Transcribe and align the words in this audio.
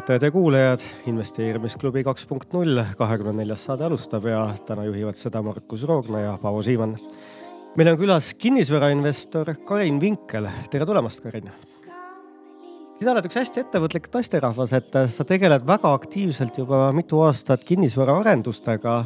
vaatajad 0.00 0.22
ja 0.22 0.30
kuulajad, 0.30 0.80
investeerimisklubi 1.06 2.00
kaks 2.04 2.22
punkt 2.26 2.54
null, 2.56 2.78
kahekümne 2.96 3.34
neljas 3.36 3.66
saade 3.66 3.84
alustab 3.84 4.24
ja 4.30 4.46
täna 4.64 4.86
juhivad 4.86 5.18
seda 5.20 5.42
Markus 5.44 5.82
Roogna 5.84 6.20
ja 6.22 6.38
Paavo 6.40 6.62
Siimann. 6.64 6.94
meil 7.76 7.88
on 7.88 7.98
külas 8.00 8.30
kinnisvarainvestor 8.34 9.50
Karin 9.68 9.98
Vinkel, 10.00 10.46
tere 10.70 10.86
tulemast, 10.86 11.20
Karin. 11.20 11.50
sina 12.98 13.12
oled 13.12 13.28
üks 13.28 13.36
hästi 13.36 13.60
ettevõtlik 13.60 14.08
naisterahvas, 14.14 14.72
et 14.72 14.96
sa 15.12 15.24
tegeled 15.24 15.66
väga 15.68 15.92
aktiivselt 15.92 16.56
juba 16.58 16.92
mitu 16.96 17.20
aastat 17.20 17.64
kinnisvaraarendustega. 17.64 19.04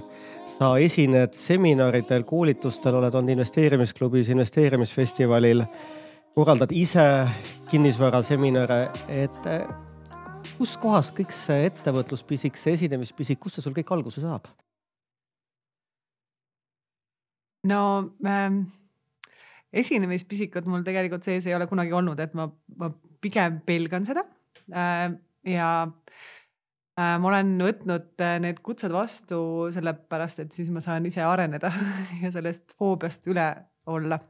sa 0.59 0.76
esined 0.79 1.34
seminaridel, 1.34 2.23
koolitustel, 2.23 2.95
oled 2.95 3.15
olnud 3.15 3.32
investeerimisklubis, 3.32 4.29
investeerimisfestivalil 4.29 5.65
korraldad 6.34 6.70
ise 6.70 7.26
kinnisvaraseminare, 7.70 8.88
et 9.09 9.51
kuskohast 10.58 11.14
kõik 11.16 11.32
see 11.34 11.68
ettevõtluspisik, 11.70 12.58
see 12.60 12.76
esinemispisik, 12.78 13.40
kust 13.40 13.58
see 13.58 13.64
sul 13.66 13.76
kõik 13.76 13.92
alguse 13.96 14.22
saab? 14.24 14.48
no 17.64 17.80
ähm, 18.28 18.64
esinemispisikut 19.72 20.68
mul 20.70 20.84
tegelikult 20.86 21.26
sees 21.26 21.46
ei 21.48 21.56
ole 21.56 21.68
kunagi 21.70 21.94
olnud, 21.96 22.20
et 22.20 22.34
ma, 22.36 22.48
ma 22.80 22.90
pigem 23.24 23.60
pelgan 23.66 24.06
seda 24.08 24.24
äh,. 24.68 25.08
ja 25.48 25.70
äh, 25.88 27.16
ma 27.20 27.30
olen 27.32 27.56
võtnud 27.64 28.24
äh, 28.24 28.36
need 28.45 28.60
kutsed 28.64 28.92
vastu 28.95 29.40
sellepärast, 29.74 30.45
et 30.45 30.56
siis 30.56 30.70
ma 30.74 30.84
saan 30.84 31.08
ise 31.08 31.24
areneda 31.24 31.73
ja 32.23 32.32
sellest 32.34 32.76
foobiast 32.79 33.29
üle 33.32 33.48
olla. 33.90 34.20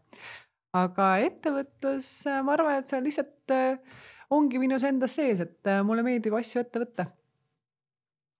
aga 0.75 1.13
ettevõtlus, 1.27 2.11
äh, 2.31 2.43
ma 2.47 2.57
arvan, 2.57 2.81
et 2.81 2.91
see 2.91 2.99
on 2.99 3.09
lihtsalt 3.09 3.55
äh, 3.55 4.03
ongi 4.35 4.61
minus 4.63 4.85
endas 4.87 5.17
sees, 5.19 5.43
et 5.45 5.71
äh, 5.71 5.83
mulle 5.87 6.05
meeldib 6.07 6.35
asju 6.39 6.63
ette 6.63 6.83
võtta. 6.83 7.07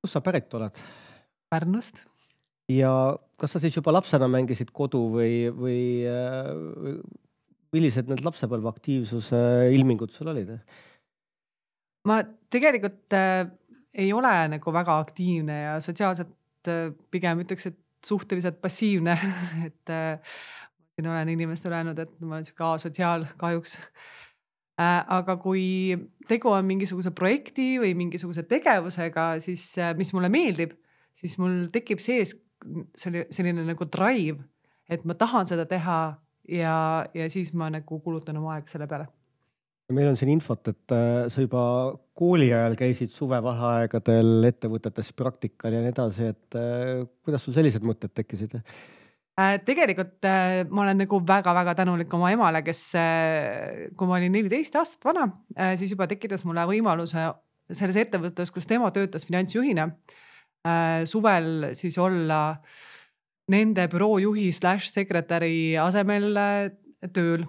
kust 0.03 0.17
sa 0.17 0.23
pärit 0.25 0.53
oled? 0.59 0.81
Pärnust. 1.53 2.03
ja 2.73 2.93
kas 3.41 3.55
sa 3.55 3.63
siis 3.63 3.77
juba 3.77 3.93
lapsena 3.95 4.29
mängisid 4.31 4.73
kodu 4.75 5.05
või, 5.13 5.37
või, 5.55 5.83
või 6.07 6.97
millised 7.75 8.09
need 8.11 8.23
lapsepõlve 8.25 8.71
aktiivsuse 8.71 9.39
ilmingud 9.75 10.15
sul 10.15 10.33
olid? 10.33 10.57
ma 12.09 12.21
tegelikult 12.53 13.17
äh, 13.17 13.47
ei 13.95 14.11
ole 14.13 14.35
nagu 14.57 14.75
väga 14.75 14.99
aktiivne 15.05 15.61
ja 15.63 15.79
sotsiaalselt 15.85 16.71
äh, 16.71 16.91
pigem 17.11 17.45
ütleks, 17.45 17.71
et 17.71 17.81
suhteliselt 18.05 18.61
passiivne 18.61 19.17
et 19.69 19.95
äh, 19.95 20.37
siin 20.95 21.09
olen 21.11 21.33
inimestele 21.33 21.81
öelnud, 21.81 21.99
et 21.99 22.21
ma 22.21 22.37
olen 22.37 22.47
sihuke 22.47 22.69
asotsiaal 22.75 23.27
kahjuks 23.41 23.79
Äh, 23.79 24.24
aga 24.79 25.37
kui 25.39 25.95
tegu 26.29 26.51
on 26.51 26.67
mingisuguse 26.67 27.13
projekti 27.15 27.75
või 27.83 27.95
mingisuguse 27.99 28.45
tegevusega, 28.49 29.35
siis 29.45 29.67
äh, 29.79 29.93
mis 29.99 30.13
mulle 30.17 30.31
meeldib, 30.33 30.75
siis 31.15 31.37
mul 31.39 31.69
tekib 31.75 32.03
sees 32.03 32.35
selline, 32.99 33.29
selline 33.35 33.67
nagu 33.69 33.87
drive, 33.87 34.41
et 34.91 35.05
ma 35.07 35.17
tahan 35.19 35.47
seda 35.47 35.67
teha 35.71 35.99
ja, 36.49 36.79
ja 37.15 37.29
siis 37.31 37.53
ma 37.55 37.71
nagu 37.73 38.01
kulutan 38.03 38.41
oma 38.41 38.57
aega 38.57 38.73
selle 38.73 38.89
peale. 38.91 39.07
meil 39.95 40.09
on 40.09 40.17
siin 40.17 40.33
infot, 40.33 40.73
et 40.73 40.97
äh, 40.97 41.29
sa 41.31 41.45
juba 41.45 41.63
kooli 42.17 42.51
ajal 42.55 42.75
käisid 42.81 43.13
suvevaheaegadel 43.15 44.51
ettevõtetes 44.51 45.13
praktikal 45.15 45.77
ja 45.77 45.85
nii 45.85 45.93
edasi, 45.93 46.33
et 46.35 46.59
kuidas 47.27 47.45
sul 47.45 47.55
sellised 47.55 47.85
mõtted 47.87 48.15
tekkisid? 48.15 48.59
Äh, 49.35 49.57
tegelikult 49.67 50.23
äh, 50.31 50.61
ma 50.71 50.85
olen 50.85 51.01
nagu 51.03 51.19
väga-väga 51.27 51.73
tänulik 51.75 52.13
oma 52.15 52.29
emale, 52.31 52.61
kes, 52.63 52.83
äh, 52.95 53.89
kui 53.99 54.07
ma 54.07 54.21
olin 54.21 54.31
neliteist 54.31 54.77
aastat 54.79 55.09
vana, 55.09 55.27
siis 55.75 55.91
juba 55.91 56.07
tekitas 56.07 56.45
mulle 56.47 56.63
võimaluse 56.71 57.25
selles 57.75 57.99
ettevõttes, 57.99 58.53
kus 58.55 58.69
tema 58.71 58.93
töötas 58.95 59.27
finantsjuhina. 59.27 59.89
suvel 61.05 61.75
siis 61.77 61.99
olla 61.99 62.57
nende 63.53 63.85
büroo 63.93 64.19
juhi 64.19 64.53
slaš 64.53 64.87
sekretäri 64.93 65.77
asemel 65.77 66.39
tööl 67.13 67.45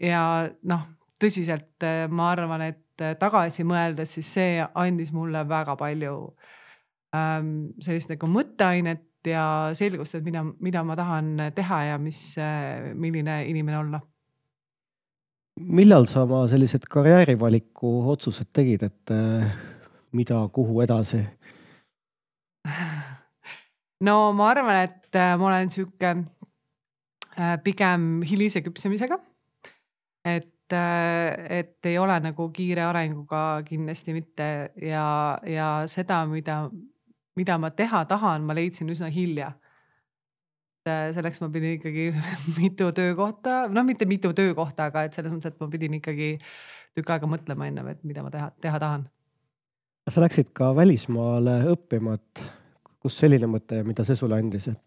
ja 0.00 0.50
noh, 0.68 0.82
tõsiselt 1.20 1.86
ma 2.10 2.30
arvan, 2.32 2.66
et 2.66 3.18
tagasi 3.20 3.64
mõeldes, 3.64 4.12
siis 4.18 4.32
see 4.34 4.58
andis 4.74 5.12
mulle 5.12 5.46
väga 5.48 5.76
palju 5.80 6.16
ähm, 7.14 7.70
sellist 7.80 8.10
nagu 8.12 8.28
mõtteainet 8.28 9.07
ja 9.26 9.70
selgust, 9.74 10.14
et 10.14 10.24
mida, 10.24 10.44
mida 10.44 10.84
ma 10.86 10.96
tahan 10.98 11.34
teha 11.54 11.82
ja 11.90 11.98
mis, 11.98 12.20
milline 12.94 13.40
inimene 13.50 13.78
olla. 13.78 14.00
millal 15.58 16.06
sa 16.06 16.22
oma 16.22 16.44
sellised 16.48 16.86
karjäärivaliku 16.90 17.90
otsused 18.12 18.52
tegid, 18.54 18.82
et 18.86 19.14
mida, 20.12 20.48
kuhu 20.54 20.80
edasi? 20.84 21.24
no 24.06 24.32
ma 24.32 24.50
arvan, 24.52 24.84
et 24.86 25.18
ma 25.38 25.48
olen 25.50 25.70
sihuke 25.70 26.14
pigem 27.64 28.22
hilise 28.26 28.62
küpsemisega. 28.62 29.18
et, 30.24 30.74
et 30.74 31.86
ei 31.90 31.98
ole 31.98 32.20
nagu 32.20 32.50
kiire 32.52 32.84
arenguga 32.84 33.62
kindlasti 33.66 34.14
mitte 34.14 34.48
ja, 34.82 35.38
ja 35.46 35.68
seda, 35.90 36.24
mida 36.26 36.68
mida 37.38 37.58
ma 37.60 37.70
teha 37.74 38.04
tahan, 38.10 38.46
ma 38.46 38.56
leidsin 38.58 38.90
üsna 38.92 39.10
hilja. 39.12 39.52
Äh, 40.88 41.10
selleks 41.12 41.42
ma 41.42 41.50
pidin 41.52 41.76
ikkagi 41.76 42.08
mitu 42.60 42.90
töökohta, 42.96 43.66
noh, 43.72 43.86
mitte 43.86 44.08
mitu 44.08 44.32
töökohta, 44.36 44.88
aga 44.88 45.04
et 45.06 45.16
selles 45.16 45.34
mõttes, 45.34 45.52
et 45.52 45.62
ma 45.62 45.68
pidin 45.72 45.98
ikkagi 45.98 46.34
tükk 46.96 47.14
aega 47.14 47.30
mõtlema 47.30 47.68
ennem, 47.68 47.90
et 47.92 48.04
mida 48.08 48.24
ma 48.24 48.32
teha, 48.32 48.50
teha 48.62 48.80
tahan. 48.82 49.08
sa 50.08 50.22
läksid 50.24 50.54
ka 50.56 50.70
välismaale 50.76 51.58
õppima, 51.74 52.16
et 52.16 52.44
kust 53.02 53.20
selline 53.20 53.50
mõte 53.50 53.82
mida 53.84 54.06
see 54.06 54.16
sulle 54.16 54.38
andis, 54.40 54.70
et? 54.72 54.80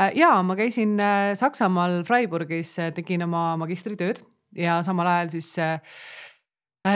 Äh, 0.00 0.16
ja 0.18 0.32
ma 0.42 0.56
käisin 0.58 0.98
äh, 1.02 1.32
Saksamaal 1.38 2.02
Freiburgis, 2.08 2.74
tegin 2.96 3.22
oma 3.28 3.52
magistritööd 3.60 4.24
ja 4.56 4.80
samal 4.82 5.12
ajal 5.12 5.36
siis 5.36 5.52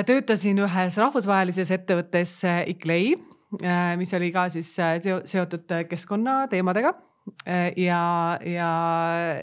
töötasin 0.09 0.59
ühes 0.65 0.97
rahvusvahelises 0.97 1.71
ettevõttes 1.77 2.39
Iclei 2.73 3.12
Äh, 3.12 3.31
mis 3.97 4.15
oli 4.15 4.31
ka 4.33 4.47
siis 4.49 4.79
äh, 4.81 4.99
seotud 5.25 5.71
äh, 5.71 5.85
keskkonnateemadega. 5.89 6.95
ja, 7.77 8.39
ja 8.45 8.69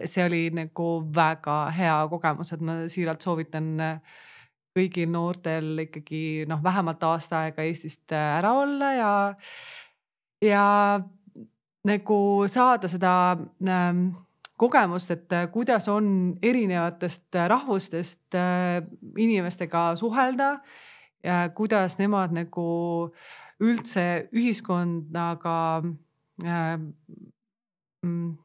see 0.04 0.24
oli 0.26 0.40
nagu 0.52 0.88
väga 1.16 1.70
hea 1.72 1.94
kogemus, 2.12 2.52
et 2.52 2.64
ma 2.68 2.74
siiralt 2.92 3.24
soovitan 3.24 3.70
kõigil 4.76 5.08
noortel 5.08 5.86
ikkagi 5.86 6.44
noh, 6.50 6.60
vähemalt 6.64 7.06
aasta 7.08 7.46
aega 7.46 7.64
Eestist 7.64 8.12
ära 8.12 8.52
olla 8.60 8.92
ja, 8.98 9.14
ja 10.44 10.66
nagu 11.88 12.20
saada 12.52 12.92
seda 12.92 13.14
ähm, 13.64 14.10
kogemust, 14.60 15.16
et 15.16 15.40
kuidas 15.56 15.88
on 15.88 16.36
erinevatest 16.44 17.40
rahvustest 17.48 18.36
äh, 18.36 18.84
inimestega 19.16 19.94
suhelda 19.96 20.58
ja 21.24 21.46
kuidas 21.56 21.96
nemad 22.02 22.36
nagu 22.36 22.68
äh, 23.08 23.49
üldse 23.60 24.30
ühiskonnaga 24.36 25.58
äh,. 26.46 26.78
Mm, 28.00 28.38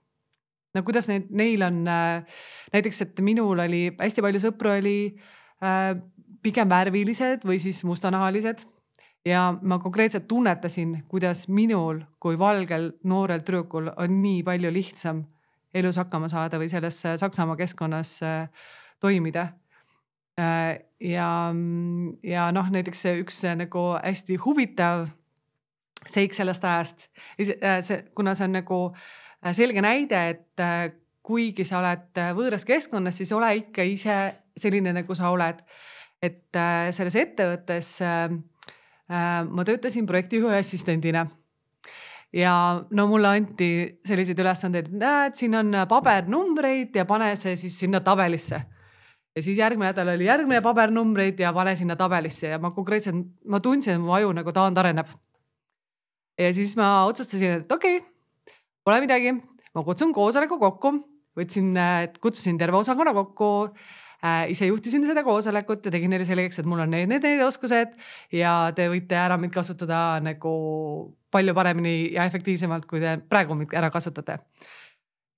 no 0.74 0.82
kuidas 0.82 1.06
neid, 1.06 1.28
neil 1.30 1.62
on 1.62 1.84
äh, 1.86 2.40
näiteks, 2.74 3.04
et 3.04 3.20
minul 3.22 3.60
oli 3.62 3.84
hästi 3.94 4.24
palju 4.24 4.40
sõpru 4.42 4.72
oli 4.74 4.96
äh, 5.62 5.92
pigem 6.42 6.72
värvilised 6.72 7.46
või 7.46 7.60
siis 7.62 7.84
mustanahalised 7.86 8.64
ja 9.24 9.46
ma 9.62 9.78
konkreetselt 9.78 10.26
tunnetasin, 10.28 11.04
kuidas 11.08 11.46
minul 11.48 12.02
kui 12.20 12.38
valgel 12.38 12.90
noorel 13.06 13.46
tüdrukul 13.46 13.92
on 13.94 14.18
nii 14.22 14.42
palju 14.42 14.72
lihtsam 14.74 15.22
elus 15.74 16.02
hakkama 16.02 16.28
saada 16.30 16.58
või 16.58 16.68
selles 16.72 16.98
Saksamaa 17.22 17.56
keskkonnas 17.62 18.16
äh, 18.26 18.66
toimida 19.00 19.52
ja, 20.36 21.28
ja 22.22 22.46
noh, 22.54 22.70
näiteks 22.74 23.04
üks 23.20 23.42
nagu 23.58 23.84
hästi 24.00 24.38
huvitav 24.44 25.06
seik 26.10 26.34
sellest 26.36 26.64
ajast, 26.68 27.06
äh, 27.40 27.78
see, 27.84 28.02
kuna 28.16 28.34
see 28.36 28.48
on 28.48 28.58
nagu 28.58 28.80
äh, 28.90 29.54
selge 29.56 29.84
näide, 29.84 30.24
et 30.34 30.64
kuigi 31.24 31.64
sa 31.64 31.80
oled 31.80 32.20
võõras 32.36 32.66
keskkonnas, 32.68 33.16
siis 33.16 33.32
ole 33.32 33.54
ikka 33.62 33.86
ise 33.88 34.18
selline, 34.60 34.92
nagu 34.92 35.16
sa 35.16 35.30
oled. 35.32 35.62
et 36.24 36.56
selles 36.96 37.16
ettevõttes 37.20 37.88
ma 39.08 39.64
töötasin 39.68 40.06
projektijuhi 40.08 40.56
assistendina 40.56 41.26
ja 42.32 42.54
no 42.90 43.06
mulle 43.10 43.28
anti 43.28 43.68
selliseid 44.06 44.40
ülesandeid, 44.40 44.88
näed, 44.88 45.36
siin 45.36 45.54
on 45.58 45.76
pabernumbreid 45.88 46.96
ja 46.96 47.04
pane 47.04 47.34
see 47.36 47.56
siis 47.60 47.76
sinna 47.84 48.00
tabelisse 48.00 48.62
ja 49.36 49.42
siis 49.42 49.58
järgmine 49.58 49.90
nädal 49.90 50.12
oli 50.14 50.28
järgmine 50.28 50.60
pabernumbreid 50.62 51.40
ja 51.40 51.52
pane 51.52 51.74
sinna 51.76 51.96
tabelisse 51.96 52.52
ja 52.52 52.58
ma 52.62 52.70
konkreetselt, 52.74 53.26
ma 53.48 53.60
tundsin, 53.60 53.96
et 53.96 54.02
mu 54.02 54.14
aju 54.14 54.32
nagu 54.36 54.52
taandareneb. 54.52 55.10
ja 56.38 56.54
siis 56.54 56.76
ma 56.76 57.04
otsustasin, 57.06 57.60
et 57.64 57.72
okei 57.72 57.98
okay,, 57.98 58.08
pole 58.84 59.00
midagi, 59.00 59.34
ma 59.74 59.84
kutsun 59.84 60.12
koosoleku 60.14 60.58
kokku, 60.58 60.94
võtsin, 61.38 61.74
kutsusin 62.20 62.58
terve 62.58 62.76
osakonna 62.76 63.14
kokku. 63.14 63.50
Äh, 64.24 64.46
ise 64.54 64.64
juhtisin 64.70 65.02
seda 65.04 65.20
koosolekut 65.20 65.84
ja 65.84 65.90
tegin 65.92 66.08
neile 66.08 66.24
selgeks, 66.24 66.56
et 66.62 66.68
mul 66.68 66.80
on 66.80 66.88
need, 66.94 67.10
need, 67.10 67.20
need 67.26 67.42
oskused. 67.44 67.92
Ja 68.32 68.70
te 68.72 68.86
võite 68.88 69.18
ära 69.20 69.36
mind 69.36 69.52
kasutada 69.52 69.98
nagu 70.24 70.52
palju 71.34 71.52
paremini 71.52 72.14
ja 72.14 72.24
efektiivsemalt, 72.24 72.86
kui 72.88 73.02
te 73.02 73.18
praegu 73.28 73.58
mind 73.58 73.76
ära 73.76 73.90
kasutate 73.92 74.38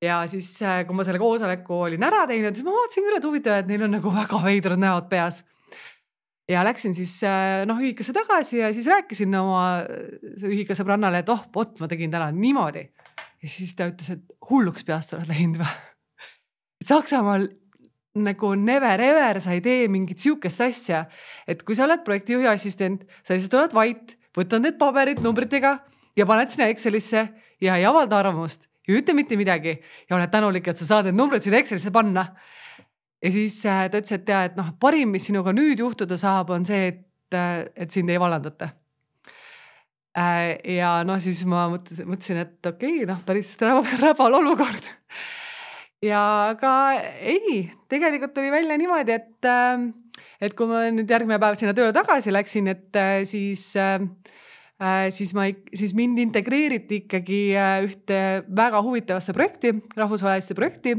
ja 0.03 0.21
siis, 0.29 0.51
äh, 0.63 0.83
kui 0.87 0.97
ma 0.97 1.05
selle 1.07 1.21
koosoleku 1.21 1.81
olin 1.87 2.05
ära 2.07 2.25
teinud, 2.29 2.57
siis 2.57 2.67
ma 2.67 2.75
vaatasin 2.75 3.07
küll, 3.07 3.19
et 3.19 3.29
huvitav, 3.29 3.61
et 3.61 3.71
neil 3.71 3.87
on 3.87 3.95
nagu 3.97 4.13
väga 4.13 4.41
veidrad 4.45 4.83
näod 4.83 5.09
peas. 5.13 5.45
ja 6.47 6.63
läksin 6.63 6.95
siis 6.95 7.17
äh, 7.27 7.65
noh 7.67 7.81
ühikasse 7.83 8.13
tagasi 8.15 8.61
ja 8.61 8.71
siis 8.75 8.87
rääkisin 8.87 9.35
oma 9.35 9.83
ühika 10.47 10.77
sõbrannale, 10.79 11.25
et 11.25 11.33
oh, 11.33 11.43
vot 11.55 11.81
ma 11.81 11.89
tegin 11.91 12.13
täna 12.13 12.31
niimoodi. 12.31 12.85
ja 13.43 13.49
siis 13.51 13.75
ta 13.75 13.89
ütles, 13.91 14.13
et 14.13 14.51
hulluks 14.51 14.85
peast 14.85 15.17
oled 15.17 15.31
läinud 15.33 15.63
või? 15.63 15.73
et 16.83 16.93
Saksamaal 16.93 17.49
nagu 18.17 18.55
never 18.55 19.01
ever 19.01 19.41
sa 19.41 19.57
ei 19.57 19.61
tee 19.61 19.89
mingit 19.89 20.21
sihukest 20.21 20.61
asja, 20.61 21.05
et 21.49 21.65
kui 21.65 21.77
sa 21.77 21.85
oled 21.85 22.05
projektijuhi 22.05 22.49
assistent, 22.49 23.05
sa 23.25 23.35
lihtsalt 23.35 23.59
oled 23.61 23.77
vait, 23.77 24.17
võtad 24.37 24.65
need 24.65 24.79
paberid 24.81 25.21
numbritega 25.25 25.77
ja 26.17 26.29
paned 26.29 26.53
sinna 26.53 26.71
Excelisse 26.73 27.29
ja 27.61 27.77
ei 27.77 27.85
avalda 27.89 28.21
arvamust 28.21 28.69
ja 28.87 29.01
ütle 29.01 29.17
mitte 29.17 29.39
midagi 29.39 29.75
ja 29.77 30.17
oled 30.17 30.33
tänulik, 30.33 30.69
et 30.71 30.79
sa 30.79 30.89
saad 30.89 31.09
need 31.09 31.19
numbrid 31.19 31.45
sinna 31.45 31.61
Excelisse 31.61 31.93
panna. 31.95 32.27
ja 33.23 33.33
siis 33.33 33.59
äh, 33.67 33.87
ta 33.91 34.01
ütles, 34.01 34.15
et 34.15 34.29
ja, 34.31 34.45
et 34.47 34.57
noh, 34.59 34.73
parim, 34.81 35.15
mis 35.15 35.27
sinuga 35.27 35.55
nüüd 35.57 35.81
juhtuda 35.83 36.19
saab, 36.21 36.53
on 36.55 36.67
see, 36.69 36.93
et, 36.93 37.35
äh, 37.35 37.65
et 37.75 37.91
sind 37.91 38.11
ei 38.13 38.21
vallandata. 38.21 38.71
Äh, 40.17 40.57
ja 40.77 41.01
noh, 41.05 41.19
siis 41.21 41.43
ma 41.49 41.67
mõtlesin, 41.73 42.09
mõtlesin, 42.09 42.43
et 42.45 42.71
okei 42.73 43.03
okay,, 43.03 43.09
noh, 43.09 43.21
päris 43.27 43.55
räbal 43.61 44.39
olukord. 44.41 44.91
ja 46.05 46.23
aga 46.53 46.73
ei, 47.19 47.67
tegelikult 47.91 48.37
tuli 48.37 48.53
välja 48.55 48.79
niimoodi, 48.79 49.17
et, 49.17 49.51
et 50.41 50.55
kui 50.57 50.71
ma 50.71 50.87
nüüd 50.93 51.11
järgmine 51.11 51.41
päev 51.43 51.59
sinna 51.59 51.75
tööle 51.77 51.97
tagasi 51.97 52.33
läksin, 52.33 52.71
et 52.71 53.05
siis 53.27 53.73
Äh, 53.77 54.01
siis 55.11 55.33
ma, 55.37 55.47
siis 55.75 55.95
mind 55.97 56.21
integreeriti 56.21 57.03
ikkagi 57.05 57.41
äh, 57.57 57.79
ühte 57.87 58.19
väga 58.57 58.83
huvitavasse 58.85 59.33
projekti, 59.37 59.73
rahvusvahelisse 59.97 60.57
projekti. 60.59 60.97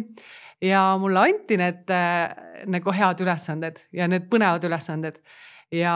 Ja 0.63 0.95
mulle 0.97 1.27
anti 1.27 1.59
need 1.59 1.91
äh, 1.93 2.63
nagu 2.73 2.93
head 2.95 3.21
ülesanded 3.21 3.83
ja 3.93 4.07
need 4.09 4.25
põnevad 4.31 4.65
ülesanded. 4.65 5.19
Ja 5.73 5.93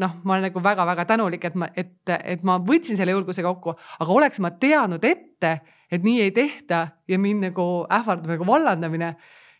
noh, 0.00 0.18
ma 0.26 0.34
olen 0.34 0.48
nagu 0.48 0.60
väga-väga 0.62 1.06
tänulik, 1.08 1.44
et 1.46 1.56
ma, 1.56 1.68
et, 1.78 1.94
et 2.18 2.42
ma 2.44 2.58
võtsin 2.58 2.98
selle 2.98 3.14
julguse 3.14 3.44
kokku, 3.46 3.72
aga 4.02 4.16
oleks 4.16 4.42
ma 4.42 4.50
teadnud 4.58 5.04
ette, 5.06 5.52
et 5.88 6.04
nii 6.04 6.24
ei 6.26 6.32
tehta 6.34 6.82
ja 7.08 7.18
mind 7.22 7.46
nagu 7.46 7.68
ähvardab 7.94 8.34
nagu 8.34 8.48
vallandamine, 8.48 9.12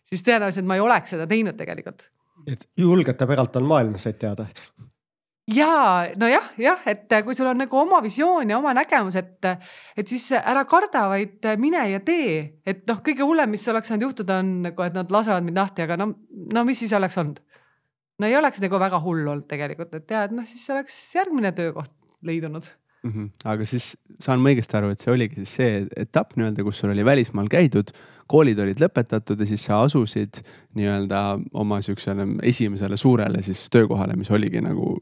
siis 0.03 0.27
tõenäoliselt 0.27 0.67
ma 0.67 0.77
ei 0.77 0.83
oleks 0.83 1.15
seda 1.15 1.29
teinud 1.31 1.57
tegelikult. 1.57 2.11
et 2.51 2.67
julgete 2.77 3.27
päralt 3.31 3.57
on 3.63 3.71
maailm, 3.71 3.95
said 4.03 4.19
teada 4.19 4.51
ja 5.55 5.73
nojah, 6.21 6.51
jah, 6.61 6.83
et 6.91 7.13
kui 7.25 7.37
sul 7.37 7.49
on 7.51 7.61
nagu 7.63 7.79
oma 7.81 8.01
visioon 8.05 8.51
ja 8.53 8.59
oma 8.59 8.75
nägemus, 8.77 9.17
et, 9.21 9.47
et 9.97 10.09
siis 10.11 10.31
ära 10.39 10.65
karda, 10.69 11.07
vaid 11.13 11.47
mine 11.61 11.85
ja 11.93 12.01
tee. 12.05 12.61
et 12.67 12.85
noh, 12.89 13.03
kõige 13.05 13.27
hullem, 13.27 13.51
mis 13.55 13.69
oleks 13.69 13.89
saanud 13.93 14.09
juhtuda, 14.09 14.41
on 14.43 14.51
nagu, 14.69 14.85
et 14.85 14.97
nad 14.97 15.13
lasevad 15.13 15.47
mind 15.47 15.63
lahti, 15.63 15.87
aga 15.87 15.99
no, 16.01 16.13
no 16.55 16.65
mis 16.69 16.85
siis 16.85 16.93
oleks 16.97 17.19
olnud? 17.21 17.41
no 18.19 18.27
ei 18.27 18.37
oleks 18.37 18.61
nagu 18.63 18.81
väga 18.83 19.01
hull 19.05 19.25
olnud 19.25 19.47
tegelikult, 19.51 19.95
et 19.95 20.11
ja, 20.11 20.27
et 20.27 20.35
noh, 20.35 20.47
siis 20.49 20.67
oleks 20.75 20.97
järgmine 21.15 21.53
töökoht 21.57 21.95
leidunud 22.27 22.67
mm. 23.03 23.11
-hmm. 23.13 23.31
aga 23.45 23.65
siis 23.65 23.93
saan 24.21 24.43
ma 24.43 24.53
õigesti 24.53 24.79
aru, 24.79 24.91
et 24.93 25.03
see 25.03 25.13
oligi 25.13 25.45
siis 25.45 25.57
see 25.61 25.83
etapp 25.97 26.37
nii-öelda, 26.37 26.65
kus 26.67 26.83
sul 26.83 26.93
oli 26.95 27.05
välismaal 27.05 27.51
käidud 27.53 27.95
koolid 28.29 28.59
olid 28.63 28.81
lõpetatud 28.83 29.41
ja 29.41 29.49
siis 29.49 29.65
sa 29.69 29.83
asusid 29.85 30.43
nii-öelda 30.79 31.23
oma 31.59 31.81
siuksele 31.85 32.27
esimesele 32.47 32.97
suurele 33.01 33.43
siis 33.43 33.67
töökohale, 33.73 34.17
mis 34.17 34.31
oligi 34.31 34.63
nagu, 34.65 34.97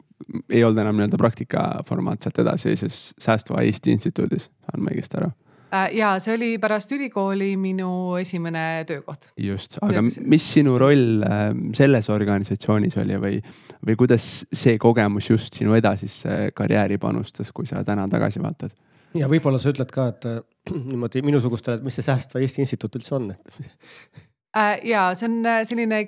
ei 0.50 0.64
olnud 0.64 0.82
enam 0.84 1.00
nii-öelda 1.00 1.20
praktika 1.20 1.66
formaat 1.88 2.22
sealt 2.22 2.44
edasi 2.44 2.76
siis 2.76 3.10
Säästva 3.18 3.64
Eesti 3.66 3.96
Instituudis, 3.96 4.50
saan 4.70 4.86
ma 4.86 4.94
õigesti 4.94 5.20
aru? 5.20 5.32
Äh, 5.74 5.90
ja 5.98 6.12
see 6.22 6.36
oli 6.36 6.50
pärast 6.62 6.92
ülikooli 6.94 7.56
minu 7.58 8.14
esimene 8.20 8.84
töökoht. 8.86 9.32
just, 9.36 9.78
aga 9.82 10.02
mis 10.04 10.46
sinu 10.52 10.76
roll 10.78 11.24
äh, 11.26 11.48
selles 11.74 12.10
organisatsioonis 12.14 12.96
oli 13.02 13.18
või, 13.18 13.40
või 13.86 13.98
kuidas 13.98 14.46
see 14.52 14.78
kogemus 14.78 15.30
just 15.30 15.58
sinu 15.58 15.74
edasisse 15.74 16.52
karjääri 16.54 17.00
panustas, 17.02 17.50
kui 17.52 17.66
sa 17.66 17.82
täna 17.84 18.06
tagasi 18.08 18.42
vaatad? 18.42 18.74
Ja 19.20 19.28
võib-olla 19.30 19.60
sa 19.62 19.72
ütled 19.72 19.92
ka, 19.94 20.08
et 20.14 20.28
äh, 20.30 20.40
niimoodi 20.90 21.22
minusugustele, 21.26 21.80
et 21.80 21.86
mis 21.86 21.98
see 21.98 22.06
Säästva 22.06 22.42
Eesti 22.42 22.64
Instituut 22.64 22.98
üldse 23.00 23.16
on 23.18 23.30
äh,? 23.32 24.76
ja 24.86 25.08
see 25.18 25.30
on 25.30 25.40
äh, 25.46 25.62
selline 25.68 26.02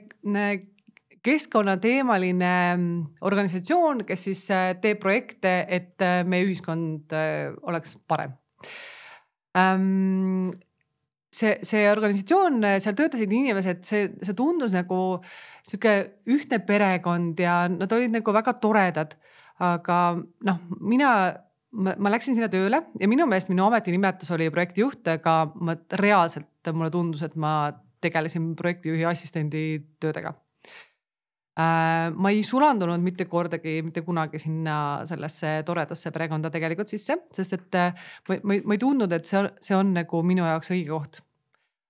keskkonnateemaline 1.28 2.52
mm, 2.76 2.92
organisatsioon, 3.26 4.04
kes 4.08 4.28
siis 4.28 4.44
teeb 4.80 5.00
projekte, 5.02 5.58
et 5.68 6.06
meie 6.30 6.46
ühiskond 6.46 7.12
oleks 7.68 7.98
parem 8.08 8.32
ähm, 9.58 10.50
see, 11.34 11.56
see 11.66 11.84
organisatsioon, 11.90 12.62
seal 12.82 12.96
töötasid 12.98 13.32
inimesed, 13.34 13.82
see, 13.86 14.06
see 14.24 14.36
tundus 14.38 14.74
nagu 14.76 15.18
sihuke 15.66 15.94
ühtne 16.30 16.60
perekond 16.66 17.40
ja 17.42 17.60
nad 17.70 17.92
olid 17.92 18.14
nagu 18.14 18.34
väga 18.34 18.56
toredad. 18.62 19.16
aga 19.58 20.14
noh, 20.46 20.58
mina 20.86 21.10
ma, 21.72 21.94
ma 21.98 22.12
läksin 22.12 22.36
sinna 22.36 22.48
tööle 22.52 22.82
ja 23.00 23.08
minu 23.10 23.26
meelest 23.28 23.52
minu 23.52 23.66
ametinimetus 23.68 24.30
oli 24.36 24.48
projektijuht, 24.54 25.06
aga 25.18 25.38
ma 25.54 25.76
reaalselt 26.00 26.72
mulle 26.72 26.90
tundus, 26.94 27.24
et 27.26 27.36
ma 27.36 27.72
tegelesin 28.02 28.52
projektijuhi 28.58 29.06
assistendi 29.08 29.64
töödega 30.00 30.34
äh,. 31.58 32.10
ma 32.14 32.32
ei 32.34 32.42
sulandunud 32.46 33.02
mitte 33.02 33.28
kordagi, 33.30 33.80
mitte 33.82 34.04
kunagi 34.06 34.40
sinna 34.42 35.06
sellesse 35.08 35.62
toredasse 35.66 36.12
perekonda 36.14 36.52
tegelikult 36.54 36.90
sisse, 36.90 37.18
sest 37.34 37.56
et 37.58 37.80
äh, 37.80 38.10
ma, 38.28 38.42
ma, 38.42 38.60
ma 38.64 38.78
ei 38.78 38.84
tundnud, 38.84 39.12
et 39.12 39.26
see, 39.26 39.46
see 39.60 39.78
on 39.78 39.96
nagu 39.96 40.22
minu 40.26 40.46
jaoks 40.46 40.76
õige 40.76 40.94
koht 40.94 41.22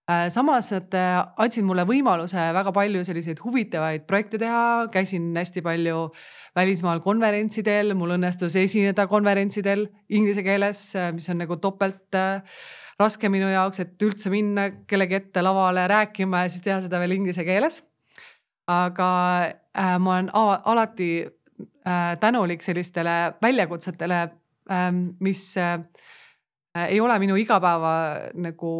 Äh, 0.08 0.30
samas 0.32 0.70
nad 0.72 0.94
äh, 0.96 1.18
andsid 1.36 1.66
mulle 1.68 1.82
võimaluse 1.84 2.40
väga 2.56 2.70
palju 2.72 3.02
selliseid 3.04 3.42
huvitavaid 3.44 4.06
projekte 4.08 4.38
teha, 4.40 4.86
käisin 4.88 5.34
hästi 5.36 5.60
palju 5.66 6.06
välismaal 6.58 7.00
konverentsidel, 7.04 7.94
mul 7.98 8.16
õnnestus 8.18 8.56
esineda 8.58 9.06
konverentsidel 9.10 9.86
inglise 10.10 10.42
keeles, 10.46 10.82
äh, 10.98 11.12
mis 11.14 11.30
on 11.30 11.40
nagu 11.44 11.56
topelt 11.62 12.18
raske 12.98 13.30
minu 13.30 13.48
jaoks, 13.50 13.82
et 13.84 14.02
üldse 14.02 14.30
minna 14.32 14.68
kellegi 14.90 15.18
ette 15.20 15.42
lavale 15.44 15.86
rääkima 15.90 16.44
ja 16.44 16.52
siis 16.52 16.64
teha 16.64 16.80
seda 16.84 17.00
veel 17.02 17.14
inglise 17.18 17.46
keeles. 17.46 17.82
aga 18.68 19.10
äh, 19.48 19.94
ma 19.96 20.18
olen 20.18 20.26
alati 20.34 21.24
äh, 21.24 22.18
tänulik 22.20 22.62
sellistele 22.62 23.32
väljakutsetele 23.42 24.18
äh,, 24.68 24.90
mis 25.20 25.56
äh, 25.56 25.78
ei 26.88 27.00
ole 27.00 27.18
minu 27.18 27.38
igapäeva 27.40 27.94
nagu 28.34 28.72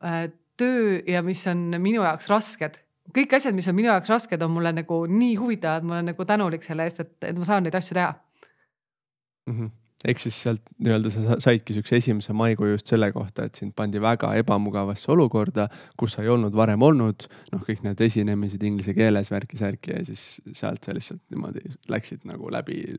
äh, 0.00 0.30
töö 0.56 1.02
ja 1.06 1.22
mis 1.22 1.46
on 1.46 1.74
minu 1.78 2.02
jaoks 2.02 2.30
rasked. 2.30 2.80
Kõik 3.14 3.36
asjad, 3.36 3.54
mis 3.56 3.68
on 3.68 3.76
minu 3.76 3.90
jaoks 3.90 4.12
rasked, 4.12 4.42
on 4.42 4.52
mulle 4.54 4.72
nagu 4.72 5.04
nii 5.10 5.36
huvitavad, 5.40 5.86
ma 5.86 5.98
olen 5.98 6.12
nagu 6.12 6.28
tänulik 6.28 6.62
selle 6.66 6.86
eest, 6.88 7.00
et, 7.04 7.16
et 7.30 7.38
ma 7.38 7.48
saan 7.48 7.66
neid 7.66 7.74
asju 7.74 7.98
teha 7.98 8.12
mm. 8.12 9.56
-hmm 9.58 9.72
ehk 10.04 10.20
siis 10.20 10.36
sealt 10.42 10.60
nii-öelda 10.84 11.10
sa 11.12 11.36
saidki 11.40 11.74
siukse 11.76 11.96
esimese 11.96 12.34
maikuu 12.36 12.66
just 12.66 12.90
selle 12.92 13.10
kohta, 13.12 13.46
et 13.48 13.56
sind 13.60 13.72
pandi 13.76 14.00
väga 14.02 14.34
ebamugavasse 14.40 15.10
olukorda, 15.12 15.68
kus 16.00 16.16
sa 16.16 16.22
ei 16.22 16.28
olnud 16.28 16.56
varem 16.56 16.82
olnud. 16.82 17.26
noh, 17.52 17.64
kõik 17.64 17.80
need 17.86 18.00
esinemised 18.00 18.62
inglise 18.62 18.94
keeles 18.94 19.30
värki-särki 19.32 19.96
ja 19.96 20.04
siis 20.04 20.42
sealt 20.52 20.84
sa 20.84 20.94
lihtsalt 20.96 21.22
niimoodi 21.32 21.64
läksid 21.88 22.28
nagu 22.28 22.52
läbi. 22.52 22.98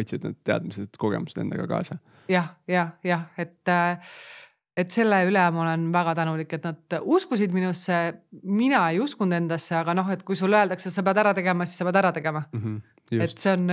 võtsid 0.00 0.24
need 0.24 0.38
teadmised, 0.44 0.96
kogemused 0.98 1.38
endaga 1.38 1.66
kaasa 1.68 1.98
ja,. 2.28 2.34
jah, 2.34 2.54
jah, 2.68 2.94
jah, 3.04 3.26
et 3.38 3.68
äh, 3.68 4.00
et 4.76 4.92
selle 4.94 5.18
üle 5.28 5.42
ma 5.52 5.64
olen 5.66 5.88
väga 5.92 6.14
tänulik, 6.16 6.54
et 6.56 6.64
nad 6.64 6.96
uskusid 7.02 7.52
minusse, 7.54 7.98
mina 8.42 8.86
ei 8.92 9.00
uskunud 9.04 9.36
endasse, 9.36 9.74
aga 9.76 9.94
noh, 9.96 10.08
et 10.14 10.22
kui 10.26 10.38
sulle 10.38 10.62
öeldakse, 10.62 10.92
sa 10.92 11.04
pead 11.04 11.20
ära 11.20 11.34
tegema, 11.36 11.66
siis 11.68 11.82
sa 11.82 11.88
pead 11.88 12.00
ära 12.00 12.12
tegema 12.16 12.44
mm. 12.52 12.62
-hmm, 12.62 13.24
et 13.24 13.36
see 13.38 13.52
on 13.52 13.68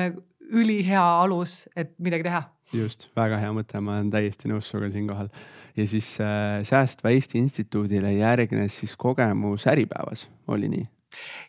ülihea 0.60 1.04
alus, 1.24 1.70
et 1.76 1.94
midagi 2.00 2.28
teha. 2.28 2.44
just, 2.74 3.08
väga 3.16 3.38
hea 3.40 3.52
mõte, 3.56 3.80
ma 3.80 3.98
olen 3.98 4.12
täiesti 4.12 4.52
nõus 4.52 4.70
sinuga 4.70 4.92
siinkohal. 4.92 5.30
ja 5.78 5.88
siis 5.88 6.18
äh, 6.22 6.64
Säästva 6.64 7.10
Eesti 7.10 7.40
Instituudile 7.40 8.14
järgnes 8.14 8.80
siis 8.80 8.96
kogemus 8.96 9.68
Äripäevas, 9.68 10.28
oli 10.48 10.68
nii? 10.70 10.86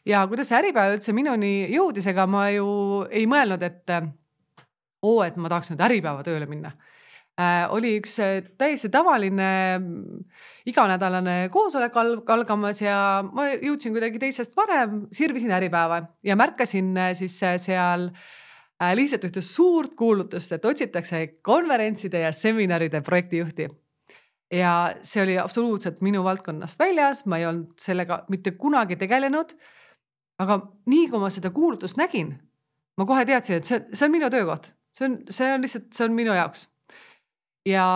ja 0.07 0.27
kuidas 0.29 0.53
Äripäev 0.53 0.95
üldse 0.95 1.13
minuni 1.13 1.67
jõudis, 1.75 2.07
ega 2.07 2.27
ma 2.27 2.51
ju 2.51 2.69
ei 3.11 3.27
mõelnud, 3.27 3.63
et 3.63 3.91
oo, 5.03 5.23
et 5.25 5.37
ma 5.37 5.49
tahaks 5.49 5.71
nüüd 5.73 5.85
Äripäeva 5.89 6.23
tööle 6.23 6.47
minna 6.47 6.71
Äh, 6.71 6.90
oli 7.75 7.95
üks 8.01 8.17
äh, 8.23 8.43
täiesti 8.59 8.91
tavaline 8.93 9.49
mm, 9.79 10.25
iganädalane 10.71 11.49
koosolek 11.53 11.97
algamas 11.97 12.83
ja 12.83 12.99
ma 13.27 13.49
jõudsin 13.53 13.95
kuidagi 13.97 14.21
teisest 14.23 14.57
varem, 14.59 15.05
sirvisin 15.15 15.53
Äripäeva 15.57 16.03
ja 16.27 16.37
märkasin 16.37 16.95
äh, 16.99 17.13
siis 17.19 17.39
seal 17.41 18.11
lihtsalt 18.97 19.27
ühte 19.29 19.43
suurt 19.45 19.93
kuulutust, 19.93 20.55
et 20.57 20.65
otsitakse 20.65 21.27
konverentside 21.45 22.23
ja 22.23 22.31
seminaride 22.33 23.03
projektijuhti. 23.05 23.69
ja 24.53 24.95
see 25.03 25.23
oli 25.23 25.37
absoluutselt 25.39 26.01
minu 26.01 26.25
valdkonnast 26.25 26.79
väljas, 26.79 27.27
ma 27.27 27.39
ei 27.39 27.47
olnud 27.47 27.77
sellega 27.79 28.25
mitte 28.33 28.57
kunagi 28.57 28.97
tegelenud 28.97 29.53
aga 30.41 30.59
nii 30.91 31.09
kui 31.11 31.21
ma 31.23 31.31
seda 31.33 31.53
kuulutust 31.55 32.01
nägin, 32.01 32.35
ma 32.99 33.07
kohe 33.09 33.25
teadsin, 33.29 33.61
et 33.61 33.69
see, 33.69 33.81
see 33.93 34.07
on 34.07 34.15
minu 34.15 34.31
töökoht, 34.33 34.73
see 34.97 35.09
on, 35.09 35.17
see 35.29 35.49
on 35.55 35.67
lihtsalt, 35.67 35.91
see 35.97 36.07
on 36.07 36.17
minu 36.17 36.37
jaoks. 36.37 36.67
Ja 37.69 37.87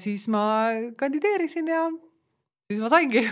siis 0.00 0.26
ma 0.32 0.44
kandideerisin 0.98 1.68
ja 1.70 1.86
siis 2.70 2.80
ma 2.82 2.90
saingi. 2.92 3.24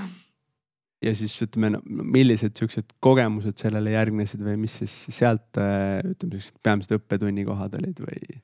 ja 1.03 1.15
siis 1.19 1.35
ütleme 1.47 1.73
no,, 1.75 1.83
millised 1.87 2.57
siuksed 2.59 2.97
kogemused 3.03 3.59
sellele 3.59 3.95
järgnesid 3.97 4.45
või 4.47 4.57
mis 4.63 4.79
siis 4.83 4.97
sealt 5.11 5.59
ütleme, 5.59 6.39
sellised 6.39 6.63
peamised 6.63 6.97
õppetunnikohad 6.99 7.79
olid 7.81 8.03
või? 8.05 8.41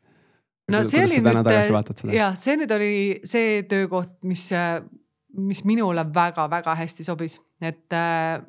no 0.72 0.84
see 0.84 1.04
oli 1.06 1.22
nüüd, 1.22 2.14
jah, 2.16 2.36
see 2.38 2.58
nüüd 2.60 2.74
oli 2.74 2.92
see 3.28 3.62
töökoht, 3.70 4.18
mis, 4.28 4.48
mis 5.38 5.64
minule 5.68 6.04
väga-väga 6.14 6.74
hästi 6.82 7.06
sobis, 7.06 7.38
et 7.62 7.96
äh, 7.96 8.42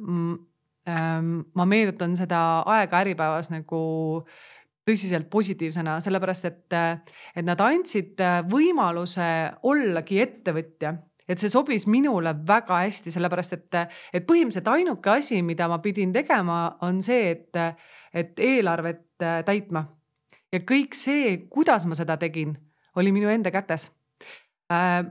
ma 0.90 1.66
meenutan 1.70 2.16
seda 2.18 2.64
aega 2.70 3.04
Äripäevas 3.04 3.52
nagu 3.54 3.82
tõsiselt 4.90 5.30
positiivsena, 5.30 6.00
sellepärast 6.02 6.50
et, 6.50 6.80
et 7.38 7.46
nad 7.46 7.62
andsid 7.62 8.18
võimaluse 8.50 9.30
ollagi 9.70 10.18
ettevõtja 10.26 10.96
et 11.30 11.38
see 11.38 11.52
sobis 11.54 11.86
minule 11.90 12.34
väga 12.48 12.82
hästi, 12.84 13.14
sellepärast 13.14 13.56
et, 13.58 13.78
et 14.18 14.26
põhimõtteliselt 14.28 14.72
ainuke 14.74 15.14
asi, 15.14 15.44
mida 15.46 15.68
ma 15.70 15.78
pidin 15.84 16.14
tegema, 16.16 16.62
on 16.86 17.04
see, 17.06 17.36
et, 17.36 17.60
et 18.14 18.42
eelarvet 18.42 19.06
täitma. 19.46 19.86
ja 20.50 20.64
kõik 20.66 20.98
see, 20.98 21.36
kuidas 21.54 21.86
ma 21.86 21.98
seda 21.98 22.18
tegin, 22.18 22.56
oli 22.98 23.14
minu 23.14 23.30
enda 23.30 23.52
kätes. 23.54 23.92
Äh, 24.74 25.04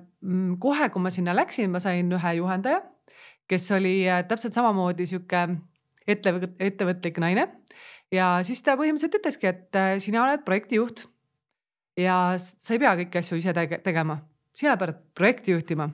kohe, 0.59 0.89
kui 0.91 1.03
ma 1.03 1.11
sinna 1.15 1.35
läksin, 1.35 1.71
ma 1.71 1.81
sain 1.83 2.11
ühe 2.15 2.35
juhendaja, 2.41 2.83
kes 3.49 3.71
oli 3.75 4.01
äh, 4.09 4.25
täpselt 4.27 4.59
samamoodi 4.59 5.07
sihuke 5.07 5.47
ettevõt-, 6.07 6.59
ettevõtlik 6.59 7.23
naine. 7.23 7.47
Ja 8.13 8.39
siis 8.43 8.63
ta 8.63 8.77
põhimõtteliselt 8.77 9.21
ütleski, 9.21 9.53
et 9.53 9.77
äh, 9.77 9.97
sina 10.01 10.25
oled 10.25 10.45
projektijuht. 10.47 11.07
Ja 11.99 12.37
sa 12.39 12.77
ei 12.77 12.79
pea 12.79 12.93
kõiki 13.01 13.19
asju 13.19 13.41
ise 13.41 13.53
tege 13.57 13.81
tegema, 13.83 14.21
sina 14.55 14.77
pead 14.79 14.95
projekti 15.19 15.51
juhtima 15.51 15.89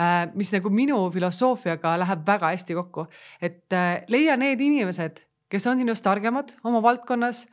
Äh, 0.00 0.30
mis 0.34 0.48
nagu 0.54 0.70
minu 0.72 0.96
filosoofiaga 1.12 1.98
läheb 2.00 2.22
väga 2.24 2.48
hästi 2.54 2.74
kokku, 2.78 3.04
et 3.44 3.74
äh, 3.76 4.06
leia 4.08 4.38
need 4.40 4.60
inimesed, 4.64 5.18
kes 5.52 5.66
on 5.68 5.82
sinust 5.82 6.04
targemad 6.06 6.54
oma 6.64 6.80
valdkonnas 6.82 7.44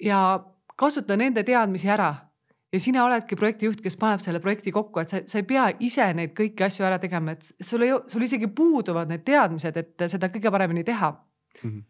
ja 0.00 0.18
kasuta 0.78 1.16
nende 1.18 1.42
teadmisi 1.44 1.90
ära. 1.90 2.12
Ja 2.72 2.80
sina 2.80 3.02
oledki 3.04 3.36
projektijuht, 3.36 3.82
kes 3.82 3.98
paneb 3.98 4.22
selle 4.22 4.38
projekti 4.42 4.70
kokku, 4.74 5.02
et 5.02 5.10
sa, 5.10 5.20
sa 5.26 5.40
ei 5.40 5.46
pea 5.46 5.66
ise 5.84 6.06
neid 6.14 6.32
kõiki 6.38 6.64
asju 6.66 6.86
ära 6.86 7.00
tegema, 7.02 7.34
et 7.34 7.66
sul 7.66 7.82
ei, 7.86 7.90
sul 8.10 8.24
isegi 8.24 8.46
puuduvad 8.54 9.10
need 9.10 9.26
teadmised, 9.26 9.76
et 9.82 10.06
seda 10.10 10.30
kõige 10.30 10.54
paremini 10.54 10.86
teha. 10.86 11.10
Mm. 11.10 11.70
-hmm. 11.70 11.82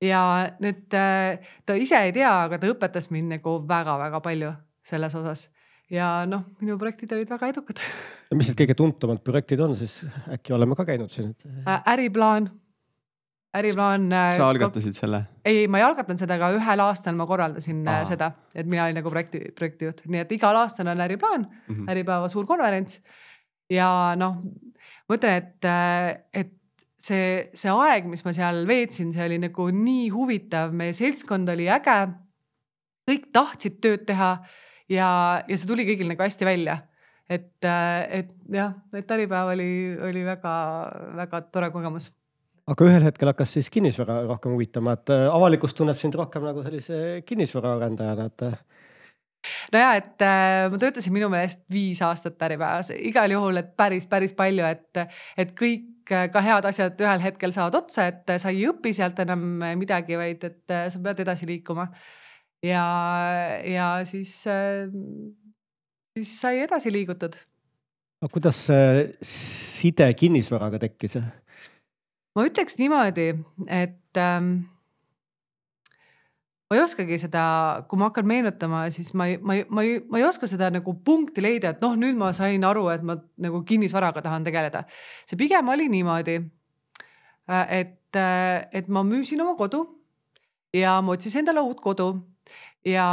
Ja 0.00 0.22
need, 0.60 0.86
ta 0.90 1.76
ise 1.80 2.00
ei 2.08 2.12
tea, 2.12 2.32
aga 2.46 2.58
ta 2.60 2.68
õpetas 2.68 3.10
mind 3.10 3.38
nagu 3.38 3.58
väga-väga 3.68 4.20
palju 4.24 4.52
selles 4.86 5.14
osas 5.18 5.46
ja 5.92 6.10
noh, 6.28 6.44
minu 6.62 6.76
projektid 6.80 7.12
olid 7.14 7.30
väga 7.30 7.50
edukad. 7.52 7.80
mis 8.34 8.50
need 8.50 8.58
kõige 8.58 8.76
tuntumad 8.78 9.22
projektid 9.26 9.62
on 9.62 9.74
siis, 9.78 10.00
äkki 10.34 10.54
oleme 10.56 10.78
ka 10.78 10.86
käinud 10.88 11.12
siin 11.12 11.30
et...? 11.30 11.46
Äh, 11.62 11.78
äriplaan, 11.94 12.48
äriplaan. 13.56 14.08
Äh, 14.12 14.32
sa 14.36 14.48
algatasid 14.50 14.98
selle? 14.98 15.22
ei, 15.46 15.66
ma 15.70 15.80
ei 15.80 15.86
algatanud 15.86 16.22
seda, 16.22 16.38
aga 16.38 16.50
ühel 16.58 16.84
aastal 16.88 17.18
ma 17.18 17.28
korraldasin 17.30 17.84
äh, 17.86 18.00
Aa. 18.00 18.08
seda, 18.08 18.32
et 18.54 18.66
mina 18.66 18.88
olin 18.88 18.98
nagu 19.00 19.12
projekti, 19.12 19.44
projektijuht, 19.58 20.04
nii 20.10 20.24
et 20.24 20.36
igal 20.38 20.58
aastal 20.64 20.90
on 20.90 21.06
äriplaan 21.06 21.46
mm, 21.46 21.74
-hmm. 21.74 21.90
Äripäeva 21.94 22.28
suur 22.32 22.46
konverents. 22.50 23.00
ja 23.70 24.14
noh, 24.18 24.42
ma 25.08 25.18
ütlen, 25.18 25.42
et, 25.42 25.70
et 26.34 26.54
see, 27.06 27.30
see 27.56 27.72
aeg, 27.72 28.08
mis 28.10 28.24
ma 28.26 28.34
seal 28.36 28.64
veetsin, 28.68 29.12
see 29.14 29.24
oli 29.28 29.38
nagu 29.42 29.68
nii 29.72 30.10
huvitav, 30.14 30.74
meie 30.76 30.94
seltskond 30.96 31.48
oli 31.52 31.70
äge. 31.72 31.98
kõik 33.06 33.30
tahtsid 33.34 33.80
tööd 33.84 34.04
teha 34.08 34.30
ja, 34.90 35.08
ja 35.46 35.56
see 35.56 35.68
tuli 35.70 35.86
kõigil 35.88 36.10
nagu 36.10 36.22
hästi 36.22 36.48
välja. 36.48 36.80
et, 37.28 37.58
äh, 37.64 38.20
et 38.20 38.34
jah, 38.52 38.76
et 38.94 39.10
Äripäev 39.10 39.50
oli, 39.54 39.70
oli 40.08 40.22
väga-väga 40.26 41.40
tore 41.50 41.72
kogemus 41.74 42.12
aga 42.70 42.86
ühel 42.88 43.06
hetkel 43.06 43.30
hakkas 43.30 43.56
siis 43.56 43.70
kinnisvara 43.70 44.20
rohkem 44.26 44.54
huvitama, 44.54 44.96
et 44.98 45.12
äh, 45.14 45.26
avalikkus 45.30 45.74
tunneb 45.74 45.98
sind 46.00 46.16
rohkem 46.18 46.46
nagu 46.46 46.62
sellise 46.66 47.22
kinnisvaraarendajana, 47.26 48.30
et. 48.30 48.46
Äh. 48.46 49.50
no 49.74 49.82
ja, 49.82 49.92
et 50.00 50.22
äh, 50.26 50.66
ma 50.72 50.80
töötasin 50.82 51.14
minu 51.14 51.30
meelest 51.32 51.62
viis 51.72 52.02
aastat 52.02 52.42
Äripäevas, 52.48 52.90
igal 52.96 53.34
juhul, 53.34 53.62
et 53.62 53.74
päris, 53.78 54.08
päris 54.10 54.34
palju, 54.38 54.66
et, 54.66 55.06
et 55.38 55.54
kõik 55.58 55.95
ka 56.06 56.42
head 56.44 56.68
asjad 56.68 57.00
ühel 57.02 57.24
hetkel 57.24 57.54
saavad 57.54 57.80
otsa, 57.82 58.06
et 58.12 58.36
sa 58.42 58.52
ei 58.52 58.66
õpi 58.70 58.92
sealt 58.96 59.18
enam 59.24 59.42
midagi, 59.78 60.18
vaid 60.18 60.44
et 60.46 60.76
sa 60.92 61.02
pead 61.02 61.24
edasi 61.26 61.48
liikuma 61.48 61.88
ja, 62.64 62.84
ja 63.66 63.88
siis, 64.08 64.32
siis 66.16 66.32
sai 66.40 66.62
edasi 66.64 66.92
liigutud. 66.94 67.36
aga 68.22 68.32
kuidas 68.32 68.62
see 68.68 69.08
side 69.26 70.08
kinnisvaraga 70.18 70.80
tekkis? 70.86 71.18
ma 72.36 72.46
ütleks 72.46 72.78
niimoodi, 72.80 73.28
et 73.66 74.20
ähm, 74.20 74.52
ma 76.66 76.76
ei 76.76 76.82
oskagi 76.82 77.18
seda, 77.22 77.42
kui 77.86 77.98
ma 78.00 78.08
hakkan 78.10 78.26
meenutama, 78.26 78.84
siis 78.90 79.12
ma 79.14 79.28
ei, 79.30 79.36
ma 79.38 79.54
ei, 79.54 79.64
ma 79.70 79.84
ei, 79.86 79.98
ma 80.10 80.18
ei 80.18 80.24
oska 80.26 80.48
seda 80.50 80.70
nagu 80.74 80.96
punkti 81.06 81.44
leida, 81.44 81.74
et 81.74 81.84
noh, 81.84 81.94
nüüd 81.98 82.18
ma 82.18 82.32
sain 82.34 82.64
aru, 82.66 82.88
et 82.90 83.04
ma 83.06 83.14
nagu 83.42 83.62
kinnisvaraga 83.66 84.24
tahan 84.24 84.46
tegeleda. 84.46 84.82
see 85.26 85.38
pigem 85.38 85.68
oli 85.68 85.88
niimoodi, 85.92 86.40
äh, 87.50 87.66
et, 87.80 88.16
äh, 88.18 88.66
et 88.72 88.88
ma 88.88 89.04
müüsin 89.06 89.42
oma 89.42 89.54
kodu 89.54 89.84
ja 90.74 91.00
ma 91.02 91.14
otsisin 91.14 91.44
endale 91.44 91.62
uut 91.62 91.80
kodu 91.80 92.08
ja, 92.84 93.06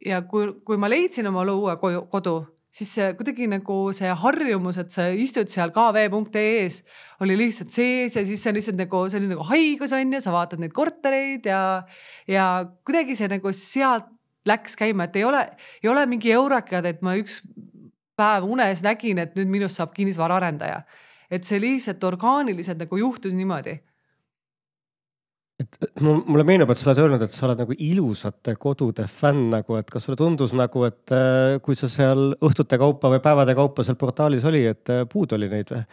ja 0.00 0.22
kui, 0.22 0.54
kui 0.64 0.80
ma 0.80 0.88
leidsin 0.88 1.28
omale 1.28 1.52
uue 1.52 1.76
kodu, 2.10 2.40
siis 2.74 2.94
kuidagi 3.18 3.46
nagu 3.50 3.76
see 3.94 4.10
harjumus, 4.18 4.78
et 4.82 4.94
sa 4.94 5.06
istud 5.14 5.50
seal 5.52 5.70
kv.ee-s 5.74 6.80
oli 7.22 7.36
lihtsalt 7.38 7.70
sees 7.74 8.16
ja 8.18 8.24
siis 8.26 8.42
see 8.42 8.50
on 8.50 8.58
lihtsalt 8.58 8.80
nagu, 8.80 9.04
see 9.10 9.20
oli 9.20 9.30
nagu 9.30 9.46
haigus 9.50 9.94
on 9.94 10.16
ju, 10.16 10.22
sa 10.24 10.34
vaatad 10.34 10.62
neid 10.62 10.74
kortereid 10.74 11.46
ja, 11.46 11.60
ja 12.30 12.48
kuidagi 12.86 13.14
see 13.18 13.30
nagu 13.30 13.54
sealt 13.54 14.10
läks 14.44 14.76
käima, 14.76 15.06
et 15.06 15.16
ei 15.16 15.24
ole, 15.24 15.40
ei 15.80 15.88
ole 15.88 16.02
mingi 16.10 16.34
eurakad, 16.34 16.84
et 16.84 17.00
ma 17.04 17.14
üks 17.16 17.40
päev 18.18 18.44
unes 18.44 18.82
nägin, 18.84 19.22
et 19.22 19.38
nüüd 19.38 19.48
minust 19.50 19.80
saab 19.80 19.94
kinnisvaraarendaja. 19.96 20.82
et 21.30 21.46
see 21.46 21.58
lihtsalt 21.58 22.04
orgaaniliselt 22.04 22.78
nagu 22.78 22.98
juhtus 23.00 23.32
niimoodi 23.34 23.78
et 25.62 25.76
mulle 26.02 26.44
meenub, 26.46 26.70
et 26.72 26.78
sa 26.78 26.88
oled 26.90 27.00
öelnud, 27.04 27.22
et 27.22 27.30
sa 27.32 27.46
oled 27.46 27.60
nagu 27.62 27.76
ilusate 27.78 28.56
kodude 28.60 29.06
fänn 29.10 29.52
nagu, 29.52 29.76
et 29.78 29.90
kas 29.90 30.06
sulle 30.06 30.18
tundus 30.18 30.54
nagu, 30.56 30.82
et 30.88 31.14
äh, 31.14 31.58
kui 31.64 31.78
sa 31.78 31.90
seal 31.90 32.32
õhtute 32.42 32.78
kaupa 32.80 33.12
või 33.12 33.22
päevade 33.22 33.54
kaupa 33.58 33.84
seal 33.86 33.98
portaalis 34.00 34.46
oli, 34.50 34.64
et 34.72 34.90
äh, 34.90 35.04
puudu 35.10 35.38
oli 35.38 35.50
neid 35.52 35.70
või, 35.70 35.84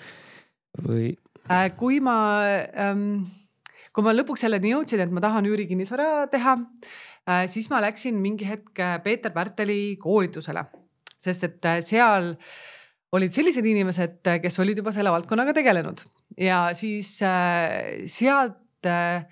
või? 0.88 1.12
Äh, 1.52 1.68
kui 1.78 2.02
ma 2.04 2.18
ähm,, 2.74 3.06
kui 3.94 4.06
ma 4.06 4.16
lõpuks 4.16 4.48
selleni 4.48 4.74
jõudsin, 4.74 5.04
et 5.06 5.14
ma 5.14 5.22
tahan 5.24 5.46
üürikinnisvara 5.50 6.26
teha 6.34 6.58
äh,, 6.58 7.46
siis 7.52 7.70
ma 7.70 7.84
läksin 7.86 8.18
mingi 8.22 8.50
hetk 8.50 8.82
Peeter 9.06 9.34
Pärteli 9.36 9.96
koolitusele, 10.02 10.66
sest 11.22 11.46
et 11.52 11.70
seal 11.86 12.34
olid 13.14 13.36
sellised 13.36 13.66
inimesed, 13.68 14.26
kes 14.42 14.60
olid 14.64 14.82
juba 14.82 14.94
selle 14.96 15.14
valdkonnaga 15.14 15.54
tegelenud 15.54 16.02
ja 16.40 16.72
siis 16.78 17.20
äh, 17.22 18.08
sealt 18.10 18.90
äh, 18.90 19.28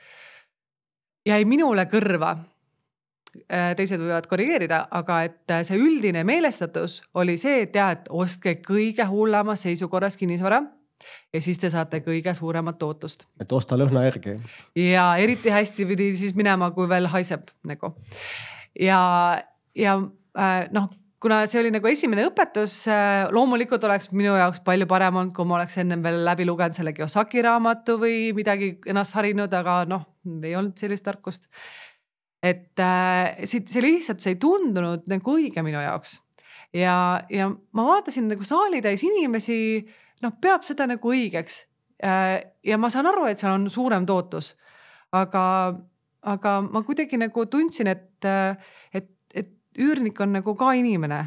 jäi 1.28 1.44
minule 1.46 1.86
kõrva. 1.92 2.36
Äh, 3.46 3.76
teised 3.78 4.02
võivad 4.02 4.26
korrigeerida, 4.26 4.88
aga 4.98 5.20
et 5.28 5.52
äh, 5.54 5.62
see 5.68 5.78
üldine 5.78 6.24
meelestatus 6.26 7.04
oli 7.14 7.38
see, 7.38 7.62
et 7.68 7.76
ja, 7.78 7.92
et 7.94 8.08
ostke 8.10 8.56
kõige 8.66 9.06
hullemas 9.06 9.68
seisukorras 9.68 10.18
kinnisvara 10.18 10.64
ja 11.34 11.42
siis 11.42 11.60
te 11.62 11.70
saate 11.70 12.02
kõige 12.06 12.34
suuremat 12.34 12.80
tootlust. 12.80 13.28
et 13.40 13.52
osta 13.52 13.78
lõhna 13.78 14.04
järgi. 14.08 14.40
ja 14.76 15.16
eriti 15.22 15.54
hästi 15.54 15.86
pidi 15.86 16.10
siis 16.18 16.36
minema, 16.36 16.72
kui 16.72 16.90
veel 16.90 17.08
haiseb 17.08 17.46
nagu. 17.64 17.94
ja, 18.80 19.02
ja 19.76 19.96
äh, 20.40 20.66
noh, 20.72 20.90
kuna 21.22 21.40
see 21.52 21.60
oli 21.62 21.72
nagu 21.74 21.88
esimene 21.90 22.24
õpetus, 22.30 22.82
loomulikult 23.36 23.84
oleks 23.88 24.10
minu 24.16 24.38
jaoks 24.40 24.62
palju 24.66 24.88
parem 24.90 25.20
olnud, 25.20 25.34
kui 25.36 25.48
ma 25.48 25.58
oleks 25.58 25.78
ennem 25.82 26.04
veel 26.04 26.22
läbi 26.26 26.48
lugenud 26.48 26.78
selle 26.78 26.94
Kiyosaki 26.96 27.44
raamatu 27.44 27.98
või 28.00 28.30
midagi 28.38 28.78
ennast 28.88 29.18
harinud, 29.18 29.54
aga 29.54 29.82
noh 29.90 30.08
ei 30.44 30.56
olnud 30.56 30.80
sellist 30.80 31.06
tarkust. 31.06 31.50
et 32.44 32.80
äh, 32.80 33.36
siit 33.44 33.68
see 33.68 33.82
lihtsalt, 33.84 34.22
see 34.24 34.38
ei 34.38 34.40
tundunud 34.40 35.10
nagu 35.12 35.36
õige 35.36 35.64
minu 35.66 35.82
jaoks. 35.84 36.20
ja, 36.74 37.22
ja 37.30 37.50
ma 37.50 37.88
vaatasin 37.92 38.30
nagu 38.32 38.46
saali 38.48 38.82
täis 38.82 39.04
inimesi, 39.04 39.84
noh, 40.24 40.36
peab 40.42 40.64
seda 40.64 40.88
nagu 40.88 41.12
õigeks 41.12 41.66
äh,. 42.04 42.40
ja 42.64 42.78
ma 42.78 42.90
saan 42.90 43.12
aru, 43.12 43.28
et 43.28 43.40
seal 43.40 43.58
on 43.58 43.70
suurem 43.70 44.06
tootlus, 44.08 44.54
aga, 45.12 45.76
aga 46.24 46.60
ma 46.64 46.84
kuidagi 46.88 47.20
nagu 47.20 47.46
tundsin, 47.52 47.92
et, 47.92 48.08
et 48.24 48.79
üürnik 49.80 50.20
on 50.22 50.36
nagu 50.38 50.56
ka 50.56 50.74
inimene, 50.78 51.24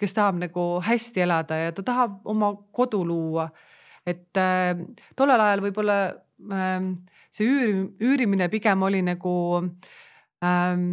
kes 0.00 0.16
tahab 0.16 0.40
nagu 0.40 0.64
hästi 0.82 1.22
elada 1.22 1.58
ja 1.60 1.72
ta 1.76 1.84
tahab 1.86 2.20
oma 2.26 2.54
kodu 2.72 3.04
luua 3.06 3.50
et 4.06 4.38
äh, 4.38 4.74
tollel 5.16 5.40
ajal 5.40 5.62
võib-olla 5.66 5.96
ähm, 6.50 6.92
see 7.32 7.46
üüri, 7.46 7.74
üürimine 8.02 8.48
pigem 8.52 8.82
oli 8.82 9.02
nagu 9.06 9.34
ähm, 10.42 10.86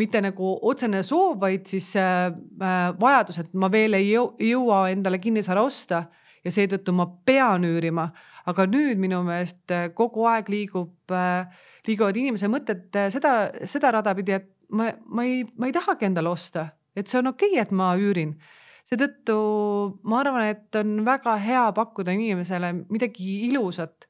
mitte 0.00 0.20
nagu 0.24 0.54
otsene 0.68 1.02
soov, 1.06 1.38
vaid 1.40 1.68
siis 1.68 1.92
äh, 2.00 2.30
äh 2.30 2.86
vajadus, 3.00 3.40
et 3.44 3.52
ma 3.54 3.70
veel 3.72 3.96
ei 3.98 4.10
jõua 4.14 4.86
endale 4.92 5.20
kinnisvara 5.20 5.64
osta 5.64 6.06
ja 6.44 6.52
seetõttu 6.52 6.94
ma 6.96 7.08
pean 7.24 7.64
üürima. 7.68 8.10
aga 8.46 8.62
nüüd 8.70 9.00
minu 9.02 9.24
meelest 9.26 9.72
äh, 9.74 9.88
kogu 9.94 10.22
aeg 10.30 10.48
liigub 10.48 11.10
äh,, 11.10 11.48
liiguvad 11.86 12.16
inimese 12.16 12.46
mõtted 12.46 12.94
äh, 12.94 13.08
seda, 13.10 13.50
seda 13.66 13.90
rada 13.90 14.14
pidi, 14.14 14.36
et 14.38 14.46
ma, 14.70 14.90
ma 15.06 15.24
ei, 15.26 15.44
ma 15.58 15.68
ei 15.68 15.74
tahagi 15.74 16.08
endale 16.08 16.30
osta, 16.30 16.68
et 16.96 17.08
see 17.10 17.20
on 17.20 17.32
okei 17.32 17.54
okay,, 17.54 17.62
et 17.62 17.74
ma 17.76 17.92
üürin. 18.00 18.34
Seetõttu 18.86 19.36
ma 20.06 20.20
arvan, 20.22 20.46
et 20.52 20.78
on 20.78 21.00
väga 21.06 21.34
hea 21.42 21.64
pakkuda 21.74 22.14
inimesele 22.14 22.72
midagi 22.86 23.48
ilusat, 23.48 24.06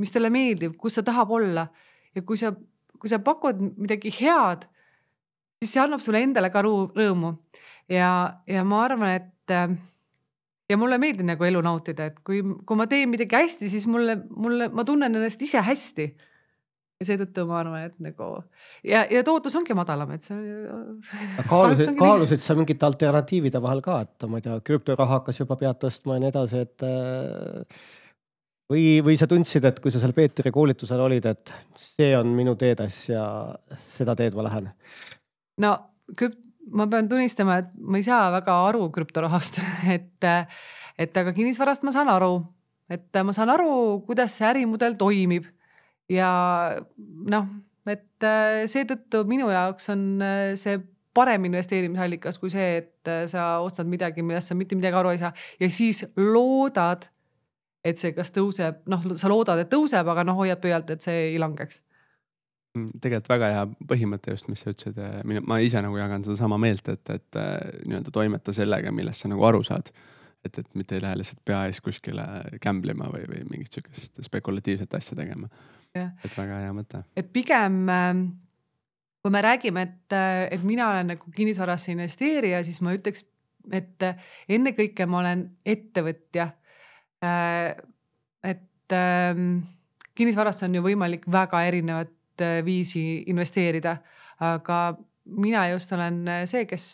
mis 0.00 0.12
talle 0.14 0.30
meeldib, 0.30 0.76
kus 0.78 0.98
ta 0.98 1.04
tahab 1.06 1.32
olla. 1.34 1.66
Ja 2.14 2.22
kui 2.26 2.38
sa, 2.38 2.52
kui 2.98 3.10
sa 3.10 3.18
pakud 3.22 3.58
midagi 3.74 4.12
head, 4.20 4.68
siis 5.60 5.74
see 5.74 5.82
annab 5.82 6.02
sulle 6.04 6.22
endale 6.22 6.52
ka 6.54 6.62
rõõmu. 6.62 7.34
Ja, 7.90 8.10
ja 8.46 8.62
ma 8.64 8.84
arvan, 8.86 9.18
et 9.18 9.54
ja 10.70 10.78
mulle 10.78 11.00
meeldib 11.02 11.26
nagu 11.26 11.44
elu 11.44 11.62
nautida, 11.66 12.06
et 12.12 12.22
kui, 12.26 12.44
kui 12.66 12.78
ma 12.78 12.86
teen 12.90 13.10
midagi 13.10 13.34
hästi, 13.34 13.70
siis 13.72 13.88
mulle, 13.90 14.20
mulle, 14.30 14.70
ma 14.70 14.86
tunnen 14.86 15.10
ennast 15.10 15.42
ise 15.42 15.62
hästi 15.66 16.12
ja 17.00 17.06
seetõttu 17.08 17.46
ma 17.48 17.60
arvan, 17.62 17.86
et 17.88 17.94
nagu 18.04 18.26
ja, 18.84 19.06
ja 19.08 19.22
tootlus 19.24 19.54
ongi 19.56 19.72
madalam, 19.76 20.10
et 20.12 20.26
see. 20.26 20.36
kaalusid, 21.48 21.94
kaalusid 21.96 22.42
sa 22.44 22.56
mingite 22.58 22.84
alternatiivide 22.84 23.62
vahel 23.64 23.80
ka, 23.84 24.02
et 24.04 24.26
ma 24.28 24.40
ei 24.40 24.44
tea, 24.44 24.58
krüptoraha 24.68 25.20
hakkas 25.20 25.40
juba 25.40 25.56
pead 25.60 25.78
tõstma 25.80 26.18
ja 26.18 26.24
nii 26.24 26.32
edasi, 26.34 26.60
et. 26.66 26.84
Äh, 26.84 27.78
või, 28.70 28.84
või 29.06 29.16
sa 29.20 29.28
tundsid, 29.30 29.64
et 29.64 29.80
kui 29.80 29.92
sa 29.94 30.02
seal 30.02 30.12
Peetri 30.16 30.52
koolitusel 30.52 31.00
olid, 31.00 31.24
et 31.30 31.52
see 31.80 32.10
on 32.18 32.34
minu 32.36 32.52
teetäss 32.60 33.08
ja 33.08 33.24
seda 33.80 34.16
teed 34.18 34.36
ma 34.36 34.44
lähen? 34.50 34.68
no 35.64 35.70
krüpt-, 36.12 36.50
ma 36.76 36.84
pean 36.90 37.08
tunnistama, 37.08 37.62
et 37.64 37.70
ma 37.80 37.96
ei 37.96 38.04
saa 38.04 38.28
väga 38.34 38.58
aru 38.66 38.90
krüptorahast 38.92 39.56
et, 39.96 40.28
et 41.00 41.22
aga 41.24 41.32
kinnisvarast 41.32 41.88
ma 41.88 41.96
saan 41.96 42.12
aru, 42.12 42.34
et 42.92 43.22
ma 43.24 43.32
saan 43.32 43.54
aru, 43.56 43.72
kuidas 44.04 44.36
see 44.36 44.50
ärimudel 44.52 45.00
toimib 45.00 45.48
ja 46.10 46.30
noh, 47.30 47.50
et 47.88 48.26
äh, 48.26 48.64
seetõttu 48.70 49.24
minu 49.28 49.50
jaoks 49.52 49.90
on 49.92 50.02
äh, 50.24 50.40
see 50.60 50.80
parem 51.16 51.48
investeerimisallikas 51.48 52.38
kui 52.38 52.52
see, 52.52 52.82
et 52.82 53.10
äh, 53.10 53.24
sa 53.30 53.52
ostad 53.64 53.88
midagi, 53.90 54.24
millest 54.26 54.52
sa 54.52 54.58
mitte 54.58 54.78
midagi 54.78 54.98
aru 55.00 55.14
ei 55.14 55.22
saa. 55.22 55.32
Ja 55.60 55.70
siis 55.72 56.04
loodad, 56.18 57.08
et 57.84 58.00
see 58.00 58.12
kas 58.16 58.32
tõuseb, 58.34 58.82
noh, 58.90 59.06
sa 59.16 59.30
loodad, 59.30 59.62
et 59.62 59.70
tõuseb, 59.72 60.10
aga 60.12 60.26
noh, 60.26 60.38
hoiad 60.42 60.60
pöialt, 60.62 60.90
et 60.92 61.06
see 61.06 61.30
ei 61.32 61.40
langeks. 61.40 61.80
Mm, 62.78 63.00
tegelikult 63.02 63.32
väga 63.32 63.50
hea 63.50 63.66
põhimõte 63.90 64.36
just, 64.36 64.46
mis 64.46 64.62
sa 64.62 64.70
ütlesid, 64.70 65.00
ma 65.26 65.58
ise 65.58 65.80
nagu 65.82 65.98
jagan 65.98 66.22
sedasama 66.26 66.60
meelt, 66.62 66.86
et, 66.92 67.02
et 67.10 67.40
nii-öelda 67.82 68.14
toimeta 68.14 68.54
sellega, 68.54 68.92
millest 68.94 69.24
sa 69.24 69.30
nagu 69.32 69.42
aru 69.48 69.64
saad. 69.66 69.90
et, 70.44 70.56
et 70.56 70.68
mitte 70.78 70.94
ei 70.96 71.02
lähe 71.02 71.18
lihtsalt 71.20 71.42
pea 71.44 71.64
ees 71.68 71.82
kuskile 71.84 72.22
gamble 72.62 72.94
ima 72.94 73.10
või, 73.12 73.26
või 73.28 73.42
mingit 73.50 73.74
sihukest 73.74 74.22
spekulatiivset 74.24 74.94
asja 74.96 75.18
tegema 75.18 75.50
et 75.94 76.36
väga 76.36 76.60
hea 76.64 76.72
mõte. 76.76 77.02
et 77.18 77.32
pigem 77.32 77.88
ähm, 77.90 78.24
kui 79.22 79.32
me 79.32 79.42
räägime, 79.42 79.82
et, 79.82 80.12
äh, 80.12 80.48
et 80.50 80.62
mina 80.64 80.90
olen 80.90 81.12
nagu 81.14 81.32
kinnisvarasse 81.36 81.92
investeerija, 81.92 82.62
siis 82.64 82.80
ma 82.80 82.94
ütleks, 82.96 83.24
et 83.72 84.02
äh, 84.06 84.16
ennekõike 84.48 85.06
ma 85.06 85.20
olen 85.20 85.44
ettevõtja. 85.66 86.48
Äh, 87.24 87.76
et 88.44 88.96
ähm, 88.96 89.60
kinnisvarasse 90.16 90.64
on 90.66 90.78
ju 90.78 90.84
võimalik 90.84 91.28
väga 91.30 91.62
erinevat 91.68 92.16
viisi 92.64 93.20
investeerida, 93.28 93.98
aga 94.40 94.76
mina 95.36 95.66
just 95.74 95.90
olen 95.92 96.22
see, 96.48 96.62
kes, 96.64 96.86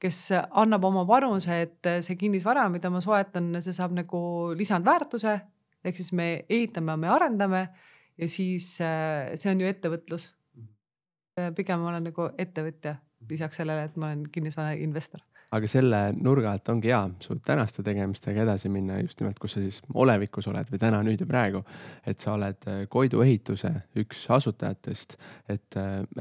kes 0.00 0.20
annab 0.32 0.86
oma 0.88 1.02
panuse, 1.04 1.58
et 1.66 1.90
see 2.00 2.16
kinnisvara, 2.16 2.64
mida 2.72 2.88
ma 2.88 3.02
soetan, 3.04 3.50
see 3.60 3.76
saab 3.76 3.92
nagu 3.98 4.20
lisandväärtuse 4.56 5.34
ehk 5.86 6.00
siis 6.00 6.08
me 6.16 6.28
ehitame, 6.48 6.96
me 6.96 7.12
arendame 7.12 7.60
ja 8.18 8.28
siis 8.28 8.74
äh, 8.80 9.34
see 9.36 9.52
on 9.52 9.62
ju 9.62 9.70
ettevõtlus. 9.70 10.30
Mhm. 10.56 10.68
Äh, 11.40 11.54
pigem 11.56 11.82
ma 11.82 11.92
olen 11.92 12.10
nagu 12.10 12.30
ettevõtja, 12.38 12.96
lisaks 13.30 13.62
sellele, 13.62 13.88
et 13.90 13.96
ma 13.96 14.10
olen 14.12 14.28
kinnisvara 14.32 14.76
investor 14.80 15.24
aga 15.54 15.68
selle 15.70 15.98
nurga 16.18 16.50
alt 16.52 16.68
ongi 16.72 16.90
hea 16.90 17.00
su 17.22 17.36
tänaste 17.44 17.84
tegemistega 17.86 18.42
edasi 18.42 18.70
minna 18.72 18.98
just 18.98 19.20
nimelt, 19.20 19.38
kus 19.38 19.54
sa 19.56 19.62
siis 19.62 19.78
olevikus 19.94 20.48
oled 20.50 20.68
või 20.72 20.80
täna, 20.82 21.02
nüüd 21.06 21.22
ja 21.22 21.28
praegu. 21.28 21.62
et 22.06 22.20
sa 22.20 22.34
oled 22.34 22.66
äh, 22.66 22.80
Koidu 22.90 23.22
ehituse 23.22 23.70
üks 24.02 24.24
asutajatest, 24.36 25.16
et 25.52 25.78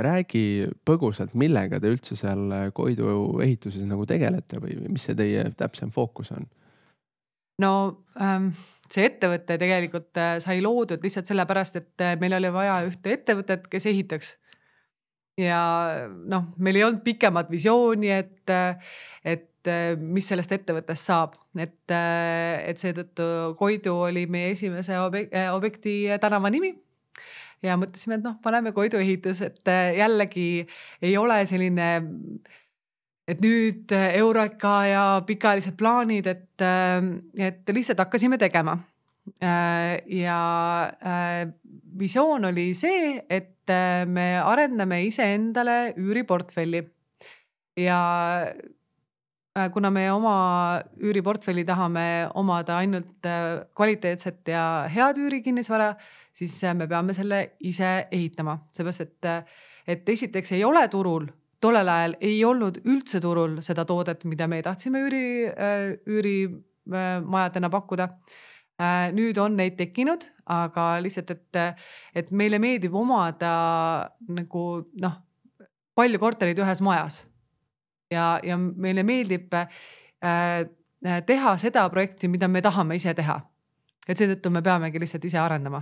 räägi 0.08 0.70
põgusalt, 0.86 1.34
millega 1.34 1.80
te 1.82 1.92
üldse 1.92 2.18
seal 2.20 2.72
Koidu 2.74 3.40
ehituses 3.44 3.86
nagu 3.90 4.06
tegelete 4.06 4.62
või 4.62 4.78
mis 4.90 5.10
see 5.10 5.18
teie 5.18 5.50
täpsem 5.58 5.92
fookus 5.96 6.32
on? 6.36 6.48
no 7.62 7.74
ähm, 8.22 8.52
see 8.92 9.08
ettevõte 9.10 9.58
tegelikult 9.62 10.20
äh, 10.22 10.38
sai 10.44 10.62
loodud 10.64 11.04
lihtsalt 11.04 11.30
sellepärast, 11.30 11.80
et 11.82 12.04
äh, 12.06 12.16
meil 12.22 12.36
oli 12.38 12.52
vaja 12.54 12.80
ühte 12.88 13.16
ettevõtet, 13.18 13.68
kes 13.72 13.90
ehitaks. 13.92 14.36
ja 15.42 15.60
noh, 16.32 16.48
meil 16.58 16.80
ei 16.80 16.86
olnud 16.86 17.04
pikemat 17.04 17.50
visiooni, 17.52 18.12
et, 18.14 18.54
äh, 18.54 18.96
et 19.26 19.52
mis 19.98 20.28
sellest 20.30 20.52
ettevõttest 20.54 21.08
saab, 21.10 21.34
et, 21.58 21.90
et 21.90 22.78
seetõttu 22.78 23.56
Koidu 23.58 23.96
oli 24.06 24.28
meie 24.30 24.52
esimese 24.54 25.00
objekti 25.02 25.96
tänava 26.22 26.52
nimi 26.54 26.70
ja 27.66 27.74
mõtlesime, 27.82 28.20
et 28.20 28.28
noh, 28.28 28.36
paneme 28.44 28.76
Koidu 28.78 29.02
ehitus, 29.02 29.42
et 29.42 29.74
jällegi 29.98 30.68
ei 31.02 31.18
ole 31.18 31.40
selline 31.50 31.90
et 33.28 33.42
nüüd 33.42 33.94
äh, 33.96 34.14
Eureka 34.20 34.74
ja 34.90 35.06
pikaajalised 35.26 35.78
plaanid, 35.80 36.30
et, 36.30 36.62
äh, 36.62 37.48
et 37.48 37.74
lihtsalt 37.74 38.04
hakkasime 38.04 38.40
tegema. 38.42 38.78
Äh, 39.42 40.06
ja 40.22 40.40
visioon 41.98 42.46
oli 42.52 42.70
see, 42.78 43.18
et 43.30 43.52
me 44.06 44.36
arendame 44.38 45.02
iseendale 45.08 45.96
üüriportfelli. 45.98 46.84
ja 47.76 48.00
kuna 49.74 49.90
me 49.92 50.04
oma 50.12 50.36
üüriportfelli 51.02 51.66
tahame 51.66 52.30
omada 52.36 52.78
ainult 52.78 53.26
kvaliteetset 53.76 54.48
ja 54.48 54.86
head 54.94 55.18
üürikinnisvara, 55.18 55.96
siis 56.32 56.54
me 56.78 56.88
peame 56.88 57.14
selle 57.18 57.58
ise 57.60 58.08
ehitama, 58.12 58.60
seepärast 58.72 59.02
et, 59.02 59.28
et 59.88 60.10
esiteks 60.14 60.54
ei 60.56 60.64
ole 60.64 60.86
turul 60.94 61.28
tollel 61.64 61.90
ajal 61.90 62.16
ei 62.22 62.40
olnud 62.46 62.82
üldse 62.86 63.22
turul 63.24 63.60
seda 63.66 63.86
toodet, 63.88 64.26
mida 64.30 64.48
me 64.48 64.62
tahtsime 64.66 65.02
üüri, 65.06 65.26
äh, 65.50 65.94
üürimajadena 66.06 67.70
pakkuda. 67.74 68.10
Äh, 68.76 69.12
nüüd 69.16 69.38
on 69.40 69.56
neid 69.56 69.78
tekkinud, 69.80 70.26
aga 70.52 70.98
lihtsalt, 71.04 71.32
et, 71.32 71.60
et 72.16 72.32
meile 72.36 72.60
meeldib 72.60 72.96
omada 73.00 73.54
nagu 74.28 74.66
noh, 75.00 75.16
palju 75.96 76.20
kortereid 76.20 76.60
ühes 76.60 76.84
majas. 76.84 77.24
ja, 78.12 78.40
ja 78.44 78.58
meile 78.58 79.04
meeldib 79.04 79.54
äh, 79.56 80.68
teha 81.26 81.56
seda 81.62 81.88
projekti, 81.90 82.28
mida 82.28 82.48
me 82.48 82.62
tahame 82.62 83.00
ise 83.00 83.14
teha. 83.16 83.40
et 84.08 84.20
seetõttu 84.20 84.52
me 84.54 84.62
peamegi 84.62 85.00
lihtsalt 85.00 85.24
ise 85.26 85.40
arendama. 85.40 85.82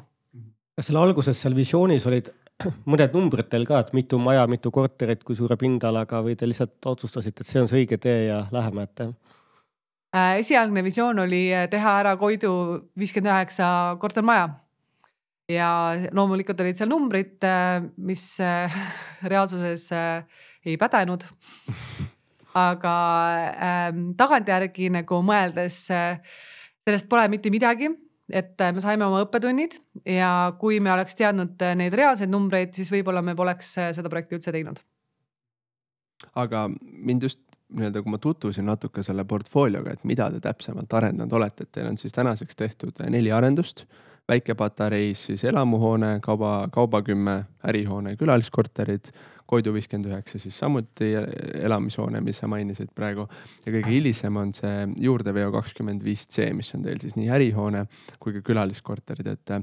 kas 0.78 0.88
seal 0.88 1.02
alguses 1.02 1.42
seal 1.42 1.56
visioonis 1.56 2.06
olid 2.06 2.30
mõned 2.90 3.16
numbrid 3.16 3.50
teil 3.52 3.66
ka, 3.68 3.82
et 3.84 3.94
mitu 3.96 4.20
maja, 4.22 4.46
mitu 4.50 4.72
korterit, 4.74 5.24
kui 5.26 5.38
suure 5.38 5.58
pindalaga 5.60 6.22
või 6.26 6.38
te 6.40 6.48
lihtsalt 6.50 6.86
otsustasite, 6.94 7.44
et 7.44 7.50
see 7.50 7.62
on 7.62 7.70
see 7.70 7.84
õige 7.84 8.00
tee 8.02 8.28
ja 8.28 8.44
läheme, 8.54 8.88
et? 8.88 9.06
Äh, 10.14 10.40
esialgne 10.44 10.84
visioon 10.86 11.24
oli 11.24 11.48
äh, 11.54 11.68
teha 11.72 11.98
ära 12.04 12.14
Koidu 12.22 12.54
viiskümmend 13.00 13.34
üheksa 13.34 13.68
kortermaja. 14.02 14.52
ja 15.52 15.70
loomulikult 16.16 16.62
olid 16.64 16.80
seal 16.80 16.90
numbrid, 16.90 17.36
äh, 17.44 17.84
mis 17.98 18.38
reaalsuses 19.32 19.90
ei 19.94 20.78
pädenud. 20.78 21.26
aga 22.54 22.96
ähm, 23.66 24.12
tagantjärgi 24.14 24.92
nagu 24.94 25.24
mõeldes 25.26 25.88
sellest 25.90 27.08
pole 27.10 27.24
mitte 27.34 27.50
midagi 27.50 27.90
et 28.32 28.62
äh, 28.62 28.74
me 28.74 28.82
saime 28.84 29.06
oma 29.06 29.24
õppetunnid 29.26 29.76
ja 30.08 30.54
kui 30.60 30.80
me 30.84 30.94
oleks 30.94 31.18
teadnud 31.20 31.62
äh, 31.62 31.76
neid 31.80 31.96
reaalseid 31.98 32.32
numbreid, 32.32 32.74
siis 32.78 32.92
võib-olla 32.94 33.24
me 33.26 33.36
poleks 33.36 33.76
äh, 33.82 33.92
seda 33.96 34.12
projekti 34.12 34.40
üldse 34.40 34.54
teinud. 34.56 34.80
aga 36.40 36.70
mind 36.70 37.28
just 37.28 37.42
nii-öelda, 37.74 38.04
kui 38.06 38.14
ma 38.14 38.20
tutvusin 38.22 38.68
natuke 38.70 39.04
selle 39.04 39.26
portfoolioga, 39.26 39.96
et 39.96 40.04
mida 40.08 40.30
te 40.32 40.40
täpsemalt 40.44 40.94
arendanud 40.94 41.34
olete, 41.34 41.66
et 41.66 41.72
teil 41.74 41.90
on 41.90 41.98
siis 41.98 42.14
tänaseks 42.14 42.56
tehtud 42.56 43.06
neli 43.10 43.32
arendust. 43.32 43.86
väikepatareis 44.28 45.26
siis 45.26 45.44
elamuhoone, 45.44 46.20
kauba, 46.24 46.70
kaubakümme, 46.72 47.44
ärihoone, 47.68 48.16
külaliskorterid 48.16 49.10
Koidu 49.50 49.74
viiskümmend 49.76 50.08
üheksa 50.10 50.40
siis 50.40 50.56
samuti 50.58 51.12
elamishoone, 51.60 52.22
mis 52.24 52.40
sa 52.42 52.48
mainisid 52.48 52.94
praegu. 52.96 53.28
ja 53.66 53.72
kõige 53.72 53.92
hilisem 53.92 54.38
on 54.40 54.54
see 54.56 54.88
juurdeveo 55.04 55.52
kakskümmend 55.52 56.04
viis 56.04 56.28
C, 56.28 56.52
mis 56.56 56.74
on 56.76 56.86
teil 56.86 57.02
siis 57.04 57.18
nii 57.20 57.30
ärihoone 57.30 57.86
kui 58.24 58.34
ka 58.38 58.44
külaliskorterid, 58.52 59.28
et 59.28 59.56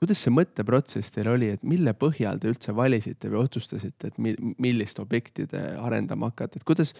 kuidas 0.00 0.22
see 0.24 0.32
mõtteprotsess 0.32 1.12
teil 1.12 1.28
oli, 1.34 1.50
et 1.54 1.64
mille 1.66 1.92
põhjal 1.98 2.40
te 2.40 2.48
üldse 2.50 2.72
valisite 2.76 3.28
või 3.28 3.42
otsustasite, 3.44 4.10
et 4.10 4.20
millist 4.58 5.00
objekti 5.02 5.46
te 5.50 5.60
arendama 5.76 6.30
hakkate, 6.30 6.60
et 6.60 6.68
kuidas, 6.68 6.94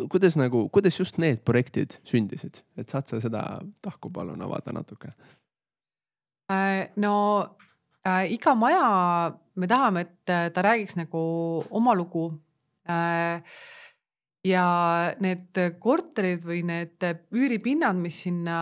kuidas 0.00 0.38
nagu, 0.40 0.64
kuidas 0.72 0.96
just 0.96 1.20
need 1.20 1.44
projektid 1.44 1.98
sündisid, 2.08 2.62
et 2.80 2.88
saad 2.88 3.12
sa 3.12 3.20
seda 3.20 3.44
tahku 3.84 4.12
palun 4.14 4.40
avada 4.46 4.72
natuke? 4.72 5.12
Äh, 6.50 6.88
no 6.96 7.14
äh, 8.06 8.32
iga 8.34 8.54
maja, 8.54 9.34
me 9.56 9.66
tahame, 9.70 10.06
et 10.06 10.54
ta 10.54 10.62
räägiks 10.62 10.96
nagu 10.96 11.20
oma 11.70 11.94
lugu. 11.94 12.30
Äh, 12.88 13.42
ja 14.46 15.12
need 15.20 15.58
korterid 15.82 16.44
või 16.46 16.62
need 16.66 17.04
üüripinnad, 17.36 17.98
mis 18.00 18.22
sinna 18.24 18.60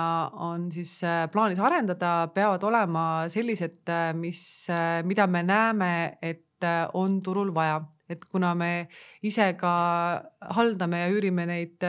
on 0.48 0.68
siis 0.74 0.96
äh, 1.07 1.27
plaanis 1.33 1.61
arendada, 1.62 2.31
peavad 2.35 2.64
olema 2.66 3.05
sellised, 3.31 3.85
äh, 3.87 4.11
mis, 4.18 4.40
äh, 4.72 5.01
mida 5.07 5.29
me 5.31 5.44
näeme, 5.46 5.92
et 6.22 6.44
on 6.98 7.20
turul 7.22 7.53
vaja, 7.55 7.77
et 8.11 8.24
kuna 8.27 8.51
me 8.59 8.88
ise 9.22 9.53
ka 9.61 9.74
haldame 10.57 11.05
ja 11.05 11.11
üürime 11.12 11.44
neid 11.46 11.85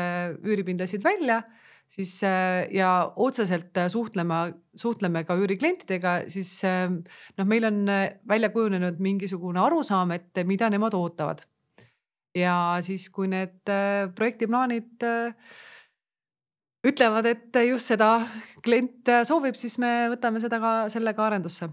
üüripindasid 0.46 1.02
välja, 1.02 1.40
siis 1.90 2.12
ja 2.22 2.90
otseselt 3.18 3.78
suhtlema, 3.90 4.44
suhtleme 4.78 5.24
ka 5.26 5.34
üüriklientidega, 5.40 6.12
siis 6.30 6.52
noh, 6.64 7.48
meil 7.50 7.66
on 7.66 7.80
välja 8.30 8.52
kujunenud 8.54 9.02
mingisugune 9.02 9.58
arusaam, 9.64 10.14
et 10.14 10.44
mida 10.46 10.70
nemad 10.70 10.94
ootavad 10.94 11.42
ja 12.38 12.54
siis, 12.86 13.10
kui 13.14 13.30
need 13.32 13.72
äh, 13.72 14.08
projektiplaanid 14.16 15.06
äh, 15.06 15.54
ütlevad, 16.88 17.28
et 17.30 17.60
just 17.68 17.92
seda 17.94 18.12
klient 18.66 19.10
äh, 19.10 19.24
soovib, 19.28 19.58
siis 19.60 19.78
me 19.82 20.10
võtame 20.14 20.42
seda 20.44 20.62
ka 20.62 20.74
sellega 20.94 21.26
arendusse. 21.26 21.70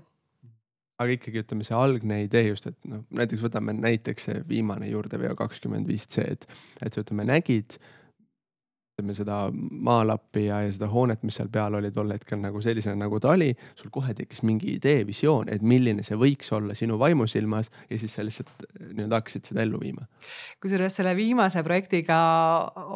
aga 0.96 1.12
ikkagi 1.12 1.42
ütleme, 1.44 1.66
see 1.66 1.76
algne 1.76 2.22
idee 2.24 2.46
just, 2.48 2.70
et 2.70 2.88
noh, 2.88 3.04
näiteks 3.18 3.44
võtame 3.44 3.76
näiteks 3.76 4.30
see 4.30 4.42
viimane 4.48 4.88
juurdeveo 4.88 5.36
kakskümmend 5.36 5.88
viis 5.88 6.08
C-d, 6.08 6.48
et 6.80 6.94
sa 6.94 7.04
ütleme, 7.04 7.26
nägid 7.28 7.76
ütleme 8.96 9.12
seda 9.12 9.50
maalappi 9.52 10.46
ja, 10.46 10.62
ja 10.64 10.70
seda 10.72 10.86
hoonet, 10.88 11.20
mis 11.28 11.36
seal 11.36 11.50
peal 11.52 11.74
oli 11.76 11.90
tol 11.92 12.08
hetkel 12.14 12.38
nagu 12.40 12.62
sellisena, 12.64 12.96
nagu 13.02 13.18
ta 13.20 13.34
oli. 13.34 13.50
sul 13.76 13.90
kohe 13.92 14.14
tekkis 14.16 14.40
mingi 14.40 14.70
idee, 14.78 15.02
visioon, 15.04 15.50
et 15.52 15.60
milline 15.60 16.00
see 16.06 16.16
võiks 16.16 16.48
olla 16.56 16.72
sinu 16.72 16.96
vaimusilmas 16.96 17.68
ja 17.90 17.98
siis 18.00 18.14
sa 18.16 18.24
lihtsalt 18.24 18.54
äh, 18.64 18.86
nii-öelda 18.94 19.18
hakkasid 19.20 19.50
seda 19.50 19.60
ellu 19.66 19.76
viima. 19.82 20.06
kusjuures 20.64 20.96
selle 20.96 21.12
viimase 21.16 21.60
projektiga 21.66 22.16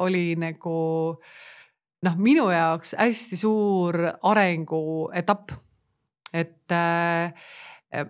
oli 0.00 0.38
nagu 0.40 0.76
noh, 2.08 2.16
minu 2.16 2.46
jaoks 2.48 2.94
hästi 2.96 3.36
suur 3.36 3.98
arenguetapp. 4.32 5.52
et 6.32 6.72
äh, 6.72 8.06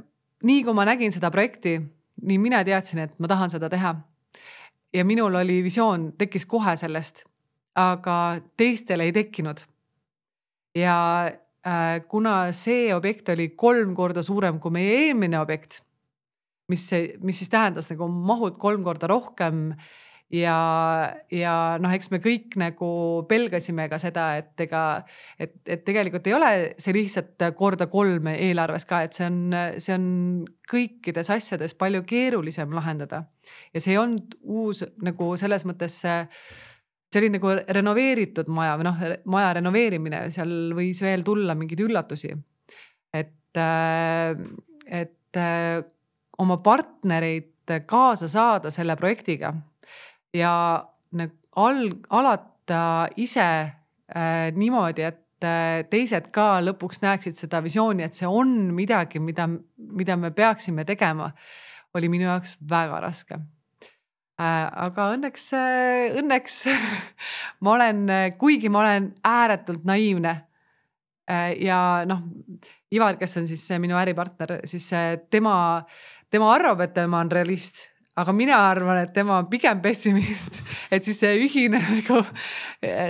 nii 0.46 0.62
kui 0.62 0.79
ma 0.79 0.87
nägin 0.87 1.11
seda 1.11 1.33
projekti, 1.35 1.74
nii 2.22 2.38
mina 2.38 2.62
teadsin, 2.62 3.03
et 3.03 3.18
ma 3.18 3.33
tahan 3.35 3.50
seda 3.50 3.66
teha. 3.68 3.96
ja 4.94 5.05
minul 5.05 5.42
oli 5.42 5.59
visioon, 5.66 6.12
tekkis 6.14 6.46
kohe 6.46 6.76
sellest 6.79 7.24
aga 7.81 8.16
teistel 8.57 9.05
ei 9.05 9.12
tekkinud. 9.12 9.62
ja 10.77 10.97
äh, 11.66 12.01
kuna 12.09 12.53
see 12.55 12.95
objekt 12.95 13.29
oli 13.29 13.51
kolm 13.59 13.95
korda 13.95 14.23
suurem 14.23 14.61
kui 14.61 14.71
meie 14.71 14.93
eelmine 15.07 15.40
objekt, 15.40 15.81
mis, 16.71 16.87
mis 17.23 17.43
siis 17.43 17.51
tähendas 17.51 17.90
nagu 17.90 18.07
mahult 18.09 18.59
kolm 18.59 18.85
korda 18.87 19.11
rohkem 19.11 19.73
ja, 20.31 20.57
ja 21.35 21.55
noh, 21.83 21.93
eks 21.95 22.11
me 22.12 22.21
kõik 22.23 22.55
nagu 22.61 22.90
pelgasime 23.31 23.88
ka 23.90 23.99
seda, 24.03 24.29
et 24.40 24.64
ega, 24.66 24.85
et, 25.40 25.57
et 25.66 25.83
tegelikult 25.87 26.27
ei 26.31 26.37
ole 26.37 26.53
see 26.81 26.95
lihtsalt 26.95 27.49
korda 27.59 27.90
kolm 27.90 28.31
eelarves 28.33 28.87
ka, 28.88 29.03
et 29.07 29.16
see 29.16 29.27
on, 29.27 29.40
see 29.83 29.97
on 29.97 30.09
kõikides 30.71 31.33
asjades 31.35 31.75
palju 31.79 32.05
keerulisem 32.09 32.73
lahendada. 32.77 33.25
ja 33.75 33.83
see 33.83 33.97
ei 33.97 34.03
olnud 34.03 34.38
uus 34.43 34.85
nagu 35.03 35.35
selles 35.40 35.66
mõttes 35.66 36.01
see 37.11 37.20
oli 37.20 37.31
nagu 37.35 37.55
renoveeritud 37.75 38.51
maja 38.55 38.77
või 38.79 38.87
noh, 38.87 39.01
maja 39.33 39.55
renoveerimine, 39.59 40.23
seal 40.35 40.75
võis 40.77 41.03
veel 41.03 41.25
tulla 41.27 41.57
mingeid 41.59 41.83
üllatusi. 41.87 42.35
et, 43.12 43.57
äh, 43.59 44.31
et 44.87 45.37
äh, 45.37 45.83
oma 46.38 46.57
partnereid 46.62 47.75
kaasa 47.87 48.29
saada 48.29 48.70
selle 48.70 48.96
projektiga 48.96 49.53
ja 50.35 50.53
nagu 51.12 51.35
alg, 51.57 52.07
alata 52.11 53.09
ise 53.16 53.46
äh, 53.51 54.51
niimoodi, 54.55 55.03
et 55.03 55.27
teised 55.90 56.27
ka 56.35 56.61
lõpuks 56.61 57.01
näeksid 57.01 57.38
seda 57.38 57.62
visiooni, 57.64 58.05
et 58.05 58.14
see 58.14 58.29
on 58.29 58.75
midagi, 58.77 59.18
mida, 59.25 59.46
mida 59.79 60.16
me 60.20 60.31
peaksime 60.37 60.85
tegema, 60.85 61.31
oli 61.96 62.11
minu 62.12 62.27
jaoks 62.29 62.59
väga 62.68 62.99
raske 63.01 63.38
Äh, 63.38 63.60
aga 64.40 65.11
õnneks, 65.16 65.50
äh, 65.57 66.16
õnneks 66.20 66.62
ma 67.64 67.74
olen, 67.76 68.05
kuigi 68.40 68.70
ma 68.72 68.85
olen 68.85 69.11
ääretult 69.26 69.85
naiivne. 69.88 70.35
Äh, 71.31 71.55
ja 71.66 72.03
noh, 72.09 72.24
Ivar, 72.90 73.18
kes 73.20 73.38
on 73.38 73.46
siis 73.46 73.68
minu 73.79 73.98
äripartner, 74.00 74.61
siis 74.66 74.88
tema, 75.31 75.55
tema 76.31 76.53
arvab, 76.55 76.81
et 76.87 76.94
tema 76.96 77.20
on 77.22 77.31
realist 77.31 77.87
aga 78.20 78.33
mina 78.35 78.57
arvan, 78.68 78.98
et 79.05 79.12
tema 79.14 79.37
on 79.38 79.46
pigem 79.48 79.79
pessimist, 79.81 80.61
et 80.94 81.07
siis 81.07 81.20
see 81.22 81.37
ühine 81.46 81.81
nagu 81.92 82.18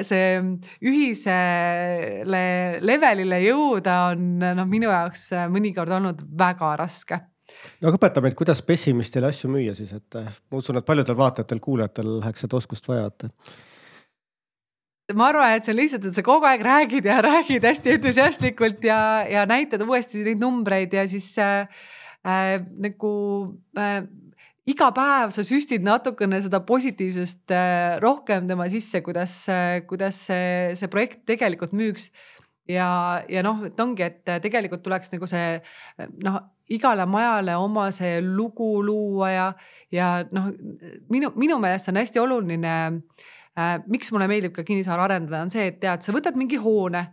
see 0.06 0.36
ühisele 0.84 2.44
levelile 2.84 3.40
jõuda 3.46 3.96
on 4.12 4.30
noh, 4.44 4.68
minu 4.68 4.92
jaoks 4.92 5.30
mõnikord 5.50 5.96
olnud 5.98 6.22
väga 6.38 6.74
raske 6.82 7.22
no 7.80 7.90
aga 7.90 7.98
õpeta 7.98 8.22
meid, 8.24 8.36
kuidas 8.38 8.62
pessimistile 8.66 9.30
asju 9.30 9.50
müüa 9.52 9.74
siis, 9.78 9.92
et 9.96 10.20
eh, 10.20 10.30
ma 10.50 10.62
usun, 10.62 10.78
et 10.80 10.86
paljudel 10.86 11.18
vaatajatel-kuulajatel 11.18 12.16
läheks 12.20 12.46
seda 12.46 12.60
oskust 12.60 12.88
vaja, 12.90 13.10
et 13.10 13.28
ma 15.16 15.30
arvan, 15.30 15.56
et 15.56 15.66
see 15.66 15.76
lihtsalt, 15.76 16.06
et 16.06 16.16
sa 16.16 16.24
kogu 16.26 16.46
aeg 16.48 16.62
räägid 16.64 17.06
ja 17.08 17.18
räägid 17.24 17.64
hästi 17.66 17.94
entusiastlikult 17.96 18.84
ja, 18.86 19.00
ja 19.28 19.44
näitad 19.48 19.82
uuesti 19.86 20.24
neid 20.26 20.42
numbreid 20.42 20.94
ja 20.94 21.06
siis 21.10 21.32
äh, 21.40 21.68
äh, 22.26 22.56
nagu 22.82 23.12
äh, 23.78 24.02
iga 24.70 24.90
päev 24.94 25.34
sa 25.34 25.44
süstid 25.46 25.84
natukene 25.86 26.40
seda 26.44 26.62
positiivsust 26.66 27.54
äh, 27.54 27.96
rohkem 28.02 28.48
tema 28.50 28.68
sisse, 28.72 29.02
kuidas 29.06 29.42
äh,, 29.50 29.80
kuidas 29.88 30.20
see, 30.28 30.76
see 30.78 30.92
projekt 30.92 31.24
tegelikult 31.30 31.74
müüks. 31.76 32.10
ja, 32.70 33.24
ja 33.28 33.42
noh, 33.42 33.64
et 33.66 33.80
ongi, 33.82 34.06
et 34.06 34.36
tegelikult 34.44 34.84
tuleks 34.86 35.10
nagu 35.14 35.26
see 35.30 35.58
noh 36.22 36.42
igale 36.70 37.06
majale 37.10 37.56
oma 37.58 37.88
see 37.94 38.20
lugu 38.22 38.70
luua 38.86 39.30
ja, 39.32 39.46
ja 39.92 40.10
noh, 40.32 40.50
minu, 41.10 41.32
minu 41.40 41.58
meelest 41.62 41.90
on 41.90 42.00
hästi 42.00 42.22
oluline 42.22 42.74
äh,. 43.58 43.78
miks 43.90 44.12
mulle 44.14 44.28
meeldib 44.30 44.54
ka 44.56 44.64
kinnisvara 44.66 45.08
arendada, 45.08 45.42
on 45.42 45.50
see, 45.52 45.66
et 45.72 45.80
tead, 45.82 46.04
sa 46.04 46.14
võtad 46.14 46.38
mingi 46.38 46.60
hoone, 46.60 47.04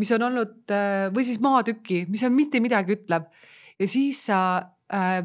mis 0.00 0.12
on 0.16 0.28
olnud 0.28 0.72
äh, 0.72 1.08
või 1.14 1.26
siis 1.28 1.42
maatüki, 1.44 2.06
mis 2.10 2.24
on 2.26 2.34
mitte 2.36 2.60
midagi 2.64 2.96
ütleb 2.96 3.28
ja 3.78 3.88
siis 3.90 4.24
sa 4.30 4.40
äh, 4.92 5.20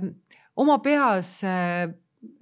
oma 0.58 0.80
peas 0.84 1.40
äh, 1.48 1.88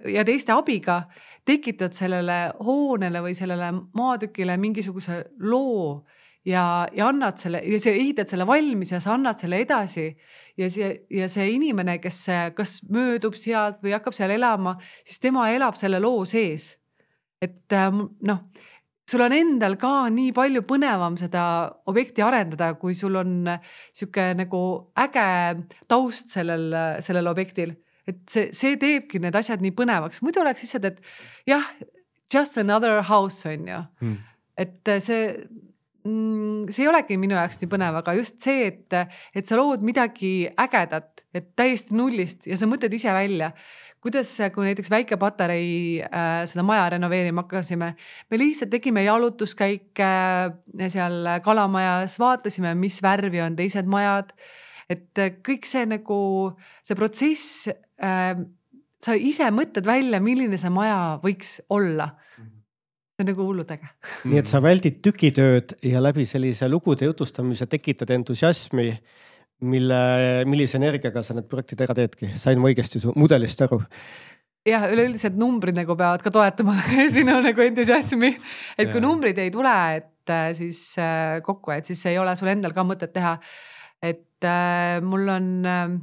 ja 0.08 0.24
teiste 0.26 0.54
abiga 0.54 1.04
tekitad 1.46 1.94
sellele 1.94 2.38
hoonele 2.64 3.22
või 3.22 3.36
sellele 3.38 3.70
maatükile 3.94 4.56
mingisuguse 4.58 5.22
loo 5.46 6.02
ja, 6.46 6.86
ja 6.92 7.10
annad 7.10 7.38
selle 7.40 7.62
ja 7.66 7.78
sa 7.82 7.92
ehitad 7.92 8.30
selle 8.30 8.46
valmis 8.48 8.92
ja 8.94 9.00
sa 9.02 9.14
annad 9.14 9.40
selle 9.40 9.60
edasi. 9.62 10.08
Ja 10.56 10.68
see 10.72 10.90
ja 11.12 11.28
see 11.32 11.50
inimene, 11.54 11.98
kes 12.02 12.22
kas 12.56 12.78
möödub 12.92 13.36
sealt 13.38 13.82
või 13.84 13.94
hakkab 13.96 14.16
seal 14.16 14.32
elama, 14.36 14.76
siis 15.04 15.20
tema 15.22 15.48
elab 15.52 15.78
selle 15.78 16.00
loo 16.02 16.24
sees. 16.28 16.74
et 17.42 17.72
ähm, 17.76 18.06
noh, 18.24 18.38
sul 19.06 19.22
on 19.26 19.34
endal 19.36 19.76
ka 19.80 20.08
nii 20.10 20.32
palju 20.34 20.62
põnevam 20.66 21.18
seda 21.20 21.42
objekti 21.86 22.24
arendada, 22.24 22.72
kui 22.80 22.94
sul 22.96 23.18
on 23.20 23.50
sihuke 23.94 24.32
nagu 24.38 24.62
äge 24.98 25.26
taust 25.88 26.32
sellel, 26.32 26.72
sellel 27.04 27.28
objektil. 27.30 27.76
Et 28.06 28.22
see, 28.30 28.48
see 28.54 28.78
teebki 28.80 29.20
need 29.20 29.36
asjad 29.36 29.62
nii 29.62 29.74
põnevaks, 29.76 30.22
muidu 30.22 30.40
oleks 30.40 30.62
lihtsalt, 30.62 30.84
et 30.88 31.50
jah, 31.50 31.68
just 32.32 32.58
another 32.58 33.02
house 33.02 33.46
on 33.50 33.68
ju. 33.68 33.80
Mm.. 34.00 34.18
et 34.56 34.92
see 35.04 35.22
Mm, 35.36 35.62
see 36.70 36.84
ei 36.84 36.90
olegi 36.90 37.16
minu 37.20 37.36
jaoks 37.36 37.60
nii 37.60 37.70
põnev, 37.70 37.98
aga 38.00 38.14
just 38.18 38.38
see, 38.44 38.68
et, 38.70 38.96
et 39.36 39.48
sa 39.48 39.58
lood 39.58 39.84
midagi 39.86 40.48
ägedat, 40.60 41.24
et 41.36 41.50
täiesti 41.58 41.96
nullist 41.96 42.48
ja 42.48 42.58
sa 42.58 42.68
mõtled 42.70 42.94
ise 42.96 43.12
välja. 43.16 43.52
Kuidas, 44.06 44.30
kui 44.54 44.68
näiteks 44.68 44.90
väike 44.92 45.16
patarei 45.18 46.02
äh, 46.04 46.42
seda 46.46 46.62
maja 46.66 46.84
renoveerima 46.94 47.42
hakkasime, 47.42 47.88
me 48.30 48.38
lihtsalt 48.38 48.70
tegime 48.70 49.02
jalutuskäike 49.06 50.10
äh, 50.10 50.90
seal 50.92 51.32
kalamajas, 51.42 52.18
vaatasime, 52.22 52.76
mis 52.78 53.00
värvi 53.02 53.42
on 53.42 53.56
teised 53.58 53.88
majad. 53.90 54.30
et 54.88 55.18
äh, 55.18 55.32
kõik 55.42 55.66
see 55.66 55.82
nagu 55.90 56.18
see 56.86 56.94
protsess 56.94 57.66
äh,, 57.98 58.36
sa 59.02 59.16
ise 59.18 59.48
mõtled 59.50 59.86
välja, 59.86 60.20
milline 60.22 60.58
see 60.60 60.70
maja 60.70 61.18
võiks 61.24 61.58
olla 61.74 62.12
see 63.16 63.24
on 63.24 63.30
nagu 63.32 63.46
hullult 63.48 63.70
äge. 63.72 63.88
nii 64.28 64.40
et 64.42 64.48
sa 64.48 64.60
väldid 64.60 65.00
tükitööd 65.04 65.76
ja 65.88 66.02
läbi 66.04 66.26
sellise 66.28 66.68
lugude 66.68 67.08
jutustamise 67.08 67.66
tekitad 67.66 68.10
entusiasmi 68.12 68.90
mille, 69.64 70.00
millise 70.44 70.76
energiaga 70.76 71.22
sa 71.24 71.36
need 71.36 71.48
projektid 71.48 71.80
ära 71.86 71.96
teedki, 71.96 72.34
sain 72.36 72.60
ma 72.60 72.68
õigesti 72.68 73.00
su 73.00 73.14
mudelist 73.16 73.62
aru? 73.64 73.80
jah, 74.66 74.84
üleüldiselt 74.92 75.38
numbrid 75.38 75.78
nagu 75.78 75.96
peavad 75.96 76.24
ka 76.24 76.32
toetama 76.34 76.74
sinu 77.16 77.38
nagu 77.40 77.64
entusiasmi, 77.64 78.34
et 78.76 78.90
kui 78.90 79.00
ja. 79.00 79.04
numbrid 79.06 79.38
ei 79.40 79.52
tule, 79.54 79.72
et 79.96 80.34
äh, 80.34 80.50
siis 80.58 80.82
äh, 81.00 81.38
kokku, 81.46 81.72
et 81.72 81.88
siis 81.88 82.02
ei 82.10 82.18
ole 82.20 82.34
sul 82.36 82.52
endal 82.52 82.76
ka 82.76 82.84
mõtet 82.84 83.14
teha. 83.16 83.38
et 84.02 84.44
äh, 84.44 85.00
mul 85.00 85.24
on 85.32 85.48
äh, 85.64 85.96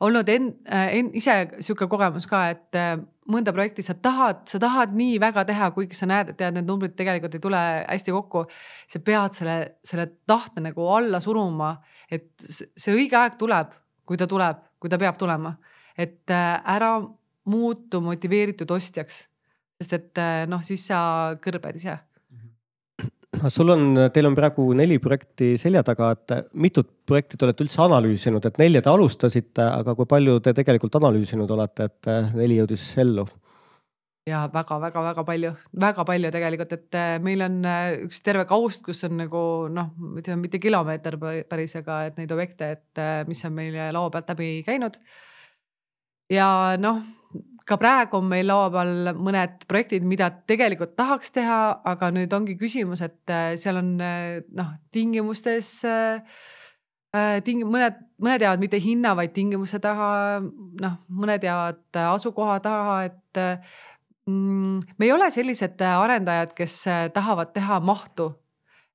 olnud 0.00 0.28
en-, 0.32 0.54
äh, 0.72 0.96
en-, 0.96 1.12
ise 1.18 1.36
sihuke 1.60 1.90
kogemus 1.90 2.24
ka, 2.30 2.46
et 2.54 2.80
äh, 2.80 2.96
mõnda 3.32 3.52
projekti 3.54 3.84
sa 3.84 3.96
tahad, 3.98 4.44
sa 4.50 4.60
tahad 4.62 4.94
nii 4.96 5.18
väga 5.22 5.44
teha, 5.48 5.70
kuigi 5.74 5.98
sa 5.98 6.08
näed, 6.10 6.32
et 6.32 6.38
tead, 6.40 6.56
need 6.56 6.68
numbrid 6.68 6.96
tegelikult 6.98 7.36
ei 7.36 7.42
tule 7.42 7.62
hästi 7.84 8.14
kokku. 8.14 8.44
sa 8.86 9.02
pead 9.04 9.36
selle, 9.36 9.56
selle 9.84 10.06
tahte 10.26 10.62
nagu 10.62 10.88
alla 10.94 11.20
suruma, 11.20 11.74
et 12.10 12.30
see 12.38 12.94
õige 12.94 13.18
aeg 13.18 13.38
tuleb, 13.38 13.74
kui 14.06 14.16
ta 14.16 14.26
tuleb, 14.30 14.62
kui 14.78 14.90
ta 14.90 14.98
peab 14.98 15.18
tulema. 15.18 15.56
et 15.98 16.30
äh, 16.30 16.62
ära 16.64 17.00
muutu 17.46 18.00
motiveeritud 18.00 18.70
ostjaks, 18.70 19.26
sest 19.80 19.92
et 19.92 20.18
noh, 20.48 20.62
siis 20.64 20.86
sa 20.88 20.98
kõrbed 21.42 21.76
ise 21.76 21.98
sul 23.52 23.72
on, 23.74 23.86
teil 24.12 24.28
on 24.28 24.36
praegu 24.36 24.66
neli 24.76 24.98
projekti 25.02 25.54
selja 25.60 25.82
taga, 25.86 26.12
et 26.16 26.52
mitut 26.58 26.88
projekti 27.06 27.38
te 27.38 27.46
olete 27.46 27.64
üldse 27.66 27.82
analüüsinud, 27.84 28.44
et 28.48 28.60
nelja 28.62 28.82
te 28.84 28.92
alustasite, 28.92 29.64
aga 29.64 29.94
kui 29.98 30.08
palju 30.10 30.38
te 30.44 30.54
tegelikult 30.56 30.98
analüüsinud 31.00 31.50
olete, 31.56 31.90
et 31.90 32.12
neli 32.36 32.60
jõudis 32.60 32.92
ellu? 33.02 33.26
ja 34.26 34.40
väga-väga-väga 34.50 35.22
palju, 35.22 35.52
väga 35.80 36.04
palju 36.06 36.30
tegelikult, 36.34 36.72
et 36.74 36.96
äh, 36.98 37.12
meil 37.22 37.44
on 37.46 37.60
äh, 37.62 37.92
üks 38.08 38.24
terve 38.26 38.42
kaust, 38.50 38.82
kus 38.82 39.04
on 39.06 39.20
nagu 39.20 39.42
noh, 39.70 39.92
ütleme 40.18 40.42
mitte 40.42 40.58
kilomeeter 40.58 41.14
päris, 41.46 41.76
aga 41.78 42.00
et 42.08 42.18
neid 42.18 42.34
objekte, 42.34 42.72
et 42.74 43.02
mis 43.30 43.44
on 43.46 43.54
meil 43.54 43.78
laua 43.94 44.10
pealt 44.10 44.34
läbi 44.34 44.50
käinud. 44.66 44.98
ja 46.32 46.48
noh, 46.82 47.04
ka 47.66 47.76
praegu 47.80 48.20
on 48.20 48.28
meil 48.30 48.46
laua 48.46 48.68
peal 48.70 49.12
mõned 49.18 49.64
projektid, 49.70 50.04
mida 50.06 50.28
tegelikult 50.48 50.94
tahaks 50.98 51.32
teha, 51.34 51.58
aga 51.86 52.12
nüüd 52.14 52.32
ongi 52.36 52.54
küsimus, 52.60 53.02
et 53.02 53.32
äh, 53.32 53.54
seal 53.58 53.80
on 53.80 53.96
äh, 54.02 54.38
noh, 54.54 54.70
tingimustes 54.94 55.70
äh, 55.90 56.38
ting-, 57.46 57.64
mõned, 57.66 57.98
mõned 58.22 58.44
jäävad 58.46 58.62
mitte 58.62 58.80
hinna, 58.82 59.16
vaid 59.18 59.34
tingimuste 59.34 59.80
taha, 59.82 60.10
noh, 60.82 60.96
mõned 61.10 61.46
jäävad 61.46 62.00
asukoha 62.04 62.60
taha, 62.62 62.96
et 63.10 63.42
mm, 64.30 64.94
me 64.98 65.08
ei 65.08 65.14
ole 65.16 65.30
sellised 65.34 65.82
arendajad, 65.90 66.54
kes 66.54 66.84
tahavad 67.16 67.54
teha 67.56 67.80
mahtu. 67.82 68.34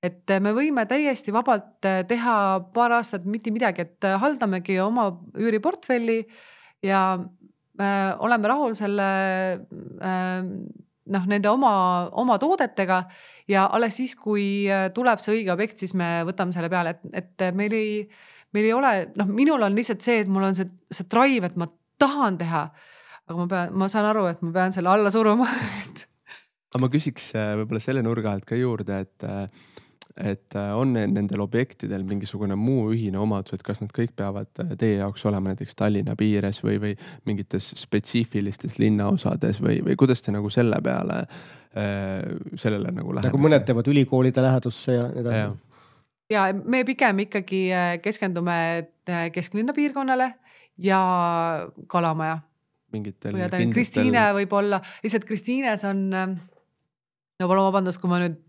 et 0.02 0.32
me 0.42 0.50
võime 0.58 0.82
täiesti 0.90 1.30
vabalt 1.30 1.86
teha 2.10 2.36
paar 2.74 2.96
aastat 2.96 3.26
mitte 3.30 3.52
midagi, 3.54 3.84
et 3.84 4.08
haldamegi 4.24 4.80
oma 4.82 5.12
üüriportfelli 5.38 6.24
ja 6.82 7.20
oleme 7.80 8.50
rahul 8.52 8.74
selle 8.76 9.08
äh, 10.04 10.42
noh, 11.12 11.28
nende 11.30 11.50
oma, 11.52 11.74
oma 12.20 12.38
toodetega 12.42 13.04
ja 13.52 13.66
alles 13.74 13.98
siis, 14.00 14.16
kui 14.20 14.68
äh, 14.70 14.90
tuleb 14.96 15.22
see 15.22 15.40
õige 15.40 15.54
objekt, 15.54 15.82
siis 15.82 15.96
me 15.98 16.22
võtame 16.28 16.56
selle 16.56 16.70
peale, 16.72 16.96
et, 16.96 17.24
et 17.24 17.58
meil 17.58 17.76
ei, 17.76 17.92
meil 18.56 18.70
ei 18.70 18.76
ole, 18.76 18.94
noh, 19.20 19.30
minul 19.32 19.68
on 19.68 19.78
lihtsalt 19.78 20.04
see, 20.06 20.22
et 20.24 20.32
mul 20.32 20.50
on 20.52 20.58
see, 20.58 20.70
see 20.94 21.08
drive, 21.12 21.48
et 21.48 21.58
ma 21.60 21.70
tahan 22.02 22.40
teha. 22.42 22.66
aga 23.30 23.38
ma 23.38 23.48
pean, 23.48 23.76
ma 23.78 23.88
saan 23.92 24.10
aru, 24.10 24.28
et 24.32 24.42
ma 24.46 24.54
pean 24.56 24.74
selle 24.76 24.92
alla 24.92 25.12
suruma 25.14 25.48
aga 26.72 26.82
ma 26.82 26.92
küsiks 26.92 27.32
äh, 27.36 27.54
võib-olla 27.60 27.84
selle 27.84 28.04
nurga 28.06 28.36
alt 28.36 28.48
ka 28.48 28.60
juurde, 28.60 29.04
et 29.06 29.28
äh, 29.28 29.46
et 30.18 30.56
äh, 30.56 30.72
on 30.76 30.94
nendel 30.94 31.42
objektidel 31.44 32.04
mingisugune 32.08 32.56
muu 32.60 32.90
ühine 32.92 33.20
omadus, 33.22 33.56
et 33.56 33.64
kas 33.64 33.82
nad 33.84 33.92
kõik 33.96 34.14
peavad 34.18 34.50
äh, 34.64 34.74
teie 34.80 34.98
jaoks 35.00 35.24
olema 35.30 35.54
näiteks 35.54 35.78
Tallinna 35.80 36.16
piires 36.20 36.62
või, 36.66 36.78
või 36.82 36.94
mingites 37.30 37.72
spetsiifilistes 37.80 38.78
linnaosades 38.82 39.62
või, 39.64 39.80
või 39.86 39.96
kuidas 40.00 40.24
te 40.26 40.34
nagu 40.36 40.52
selle 40.54 40.82
peale, 40.84 41.22
äh, 41.78 42.28
sellele 42.56 42.92
nagu 42.92 43.16
lähenete? 43.16 43.32
nagu 43.32 43.44
mõned 43.46 43.66
teevad 43.68 43.92
ülikoolide 43.94 44.44
lähedusse 44.44 44.98
ja 44.98 45.08
nii 45.08 45.24
edasi. 45.24 45.58
ja 46.36 46.46
me 46.60 46.84
pigem 46.88 47.26
ikkagi 47.28 47.64
keskendume 48.04 48.60
kesklinna 49.34 49.76
piirkonnale 49.76 50.34
ja 50.82 51.02
Kalamaja. 51.88 52.40
mingitel. 52.92 53.36
Kristiine 53.72 54.32
võib-olla, 54.36 54.82
lihtsalt 55.04 55.26
Kristiines 55.28 55.84
on, 55.88 56.10
no 56.12 57.48
palun 57.48 57.70
vabandust, 57.70 58.02
kui 58.04 58.12
ma 58.12 58.20
nüüd 58.24 58.40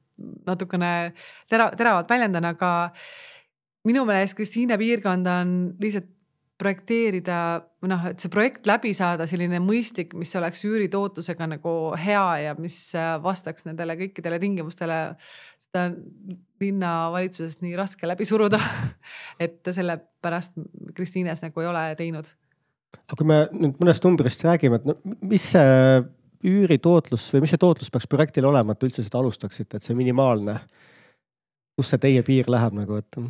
natukene 0.46 1.12
tera-, 1.50 1.70
teravalt 1.78 2.10
väljendan, 2.10 2.48
aga 2.52 2.72
minu 3.88 4.04
meelest 4.08 4.36
Kristiine 4.38 4.78
piirkonda 4.80 5.40
on 5.42 5.54
lihtsalt 5.82 6.10
projekteerida, 6.62 7.36
noh, 7.90 8.04
et 8.12 8.22
see 8.22 8.30
projekt 8.32 8.68
läbi 8.68 8.92
saada, 8.94 9.26
selline 9.30 9.58
mõistlik, 9.62 10.12
mis 10.18 10.30
oleks 10.38 10.62
üüritootlusega 10.68 11.48
nagu 11.50 11.72
hea 11.98 12.24
ja 12.44 12.54
mis 12.60 12.76
vastaks 13.24 13.66
nendele 13.66 13.96
kõikidele 13.98 14.38
tingimustele. 14.42 15.00
seda 15.58 15.86
on 15.88 15.96
linnavalitsusest 16.62 17.64
nii 17.64 17.74
raske 17.78 18.06
läbi 18.06 18.26
suruda 18.28 18.60
et 19.44 19.60
sellepärast 19.66 20.54
Kristiines 20.94 21.42
nagu 21.42 21.64
ei 21.64 21.70
ole 21.70 21.84
teinud. 21.98 22.30
aga 23.08 23.18
kui 23.18 23.26
me 23.26 23.42
nüüd 23.52 23.78
mõnest 23.82 24.06
numbrist 24.06 24.44
räägime, 24.46 24.78
et 24.78 24.86
no 24.86 24.98
mis 25.26 25.52
see 25.54 26.02
üüritootlus 26.46 27.28
või 27.34 27.44
mis 27.44 27.54
see 27.54 27.60
tootlus 27.62 27.90
peaks 27.92 28.08
projektil 28.10 28.48
olema, 28.48 28.74
et 28.74 28.88
üldse 28.88 29.04
seda 29.04 29.20
alustaksite, 29.20 29.78
et 29.78 29.86
see 29.86 29.96
minimaalne, 29.98 30.58
kus 31.78 31.92
see 31.92 32.02
teie 32.02 32.22
piir 32.26 32.50
läheb 32.52 32.76
nagu, 32.76 32.98
et? 33.02 33.20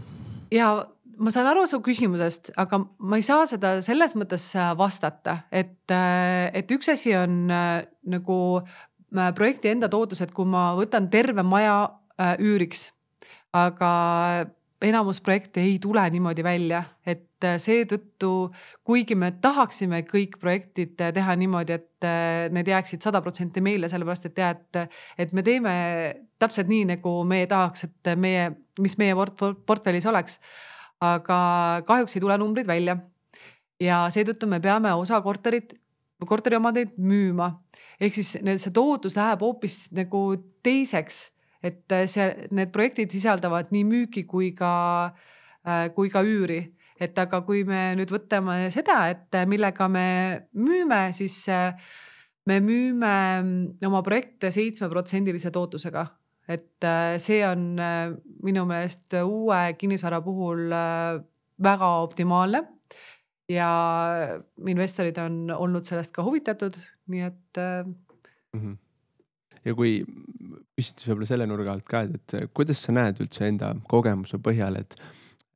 ja 0.55 0.75
ma 1.23 1.33
saan 1.33 1.49
aru 1.51 1.65
su 1.71 1.81
küsimusest, 1.85 2.53
aga 2.61 2.81
ma 2.83 3.19
ei 3.19 3.27
saa 3.27 3.45
seda 3.51 3.75
selles 3.85 4.17
mõttes 4.19 4.49
äh, 4.57 4.73
vastata, 4.79 5.43
et, 5.53 5.85
äh, 5.93 6.49
et 6.57 6.71
üks 6.73 6.91
asi 6.93 7.15
on 7.19 7.45
äh, 7.53 7.85
nagu 8.11 8.39
projekti 9.37 9.69
enda 9.69 9.91
tootlus, 9.93 10.23
et 10.25 10.33
kui 10.33 10.49
ma 10.49 10.71
võtan 10.79 11.11
terve 11.13 11.43
maja 11.45 11.99
üüriks, 12.41 12.87
aga 13.53 13.91
enamus 14.81 15.21
projekte 15.21 15.61
ei 15.61 15.75
tule 15.83 16.05
niimoodi 16.15 16.45
välja, 16.45 16.81
et 17.05 17.27
et 17.43 17.49
äh, 17.49 17.59
seetõttu, 17.61 18.53
kuigi 18.87 19.17
me 19.19 19.33
tahaksime 19.43 20.03
kõik 20.09 20.39
projektid 20.41 21.01
äh, 21.03 21.13
teha 21.15 21.35
niimoodi, 21.39 21.77
et 21.79 22.07
äh, 22.07 22.49
need 22.55 22.69
jääksid 22.71 23.03
sada 23.03 23.23
protsenti 23.25 23.63
meile, 23.65 23.91
sellepärast 23.91 24.29
et 24.29 24.37
tead, 24.37 24.81
et 25.19 25.33
me 25.35 25.43
teeme 25.47 25.73
täpselt 26.43 26.71
nii, 26.71 26.87
nagu 26.95 27.17
meie 27.29 27.49
tahaks, 27.51 27.89
et 27.89 28.13
meie, 28.19 28.51
mis 28.83 28.97
meie 29.01 29.17
port 29.19 29.35
portfellis 29.67 30.07
oleks. 30.07 30.39
aga 31.03 31.83
kahjuks 31.87 32.15
ei 32.15 32.21
tule 32.23 32.39
numbrid 32.39 32.67
välja. 32.67 32.97
ja 33.81 34.07
seetõttu 34.11 34.47
me 34.47 34.61
peame 34.61 34.93
osa 34.95 35.21
korterit, 35.21 35.75
korteriomandeid 36.27 36.99
müüma. 36.99 37.59
ehk 38.01 38.15
siis 38.15 38.37
see 38.39 38.73
tootlus 38.73 39.17
läheb 39.17 39.41
hoopis 39.41 39.91
nagu 39.91 40.37
teiseks, 40.63 41.33
et 41.63 41.87
see, 42.07 42.49
need 42.51 42.71
projektid 42.71 43.11
sisaldavad 43.11 43.71
nii 43.71 43.85
müüki 43.85 44.25
kui 44.27 44.53
ka, 44.53 45.15
kui 45.95 46.11
ka 46.11 46.23
üüri 46.23 46.73
et 47.01 47.19
aga 47.19 47.43
kui 47.47 47.65
me 47.69 47.93
nüüd 47.99 48.13
võtame 48.13 48.67
seda, 48.75 49.05
et 49.13 49.39
millega 49.49 49.89
me 49.91 50.07
müüme, 50.59 51.05
siis 51.17 51.37
äh, 51.53 51.79
me 52.49 52.59
müüme 52.65 53.15
mm, 53.43 53.87
oma 53.89 54.03
projekte 54.07 54.53
seitsmeprotsendilise 54.55 55.53
tootlusega. 55.55 56.07
et 56.49 56.85
äh, 56.85 57.17
see 57.23 57.41
on 57.47 57.79
äh, 57.79 58.13
minu 58.43 58.65
meelest 58.67 59.15
uue 59.23 59.75
kinnisvara 59.79 60.21
puhul 60.21 60.73
väga 61.63 61.91
optimaalne 62.03 62.65
ja 63.49 63.69
investorid 64.67 65.19
on 65.23 65.51
olnud 65.55 65.87
sellest 65.87 66.13
ka 66.13 66.25
huvitatud, 66.27 66.77
nii 67.07 67.29
et 67.29 67.59
mm. 67.59 68.61
-hmm 68.61 68.79
ja 69.65 69.75
kui 69.79 70.01
küsida 70.03 70.99
siis 70.99 71.09
võib-olla 71.09 71.29
selle 71.29 71.47
nurga 71.47 71.75
alt 71.77 71.85
ka, 71.89 72.03
et, 72.09 72.35
et 72.35 72.51
kuidas 72.55 72.83
sa 72.83 72.95
näed 72.95 73.21
üldse 73.23 73.47
enda 73.47 73.73
kogemuse 73.91 74.41
põhjal, 74.43 74.79
et 74.81 74.97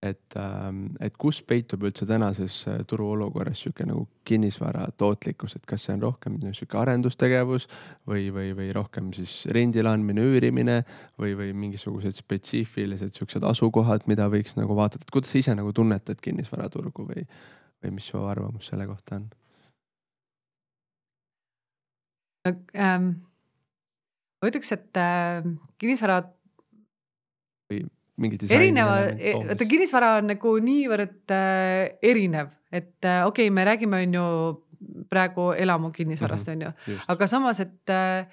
et, 0.09 0.37
ähm, 0.41 0.87
et 1.03 1.17
kus 1.21 1.41
peitub 1.47 1.85
üldse 1.87 2.07
tänases 2.09 2.59
äh, 2.71 2.81
turuolukorras 2.89 3.63
sihuke 3.65 3.87
nagu 3.89 4.07
kinnisvara 4.27 4.87
tootlikkus, 4.99 5.57
et 5.57 5.67
kas 5.69 5.87
see 5.87 5.95
on 5.97 6.05
rohkem 6.07 6.39
sihuke 6.47 6.79
arendustegevus 6.81 7.69
või, 8.09 8.29
või, 8.35 8.51
või 8.59 8.69
rohkem 8.77 9.13
siis 9.17 9.35
rendile 9.55 9.93
andmine, 9.93 10.25
üürimine 10.27 10.79
või, 11.21 11.35
või 11.39 11.53
mingisugused 11.67 12.19
spetsiifilised 12.19 13.19
siuksed 13.19 13.47
asukohad, 13.47 14.07
mida 14.11 14.29
võiks 14.33 14.59
nagu 14.59 14.77
vaadata, 14.79 15.07
et 15.07 15.15
kuidas 15.15 15.35
sa 15.35 15.41
ise 15.43 15.57
nagu 15.59 15.73
tunnetad 15.77 16.23
kinnisvaraturgu 16.25 17.09
või, 17.11 17.27
või 17.85 17.99
mis 17.99 18.11
su 18.13 18.23
arvamus 18.23 18.73
selle 18.73 18.89
kohta 18.91 19.21
on? 19.21 19.29
Ähm, 22.47 23.11
ma 24.39 24.51
ütleks, 24.51 24.71
et 24.77 24.99
äh, 25.01 25.47
kinnisvara 25.83 26.21
mingi 28.21 28.39
disain. 28.41 28.61
erineva, 28.61 28.97
e, 29.13 29.35
vaata 29.51 29.69
kinnisvara 29.69 30.13
on 30.21 30.31
nagu 30.33 30.55
niivõrd 30.65 31.35
äh, 31.37 31.97
erinev, 32.05 32.53
et 32.73 33.05
äh, 33.05 33.23
okei 33.27 33.49
okay,, 33.49 33.55
me 33.55 33.67
räägime, 33.69 34.03
on 34.07 34.17
ju 34.19 34.27
praegu 35.11 35.51
elamu 35.57 35.91
kinnisvarast 35.93 36.49
mm, 36.49 36.61
-hmm, 36.61 36.73
on 36.89 36.95
ju, 36.95 36.99
aga 37.09 37.27
samas, 37.27 37.61
et 37.61 37.93
äh, 37.93 38.27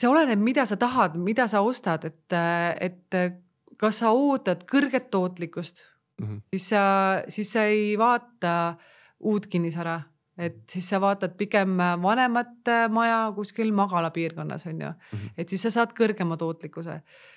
see 0.00 0.10
oleneb, 0.10 0.40
mida 0.40 0.66
sa 0.66 0.76
tahad, 0.76 1.16
mida 1.16 1.48
sa 1.48 1.60
ostad, 1.60 2.04
et 2.04 2.32
äh,, 2.32 2.76
et 2.80 3.14
äh, 3.14 3.32
kas 3.76 3.98
sa 4.04 4.12
ootad 4.12 4.64
kõrget 4.70 5.10
tootlikkust 5.10 5.86
mm, 6.20 6.26
-hmm. 6.26 6.40
siis 6.50 6.68
sa, 6.68 7.22
siis 7.28 7.52
sa 7.52 7.64
ei 7.64 7.98
vaata 7.98 8.76
uut 9.20 9.46
kinnisvara, 9.46 10.00
et 10.38 10.62
siis 10.70 10.88
sa 10.88 11.00
vaatad 11.00 11.36
pigem 11.36 11.76
vanemat 12.02 12.68
maja 12.90 13.32
kuskil 13.34 13.72
magalapiirkonnas 13.72 14.66
on 14.66 14.80
ju 14.80 14.88
mm, 14.88 15.18
-hmm. 15.18 15.30
et 15.36 15.48
siis 15.48 15.62
sa 15.62 15.70
saad 15.70 15.92
kõrgema 16.00 16.36
tootlikkuse 16.36 16.90
Äh, 16.90 17.33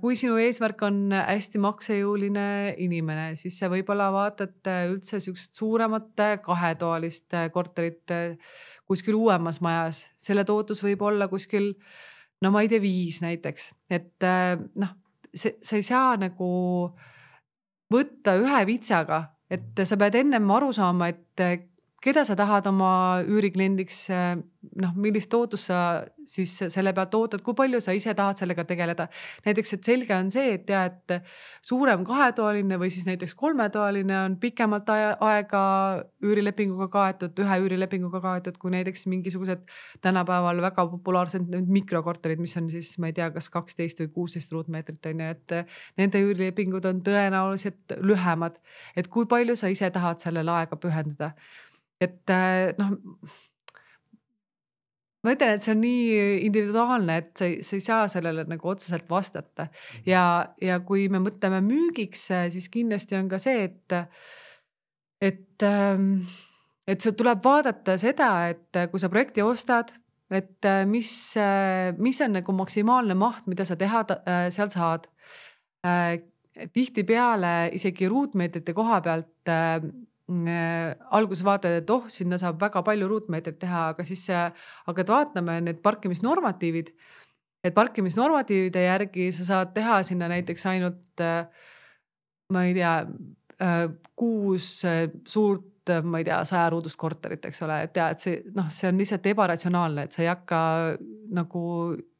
kui 0.00 0.16
sinu 0.18 0.36
eesmärk 0.40 0.82
on 0.86 1.12
hästi 1.14 1.60
maksejõuline 1.62 2.46
inimene, 2.82 3.30
siis 3.38 3.58
sa 3.60 3.70
võib-olla 3.72 4.10
vaatad 4.14 4.70
äh, 4.70 4.86
üldse 4.90 5.20
sihukest 5.22 5.56
suuremat 5.56 6.22
äh, 6.24 6.36
kahetoalist 6.44 7.36
korterit 7.54 8.14
kuskil 8.90 9.16
uuemas 9.16 9.60
majas, 9.64 10.08
selle 10.18 10.44
tootlus 10.44 10.82
võib 10.84 11.04
olla 11.06 11.30
kuskil 11.30 11.72
no 12.42 12.50
ma 12.50 12.64
ei 12.64 12.70
tea, 12.72 12.82
viis 12.82 13.20
näiteks, 13.22 13.70
et 13.92 14.26
noh, 14.80 14.94
see, 15.30 15.54
sa 15.62 15.78
ei 15.78 15.84
saa 15.86 16.16
nagu 16.18 16.50
võtta 17.92 18.34
ühe 18.40 18.62
vitsaga, 18.66 19.22
et 19.50 19.84
sa 19.86 19.98
pead 20.00 20.18
ennem 20.18 20.50
aru 20.56 20.72
saama, 20.74 21.10
et 21.12 21.69
keda 22.00 22.22
sa 22.24 22.34
tahad 22.36 22.64
oma 22.70 22.90
üürikliendiks, 23.28 23.98
eh, 24.12 24.38
noh, 24.80 24.92
millist 24.96 25.32
ootust 25.36 25.68
sa 25.68 25.80
siis 26.28 26.52
selle 26.72 26.92
pealt 26.96 27.14
ootad, 27.16 27.42
kui 27.44 27.56
palju 27.56 27.80
sa 27.84 27.92
ise 27.96 28.14
tahad 28.16 28.40
sellega 28.40 28.64
tegeleda. 28.64 29.08
näiteks, 29.44 29.72
et 29.74 29.84
selge 29.84 30.14
on 30.16 30.30
see, 30.30 30.54
et 30.54 30.68
ja, 30.68 30.84
et 30.88 31.22
suurem 31.62 32.04
kahetoaline 32.04 32.78
või 32.80 32.90
siis 32.92 33.06
näiteks 33.08 33.34
kolmetoaline 33.34 34.16
on 34.24 34.36
pikemalt 34.40 34.88
aega 34.90 35.62
üürilepinguga 36.24 36.88
kaetud, 36.88 37.36
ühe 37.44 37.60
üürilepinguga 37.64 38.20
kaetud, 38.20 38.56
kui 38.58 38.72
näiteks 38.72 39.06
mingisugused 39.06 39.64
tänapäeval 40.00 40.62
väga 40.62 40.86
populaarsed 40.96 41.52
mikrokorterid, 41.68 42.40
mis 42.40 42.56
on 42.56 42.70
siis, 42.72 42.94
ma 42.98 43.12
ei 43.12 43.16
tea, 43.16 43.30
kas 43.30 43.50
kaksteist 43.52 44.00
või 44.04 44.12
kuusteist 44.20 44.52
ruutmeetrit 44.52 45.12
on 45.12 45.20
ju, 45.20 45.32
et 45.36 45.56
nende 46.00 46.24
üürilepingud 46.24 46.84
on 46.88 47.04
tõenäoliselt 47.04 47.98
lühemad. 48.00 48.56
et 48.96 49.08
kui 49.08 49.26
palju 49.26 49.56
sa 49.56 49.68
ise 49.68 49.90
tahad 49.90 50.20
sellele 50.20 50.50
aega 50.50 50.76
pühendada 50.76 51.34
et 52.00 52.32
äh, 52.32 52.72
noh 52.78 52.96
ma 55.20 55.34
ütlen, 55.34 55.54
et 55.54 55.64
see 55.64 55.74
on 55.74 55.82
nii 55.82 56.12
individuaalne, 56.46 57.16
et 57.20 57.32
sa 57.36 57.48
ei, 57.48 57.58
sa 57.66 57.76
ei 57.76 57.84
saa 57.84 58.04
sellele 58.12 58.46
nagu 58.48 58.70
otseselt 58.72 59.08
vastata 59.10 59.68
mhm. 59.68 60.04
ja, 60.08 60.24
ja 60.64 60.80
kui 60.86 61.08
me 61.12 61.20
mõtleme 61.22 61.60
müügiks, 61.64 62.28
siis 62.54 62.70
kindlasti 62.72 63.18
on 63.20 63.28
ka 63.32 63.40
see, 63.42 63.66
et, 63.68 63.98
et, 65.20 65.66
ähm, 65.66 66.22
et 66.88 67.04
see 67.04 67.16
tuleb 67.16 67.44
vaadata 67.44 67.98
seda, 68.00 68.30
et 68.54 68.84
kui 68.92 69.02
sa 69.02 69.12
projekti 69.12 69.44
ostad, 69.44 69.92
et 70.30 70.64
äh, 70.68 70.84
mis, 70.88 71.12
äh, 71.36 71.90
mis 71.98 72.20
on 72.24 72.38
nagu 72.38 72.54
maksimaalne 72.56 73.16
maht, 73.18 73.48
mida 73.50 73.66
sa 73.68 73.76
teha 73.76 74.04
seal 74.54 74.72
saad. 74.72 75.10
tihtipeale 76.74 77.70
isegi 77.72 78.08
ruutmeetrite 78.10 78.74
koha 78.76 78.98
pealt 79.00 79.30
Äh, 79.50 79.80
alguses 80.30 81.42
vaatad, 81.44 81.80
et 81.80 81.90
oh, 81.90 82.04
sinna 82.12 82.38
saab 82.38 82.60
väga 82.60 82.82
palju 82.86 83.08
ruutmeetreid 83.10 83.58
teha, 83.60 83.86
aga 83.94 84.04
siis 84.06 84.26
hakkad 84.86 85.10
vaatama 85.10 85.58
need 85.64 85.80
parkimisnormatiivid. 85.82 86.92
et 87.64 87.74
parkimisnormatiivide 87.74 88.86
järgi 88.86 89.26
sa 89.36 89.44
saad 89.44 89.74
teha 89.74 89.98
sinna 90.02 90.30
näiteks 90.32 90.62
ainult, 90.66 91.20
äh, 91.20 91.48
ma 92.52 92.62
ei 92.64 92.74
tea, 92.74 92.94
äh, 93.60 93.82
kuus 94.16 94.80
suurt, 95.28 95.92
ma 96.04 96.22
ei 96.22 96.24
tea, 96.24 96.38
sajaruudust 96.44 96.96
korterit, 96.96 97.44
eks 97.44 97.62
ole, 97.66 97.82
et 97.82 97.96
ja 97.96 98.08
et 98.14 98.22
see 98.22 98.38
noh, 98.54 98.70
see 98.72 98.88
on 98.88 99.02
lihtsalt 99.02 99.26
ebaratsionaalne, 99.26 100.06
et 100.06 100.16
sa 100.16 100.22
ei 100.22 100.30
hakka 100.30 100.60
nagu 101.36 101.64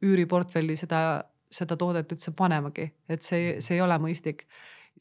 üüriportfelli 0.03 0.77
seda, 0.77 1.23
seda 1.51 1.79
toodet 1.79 2.13
üldse 2.13 2.35
panemagi, 2.37 2.91
et 3.09 3.23
see, 3.23 3.57
see 3.63 3.79
ei 3.79 3.87
ole 3.87 3.97
mõistlik. 4.03 4.45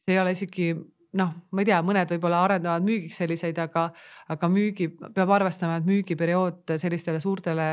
see 0.06 0.16
ei 0.16 0.22
ole 0.22 0.32
isegi 0.38 0.72
noh, 1.18 1.32
ma 1.52 1.64
ei 1.64 1.70
tea, 1.70 1.80
mõned 1.86 2.12
võib-olla 2.14 2.44
arendavad 2.46 2.86
müügiks 2.86 3.18
selliseid, 3.22 3.58
aga, 3.62 3.88
aga 4.30 4.50
müügi 4.52 4.90
peab 5.16 5.32
arvestama, 5.40 5.80
et 5.80 5.88
müügiperiood 5.90 6.76
sellistele 6.82 7.22
suurtele 7.24 7.70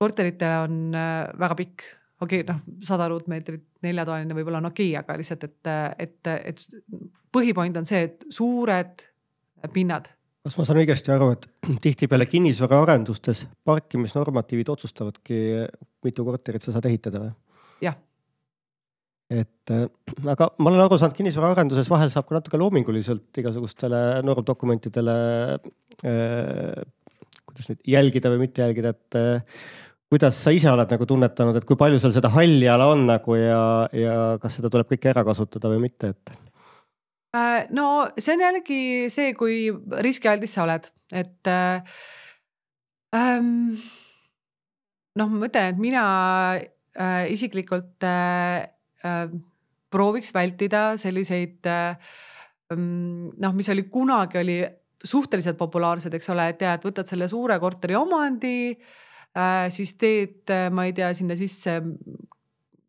korteritele 0.00 0.60
on 0.66 0.78
äh, 0.96 1.24
väga 1.40 1.58
pikk. 1.58 1.88
okei 2.20 2.44
okay,, 2.44 2.54
noh, 2.54 2.62
sada 2.84 3.08
ruutmeetrit, 3.10 3.64
neljatoaline 3.82 4.36
võib-olla 4.36 4.62
on 4.62 4.70
okei 4.70 4.92
okay,, 4.92 5.02
aga 5.02 5.18
lihtsalt, 5.20 5.44
et, 5.48 5.70
et, 6.06 6.32
et 6.52 6.64
põhipoint 7.32 7.76
on 7.80 7.88
see, 7.88 8.06
et 8.08 8.26
suured 8.30 9.06
pinnad 9.74 10.10
kas 10.40 10.56
ma 10.56 10.64
saan 10.64 10.80
õigesti 10.80 11.12
aru, 11.12 11.32
et 11.34 11.48
tihtipeale 11.84 12.26
kinnisvaraarendustes 12.30 13.44
parkimisnormatiivid 13.68 14.70
otsustavadki, 14.72 15.40
mitu 16.06 16.24
korterit 16.24 16.64
sa 16.64 16.76
saad 16.76 16.88
ehitada 16.88 17.26
või? 17.26 17.34
jah 17.84 17.98
et 19.30 19.70
äh, 19.70 19.86
aga 20.32 20.48
ma 20.58 20.72
olen 20.72 20.84
aru 20.84 20.98
saanud, 20.98 21.14
kinnisvaraarenduses 21.18 21.90
vahel 21.90 22.10
saab 22.10 22.26
ka 22.28 22.38
natuke 22.38 22.58
loominguliselt 22.58 23.38
igasugustele 23.42 24.00
normdokumentidele 24.26 25.14
äh,, 26.02 26.82
kuidas 27.46 27.70
nüüd 27.70 27.84
jälgida 27.94 28.32
või 28.32 28.44
mitte 28.46 28.64
jälgida, 28.64 28.94
et 28.96 29.18
äh, 29.18 29.62
kuidas 30.10 30.38
sa 30.42 30.50
ise 30.54 30.70
oled 30.72 30.90
nagu 30.90 31.06
tunnetanud, 31.06 31.60
et 31.60 31.66
kui 31.68 31.78
palju 31.78 32.00
seal 32.02 32.14
seda 32.16 32.32
halli 32.34 32.66
ala 32.70 32.90
on 32.90 33.06
nagu 33.06 33.38
ja, 33.38 33.62
ja 33.94 34.16
kas 34.42 34.58
seda 34.58 34.70
tuleb 34.72 34.90
kõike 34.90 35.12
ära 35.12 35.22
kasutada 35.26 35.70
või 35.70 35.84
mitte, 35.86 36.14
et? 36.14 36.34
No 37.70 37.86
see 38.18 38.34
on 38.34 38.42
jällegi 38.42 38.82
see, 39.14 39.30
kui 39.38 39.68
riskialdis 40.02 40.56
sa 40.56 40.64
oled, 40.64 40.88
et 41.14 41.50
äh, 41.50 42.02
ähm, 43.14 43.78
noh, 45.14 45.30
ma 45.30 45.44
mõtlen, 45.44 45.70
et 45.70 45.78
mina 45.78 46.04
äh, 46.58 47.30
isiklikult 47.30 48.02
äh, 48.02 48.66
prooviks 49.90 50.34
vältida 50.34 50.94
selliseid 51.00 51.66
äh, 51.68 52.12
mm, 52.72 53.36
noh, 53.42 53.54
mis 53.56 53.70
oli 53.72 53.86
kunagi 53.92 54.40
oli 54.40 54.58
suhteliselt 55.00 55.56
populaarsed, 55.58 56.14
eks 56.14 56.28
ole, 56.32 56.50
et 56.52 56.62
ja, 56.64 56.74
et 56.76 56.84
võtad 56.84 57.08
selle 57.08 57.28
suure 57.30 57.56
korteri 57.62 57.96
omandi 57.98 58.54
äh,, 58.70 59.66
siis 59.72 59.96
teed, 60.00 60.44
äh, 60.52 60.68
ma 60.72 60.86
ei 60.88 60.94
tea, 60.96 61.10
sinna 61.16 61.36
sisse 61.38 61.80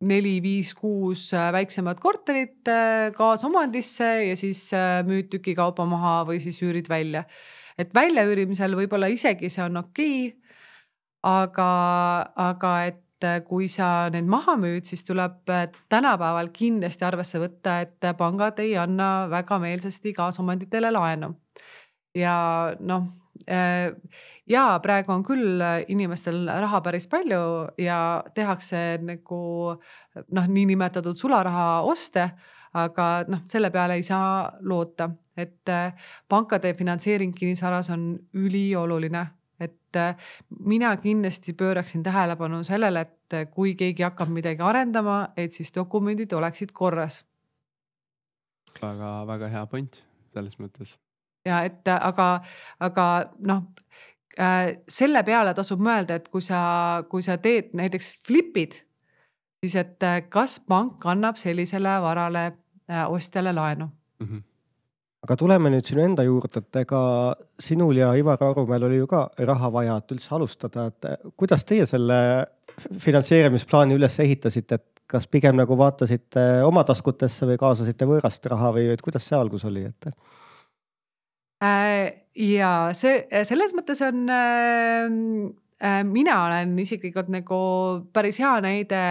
neli, 0.01 0.35
viis, 0.43 0.73
kuus 0.77 1.27
äh, 1.37 1.49
väiksemat 1.53 2.01
korterit 2.01 2.69
kaasomandisse 3.17 4.11
ja 4.31 4.37
siis 4.37 4.67
müüd 5.07 5.29
tükikaupa 5.33 5.85
maha 5.89 6.21
või 6.29 6.41
siis 6.43 6.61
üürid 6.65 6.89
välja. 6.89 7.25
et 7.77 7.93
väljaüürimisel 7.95 8.75
võib-olla 8.77 9.07
isegi 9.09 9.49
see 9.49 9.63
on 9.63 9.81
okei 9.81 10.17
okay,. 10.27 10.57
aga, 11.23 11.69
aga 12.49 12.73
et 12.89 13.01
kui 13.47 13.67
sa 13.71 14.09
need 14.13 14.27
maha 14.29 14.55
müüd, 14.59 14.85
siis 14.89 15.03
tuleb 15.07 15.49
äh, 15.49 15.67
tänapäeval 15.91 16.51
kindlasti 16.53 17.05
arvesse 17.07 17.41
võtta, 17.41 17.79
et 17.85 18.11
pangad 18.17 18.59
ei 18.63 18.75
anna 18.79 19.27
väga 19.31 19.59
meelsasti 19.61 20.13
kaasomanditele 20.17 20.91
laenu. 20.91 21.33
ja 22.15 22.35
noh, 22.79 23.07
äh, 23.47 23.91
ja 24.47 24.65
praegu 24.83 25.13
on 25.13 25.23
küll 25.23 25.61
inimestel 25.87 26.45
raha 26.47 26.81
päris 26.81 27.07
palju 27.07 27.43
ja 27.77 28.23
tehakse 28.35 28.99
nagu 29.01 29.41
noh, 30.27 30.47
niinimetatud 30.47 31.17
sularaha 31.17 31.81
oste 31.87 32.31
aga 32.73 33.07
noh, 33.27 33.43
selle 33.51 33.71
peale 33.71 33.97
ei 33.99 34.03
saa 34.03 34.51
loota, 34.63 35.09
et 35.37 35.67
pankade 36.29 36.73
finantseering 36.73 37.33
kinnisvaras 37.35 37.89
on 37.91 38.13
ülioluline 38.33 39.25
et 39.61 39.99
äh, 39.99 40.15
mina 40.65 40.91
kindlasti 40.97 41.53
pööraksin 41.57 42.03
tähelepanu 42.03 42.63
sellele, 42.67 43.05
et 43.05 43.35
äh, 43.37 43.45
kui 43.51 43.75
keegi 43.79 44.05
hakkab 44.05 44.31
midagi 44.33 44.63
arendama, 44.65 45.19
et 45.37 45.53
siis 45.53 45.71
dokumendid 45.75 46.33
oleksid 46.33 46.73
korras. 46.73 47.25
väga-väga 48.81 49.47
hea 49.51 49.65
point 49.67 50.03
selles 50.33 50.57
mõttes. 50.59 50.97
ja 51.45 51.63
et 51.67 51.87
äh, 51.87 51.99
aga, 52.07 52.41
aga 52.79 53.07
noh 53.39 53.63
selle 54.87 55.19
peale 55.27 55.51
tasub 55.53 55.81
mõelda, 55.83 56.15
et 56.15 56.29
kui 56.31 56.41
sa, 56.41 57.03
kui 57.11 57.21
sa 57.21 57.35
teed 57.37 57.73
näiteks 57.75 58.13
flip'id, 58.27 58.77
siis 59.59 59.75
et 59.75 60.05
kas 60.31 60.55
pank 60.63 61.03
annab 61.05 61.35
sellisele 61.35 61.97
varale 62.01 62.45
ostjale 63.11 63.51
laenu 63.53 63.89
mm. 64.19 64.27
-hmm 64.27 64.50
aga 65.21 65.37
tuleme 65.37 65.69
nüüd 65.69 65.85
sinu 65.85 66.01
enda 66.03 66.25
juurde, 66.25 66.63
et 66.63 66.81
ega 66.81 67.01
sinul 67.61 67.99
ja 67.99 68.11
Ivar 68.17 68.41
Arumäel 68.41 68.87
oli 68.87 69.01
ju 69.01 69.09
ka 69.09 69.27
raha 69.45 69.69
vaja, 69.73 69.99
et 70.01 70.15
üldse 70.15 70.33
alustada, 70.37 70.87
et 70.89 71.09
eh, 71.09 71.29
kuidas 71.37 71.65
teie 71.67 71.85
selle 71.89 72.17
finantseerimisplaani 73.03 73.97
üles 73.99 74.17
ehitasite, 74.23 74.79
et 74.79 75.03
kas 75.11 75.27
pigem 75.29 75.57
nagu 75.59 75.75
vaatasite 75.77 76.45
oma 76.65 76.83
taskutesse 76.87 77.45
või 77.49 77.59
kaasasite 77.61 78.07
võõrast 78.09 78.47
raha 78.49 78.71
või 78.77 78.87
et 78.93 79.01
kuidas 79.03 79.27
see 79.27 79.37
algus 79.37 79.65
oli, 79.67 79.85
et? 79.91 80.11
Äh, 81.61 82.23
ja 82.33 82.71
see 82.97 83.43
selles 83.45 83.75
mõttes 83.77 84.01
on 84.07 84.23
äh, 84.33 85.11
äh, 85.85 85.99
mina 86.07 86.39
olen 86.47 86.73
isiklikult 86.81 87.29
nagu 87.33 87.59
päris 88.15 88.39
hea 88.41 88.55
näide, 88.65 89.03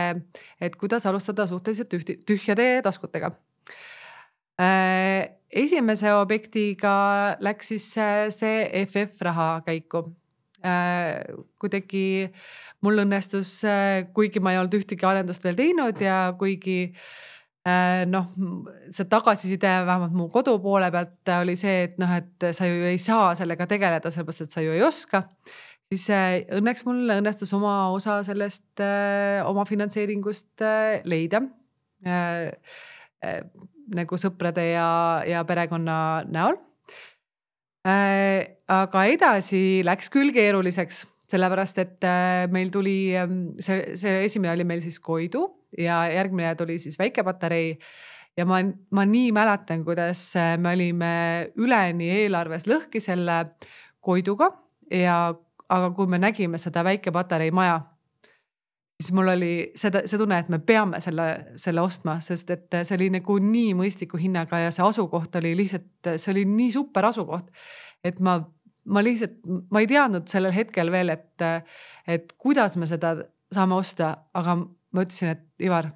et 0.59 0.81
kuidas 0.81 1.07
alustada 1.07 1.47
suhteliselt 1.47 1.95
tühjade 2.27 2.73
taskutega 2.83 3.31
esimese 5.51 6.13
objektiga 6.15 6.93
läks 7.43 7.73
siis 7.73 7.87
see 8.37 8.85
FF 8.87 9.25
raha 9.27 9.51
käiku. 9.67 10.05
Äh, 10.61 11.25
kuidagi 11.61 12.29
mul 12.85 13.01
õnnestus, 13.07 13.63
äh, 13.65 14.05
kuigi 14.15 14.43
ma 14.45 14.53
ei 14.53 14.61
olnud 14.61 14.77
ühtegi 14.77 15.07
arendust 15.09 15.45
veel 15.45 15.57
teinud 15.59 16.01
ja 16.05 16.31
kuigi 16.39 16.95
noh, 18.09 18.31
see 18.89 19.05
tagasiside 19.05 19.69
vähemalt 19.85 20.15
mu 20.17 20.31
kodu 20.33 20.55
poole 20.65 20.87
pealt 20.91 21.29
oli 21.35 21.53
see, 21.61 21.83
et 21.91 21.99
noh, 22.01 22.09
et 22.17 22.47
sa 22.57 22.65
ju 22.67 22.87
ei 22.89 22.97
saa 22.99 23.35
sellega 23.37 23.67
tegeleda, 23.69 24.09
sellepärast 24.11 24.47
et 24.47 24.55
sa 24.57 24.65
ju 24.65 24.73
ei 24.73 24.81
oska. 24.83 25.21
siis 25.93 26.07
õnneks 26.57 26.87
mul 26.89 27.13
õnnestus 27.19 27.53
oma 27.55 27.75
osa 27.93 28.23
sellest 28.25 28.81
oma 29.45 29.67
finantseeringust 29.69 30.65
leida 31.05 31.43
nagu 33.97 34.19
sõprade 34.21 34.65
ja, 34.73 34.91
ja 35.27 35.45
perekonna 35.49 36.27
näol. 36.31 36.59
aga 38.71 39.05
edasi 39.09 39.81
läks 39.87 40.11
küll 40.13 40.35
keeruliseks, 40.37 41.07
sellepärast 41.33 41.79
et 41.81 42.07
meil 42.53 42.69
tuli 42.71 43.15
see, 43.63 43.97
see 43.97 44.25
esimene 44.27 44.53
oli 44.53 44.67
meil 44.69 44.83
siis 44.85 45.01
Koidu 45.01 45.47
ja 45.79 46.03
järgmine 46.13 46.55
tuli 46.59 46.79
siis 46.79 46.99
väikepatarei. 46.99 47.79
ja 48.37 48.47
ma, 48.47 48.61
ma 48.91 49.05
nii 49.05 49.33
mäletan, 49.33 49.85
kuidas 49.85 50.35
me 50.59 50.75
olime 50.75 51.13
üleni 51.57 52.11
eelarves 52.21 52.67
lõhki 52.69 53.01
selle 53.01 53.45
Koiduga 54.01 54.51
ja, 54.91 55.35
aga 55.69 55.91
kui 55.97 56.07
me 56.11 56.19
nägime 56.19 56.59
seda 56.59 56.85
väikepatarei 56.85 57.51
maja, 57.51 57.81
siis 59.01 59.15
mul 59.17 59.33
oli 59.33 59.53
seda, 59.79 60.03
see 60.09 60.19
tunne, 60.21 60.39
et 60.43 60.49
me 60.53 60.59
peame 60.65 61.01
selle, 61.01 61.27
selle 61.61 61.81
ostma, 61.81 62.19
sest 62.25 62.51
et 62.53 62.81
see 62.83 62.97
oli 62.99 63.09
nagu 63.15 63.37
nii 63.43 63.73
mõistliku 63.79 64.21
hinnaga 64.21 64.61
ja 64.67 64.73
see 64.75 64.85
asukoht 64.85 65.39
oli 65.41 65.55
lihtsalt, 65.57 66.11
see 66.17 66.33
oli 66.35 66.45
nii 66.49 66.73
super 66.75 67.09
asukoht. 67.09 67.49
et 68.05 68.21
ma, 68.21 68.39
ma 68.85 69.05
lihtsalt, 69.05 69.41
ma 69.73 69.81
ei 69.81 69.89
teadnud 69.89 70.29
sellel 70.29 70.53
hetkel 70.57 70.93
veel, 70.93 71.15
et, 71.17 71.47
et 72.09 72.33
kuidas 72.39 72.77
me 72.77 72.89
seda 72.89 73.17
saame 73.53 73.77
osta, 73.79 74.13
aga 74.35 74.59
ma 74.61 75.07
ütlesin, 75.07 75.35
et 75.35 75.67
Ivar, 75.67 75.91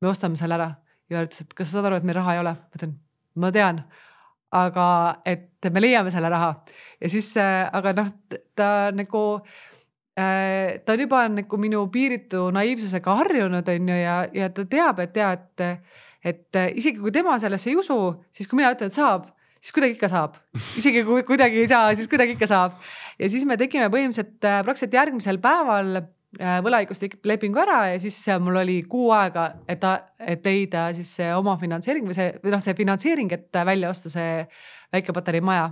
me 0.00 0.08
ostame 0.10 0.36
selle 0.36 0.56
ära. 0.58 0.70
Ivar 1.10 1.26
ütles, 1.28 1.44
et 1.44 1.56
kas 1.56 1.70
sa 1.70 1.78
saad 1.78 1.90
aru, 1.90 2.00
et 2.00 2.06
meil 2.08 2.20
raha 2.20 2.36
ei 2.36 2.44
ole? 2.44 2.54
ma 2.56 2.78
ütlen, 2.78 2.94
ma 3.40 3.52
tean, 3.54 3.82
aga 4.52 4.86
et 5.24 5.72
me 5.72 5.80
leiame 5.80 6.12
selle 6.12 6.28
raha 6.28 6.52
ja 7.00 7.08
siis, 7.08 7.32
aga 7.40 7.94
noh, 7.96 8.10
ta 8.58 8.68
nagu 8.92 9.22
ta 10.16 10.92
on 10.92 11.00
juba 11.00 11.22
nagu 11.32 11.58
minu 11.60 11.86
piiritu 11.92 12.50
naiivsusega 12.52 13.14
harjunud, 13.22 13.68
on 13.68 13.92
ju, 13.92 13.94
ja, 13.96 14.16
ja 14.36 14.48
ta 14.52 14.66
teab, 14.68 14.98
et 15.00 15.16
ja 15.16 15.30
et, 15.38 15.62
et 16.24 16.58
isegi 16.76 17.00
kui 17.00 17.14
tema 17.14 17.38
sellesse 17.40 17.70
ei 17.72 17.78
usu, 17.80 17.96
siis 18.34 18.50
kui 18.50 18.60
mina 18.60 18.74
ütlen, 18.74 18.92
et 18.92 18.98
saab, 18.98 19.30
siis 19.56 19.72
kuidagi 19.72 19.96
ikka 19.96 20.10
saab. 20.12 20.36
isegi 20.80 21.04
kui 21.08 21.24
kuidagi 21.24 21.62
ei 21.64 21.70
saa, 21.70 21.94
siis 21.96 22.10
kuidagi 22.12 22.36
ikka 22.36 22.50
saab. 22.50 22.76
ja 23.18 23.30
siis 23.32 23.48
me 23.48 23.56
tegime 23.56 23.88
põhimõtteliselt 23.88 24.36
praktiliselt 24.66 25.00
järgmisel 25.00 25.40
päeval 25.40 26.02
Äh, 26.40 26.62
võlaõiguslepingu 26.64 27.60
ära 27.60 27.90
ja 27.90 27.98
siis 28.00 28.16
mul 28.40 28.56
oli 28.62 28.78
kuu 28.88 29.10
aega, 29.12 29.50
et, 29.68 29.82
et 30.16 30.46
leida 30.48 30.86
siis 30.96 31.10
see 31.18 31.26
oma 31.36 31.58
finantseering 31.60 32.06
või 32.08 32.16
see, 32.16 32.30
või 32.40 32.54
noh, 32.54 32.62
see 32.64 32.72
finantseering, 32.78 33.34
et 33.36 33.58
välja 33.68 33.90
osta 33.92 34.08
see 34.08 34.38
väike 34.96 35.12
patarei 35.12 35.42
maja. 35.44 35.66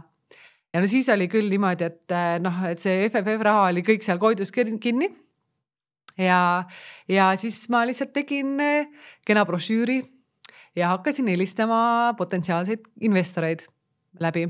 Ja 0.74 0.82
no 0.82 0.90
siis 0.90 1.08
oli 1.12 1.28
küll 1.30 1.50
niimoodi, 1.50 1.88
et 1.88 2.14
äh, 2.14 2.36
noh, 2.42 2.62
et 2.68 2.82
see 2.82 3.08
FFF 3.08 3.44
raha 3.46 3.68
oli 3.70 3.84
kõik 3.86 4.04
seal 4.06 4.20
Koidus 4.22 4.52
kinni. 4.54 5.10
ja, 6.18 6.64
ja 7.08 7.32
siis 7.36 7.62
ma 7.68 7.84
lihtsalt 7.86 8.12
tegin 8.12 8.58
äh, 8.60 8.88
kena 9.26 9.44
brošüüri 9.46 10.02
ja 10.76 10.94
hakkasin 10.94 11.28
helistama 11.28 12.14
potentsiaalseid 12.18 12.86
investoreid 13.00 13.66
läbi. 14.20 14.46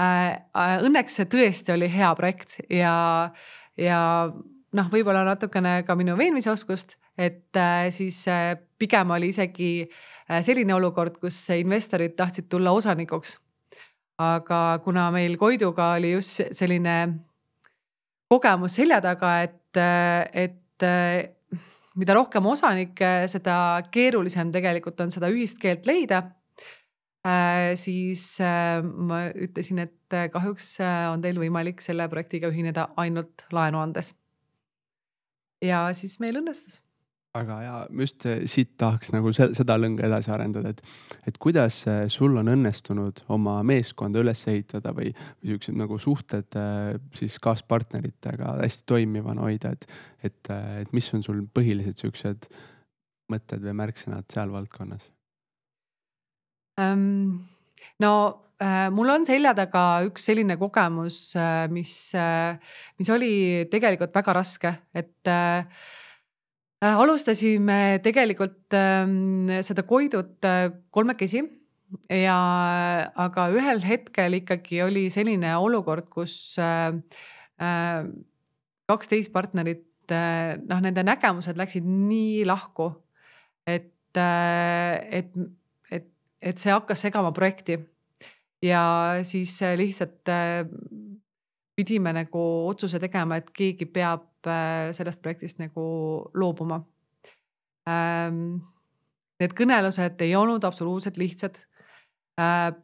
Õnneks 0.00 1.18
see 1.18 1.26
tõesti 1.28 1.74
oli 1.74 1.88
hea 1.92 2.08
projekt 2.16 2.60
ja, 2.72 2.94
ja 3.76 4.00
noh, 4.76 4.88
võib-olla 4.92 5.24
natukene 5.26 5.80
ka 5.86 5.96
minu 5.98 6.16
veenmisoskust, 6.18 6.96
et 7.18 7.56
äh, 7.58 7.88
siis 7.94 8.22
äh, 8.30 8.54
pigem 8.80 9.12
oli 9.14 9.30
isegi 9.34 9.70
äh, 9.84 10.40
selline 10.46 10.74
olukord, 10.76 11.18
kus 11.22 11.38
investorid 11.56 12.16
tahtsid 12.18 12.48
tulla 12.50 12.72
osanikuks. 12.76 13.38
Aga 14.20 14.60
kuna 14.84 15.08
meil 15.14 15.36
Koiduga 15.40 15.94
oli 15.98 16.12
just 16.14 16.42
selline 16.56 16.96
kogemus 18.30 18.76
selja 18.78 19.00
taga, 19.02 19.32
et, 19.46 19.80
et 20.36 20.86
mida 21.98 22.16
rohkem 22.16 22.46
osanikke, 22.46 23.08
seda 23.32 23.54
keerulisem 23.90 24.52
tegelikult 24.54 25.00
on 25.02 25.10
seda 25.14 25.30
ühist 25.32 25.58
keelt 25.62 25.88
leida. 25.88 26.22
Siis 27.76 28.38
ma 28.40 29.24
ütlesin, 29.34 29.82
et 29.82 30.16
kahjuks 30.32 30.70
on 31.10 31.20
teil 31.24 31.40
võimalik 31.42 31.82
selle 31.84 32.06
projektiga 32.08 32.48
ühineda 32.48 32.86
ainult 33.02 33.44
laenu 33.52 33.82
andes 33.82 34.14
ja 35.60 35.82
siis 35.96 36.16
meil 36.22 36.40
õnnestus 36.40 36.80
väga 37.34 37.58
hea, 37.62 37.74
just 38.02 38.26
siit 38.50 38.72
tahaks 38.80 39.12
nagu 39.14 39.30
seda 39.34 39.76
lõnga 39.78 40.06
edasi 40.08 40.32
arendada, 40.34 40.72
et, 40.74 40.80
et 41.30 41.38
kuidas 41.42 41.78
äh, 41.90 42.00
sul 42.10 42.34
on 42.40 42.50
õnnestunud 42.50 43.22
oma 43.30 43.60
meeskonda 43.66 44.22
üles 44.24 44.42
ehitada 44.50 44.90
või, 44.96 45.12
või 45.38 45.54
siuksed 45.54 45.78
nagu 45.78 46.00
suhted 46.02 46.58
äh, 46.58 46.98
siis 47.14 47.38
kaaspartneritega 47.42 48.56
hästi 48.64 48.86
toimivana 48.90 49.46
hoida, 49.46 49.76
et, 49.76 49.86
et, 50.26 50.42
äh, 50.50 50.82
et 50.82 50.92
mis 50.96 51.12
on 51.14 51.22
sul 51.26 51.44
põhilised 51.54 52.02
siuksed 52.02 52.50
mõtted 53.30 53.62
või 53.62 53.78
märksõnad 53.84 54.26
seal 54.32 54.50
valdkonnas 54.54 55.06
um,? 56.82 57.46
no 58.02 58.14
Äh, 58.60 58.90
mul 58.92 59.08
on 59.08 59.22
selja 59.24 59.54
taga 59.56 60.02
üks 60.04 60.26
selline 60.28 60.58
kogemus, 60.60 61.30
äh, 61.32 61.64
mis, 61.72 62.12
äh, 62.12 62.58
mis 63.00 63.08
oli 63.08 63.32
tegelikult 63.72 64.12
väga 64.12 64.34
raske, 64.36 64.72
et 64.92 65.30
alustasime 66.80 68.00
tegelikult 68.04 68.74
ähm, 68.76 69.50
seda 69.66 69.84
Koidut 69.84 70.46
kolmekesi 70.90 71.42
ja, 72.08 72.38
aga 73.20 73.48
ühel 73.52 73.82
hetkel 73.84 74.38
ikkagi 74.40 74.80
oli 74.86 75.08
selline 75.12 75.52
olukord, 75.58 76.08
kus 76.12 76.56
kaksteist 78.90 79.32
partnerit, 79.34 79.84
noh, 80.08 80.80
nende 80.80 81.04
nägemused 81.04 81.58
läksid 81.60 81.84
nii 81.84 82.46
lahku, 82.48 82.88
et, 83.68 83.92
et, 84.16 85.36
et, 85.92 86.08
et 86.40 86.62
see 86.62 86.72
hakkas 86.72 87.04
segama 87.04 87.34
projekti. 87.36 87.76
Ja 88.62 89.20
siis 89.22 89.62
äh, 89.62 89.76
lihtsalt 89.78 90.28
äh, 90.28 90.68
pidime 91.76 92.12
nagu 92.12 92.42
otsuse 92.68 93.00
tegema, 93.00 93.38
et 93.40 93.48
keegi 93.56 93.86
peab 93.88 94.26
äh, 94.26 94.29
sellest 94.46 95.22
projektist 95.22 95.58
nagu 95.60 95.82
loobuma. 96.34 96.80
Ähm, 97.88 98.60
need 99.40 99.54
kõnelused 99.56 100.20
ei 100.24 100.34
olnud 100.36 100.64
absoluutselt 100.64 101.20
lihtsad. 101.20 101.58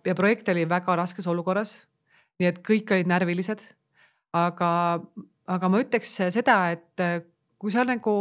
ja 0.04 0.14
projekt 0.14 0.48
oli 0.48 0.68
väga 0.68 0.96
raskes 0.96 1.26
olukorras. 1.26 1.86
nii 2.38 2.48
et 2.48 2.58
kõik 2.60 2.92
olid 2.92 3.06
närvilised. 3.06 3.62
aga, 4.32 5.00
aga 5.46 5.68
ma 5.68 5.80
ütleks 5.80 6.16
seda, 6.30 6.70
et 6.70 7.24
kui 7.58 7.70
sa 7.70 7.84
nagu 7.84 8.12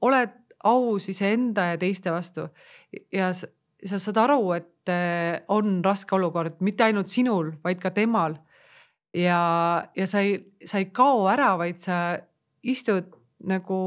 oled 0.00 0.30
aus 0.64 1.08
iseenda 1.08 1.72
ja 1.72 1.78
teiste 1.78 2.10
vastu 2.10 2.48
ja 3.12 3.32
sa 3.34 3.98
saad 3.98 4.16
aru, 4.16 4.52
et 4.56 4.92
on 5.54 5.80
raske 5.84 6.14
olukord, 6.16 6.58
mitte 6.64 6.86
ainult 6.86 7.10
sinul, 7.12 7.52
vaid 7.64 7.80
ka 7.82 7.92
temal. 7.94 8.38
ja, 9.14 9.40
ja 9.96 10.06
sa 10.06 10.20
ei, 10.20 10.38
sa 10.64 10.78
ei 10.78 10.90
kao 10.92 11.26
ära, 11.30 11.56
vaid 11.58 11.78
sa 11.80 12.18
istud 12.68 13.10
nagu 13.48 13.78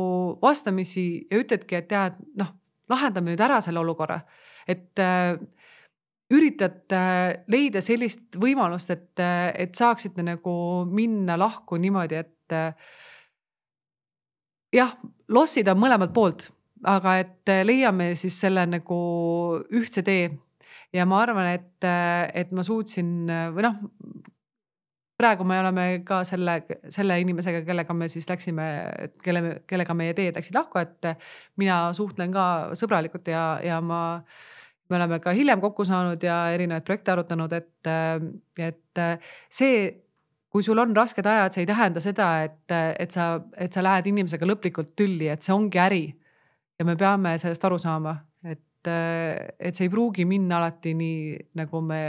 vastamisi 0.42 1.28
ja 1.32 1.42
ütledki, 1.42 1.80
et 1.82 1.90
tead, 1.92 2.20
noh, 2.40 2.54
lahendame 2.92 3.34
nüüd 3.34 3.44
ära 3.44 3.60
selle 3.64 3.82
olukorra. 3.82 4.22
et 4.68 5.00
äh, 5.00 5.36
üritad 6.32 6.94
äh, 6.96 7.44
leida 7.52 7.82
sellist 7.84 8.38
võimalust, 8.40 8.92
et, 8.94 9.20
et 9.20 9.76
saaksite 9.76 10.24
nagu 10.24 10.54
minna 10.88 11.36
lahku 11.40 11.78
niimoodi, 11.82 12.22
et 12.22 12.56
äh, 12.56 12.74
jah, 14.72 14.96
lossid 15.28 15.68
on 15.68 15.82
mõlemalt 15.82 16.14
poolt 16.16 16.52
aga 16.88 17.18
et 17.22 17.52
äh, 17.52 17.64
leiame 17.66 18.12
siis 18.20 18.38
selle 18.42 18.64
nagu 18.70 19.00
ühtse 19.78 20.04
tee 20.06 20.30
ja 20.96 21.06
ma 21.10 21.22
arvan, 21.24 21.52
et, 21.54 21.78
äh, 21.86 22.30
et 22.42 22.52
ma 22.56 22.66
suutsin 22.66 23.30
äh, 23.30 23.50
või 23.54 23.66
noh, 23.68 23.78
praegu 25.22 25.46
me 25.48 25.60
oleme 25.62 25.86
ka 26.08 26.22
selle, 26.28 26.58
selle 26.90 27.20
inimesega, 27.22 27.64
kellega 27.68 27.96
me 27.98 28.10
siis 28.12 28.28
läksime, 28.30 28.68
kelle, 29.24 29.44
kellega 29.70 29.96
meie 29.98 30.16
teed 30.18 30.38
läksid 30.38 30.58
lahku, 30.58 30.82
et 30.82 31.12
mina 31.62 31.84
suhtlen 31.98 32.34
ka 32.34 32.46
sõbralikult 32.78 33.30
ja, 33.32 33.46
ja 33.66 33.80
ma, 33.86 34.02
me 34.90 35.00
oleme 35.00 35.22
ka 35.24 35.34
hiljem 35.38 35.62
kokku 35.64 35.86
saanud 35.88 36.24
ja 36.26 36.44
erinevaid 36.56 36.88
projekte 36.88 37.14
arutanud, 37.14 37.54
et, 37.54 37.92
et 38.60 39.04
see 39.54 39.84
kui 40.52 40.64
sul 40.68 40.82
on 40.84 40.96
rasked 40.96 41.26
ajad, 41.26 41.54
see 41.54 41.64
ei 41.64 41.70
tähenda 41.70 42.02
seda, 42.04 42.28
et, 42.44 42.74
et 43.00 43.14
sa, 43.16 43.38
et 43.56 43.72
sa 43.72 43.84
lähed 43.86 44.10
inimesega 44.12 44.48
lõplikult 44.50 44.92
tülli, 45.00 45.30
et 45.32 45.46
see 45.46 45.54
ongi 45.56 45.80
äri 45.80 46.04
ja 46.80 46.88
me 46.88 46.98
peame 47.00 47.38
sellest 47.40 47.64
aru 47.70 47.78
saama, 47.80 48.18
et, 48.44 48.90
et 48.90 49.78
see 49.78 49.88
ei 49.88 49.94
pruugi 49.94 50.26
minna 50.28 50.60
alati 50.60 50.96
nii, 50.98 51.38
nagu 51.62 51.82
me 51.86 52.02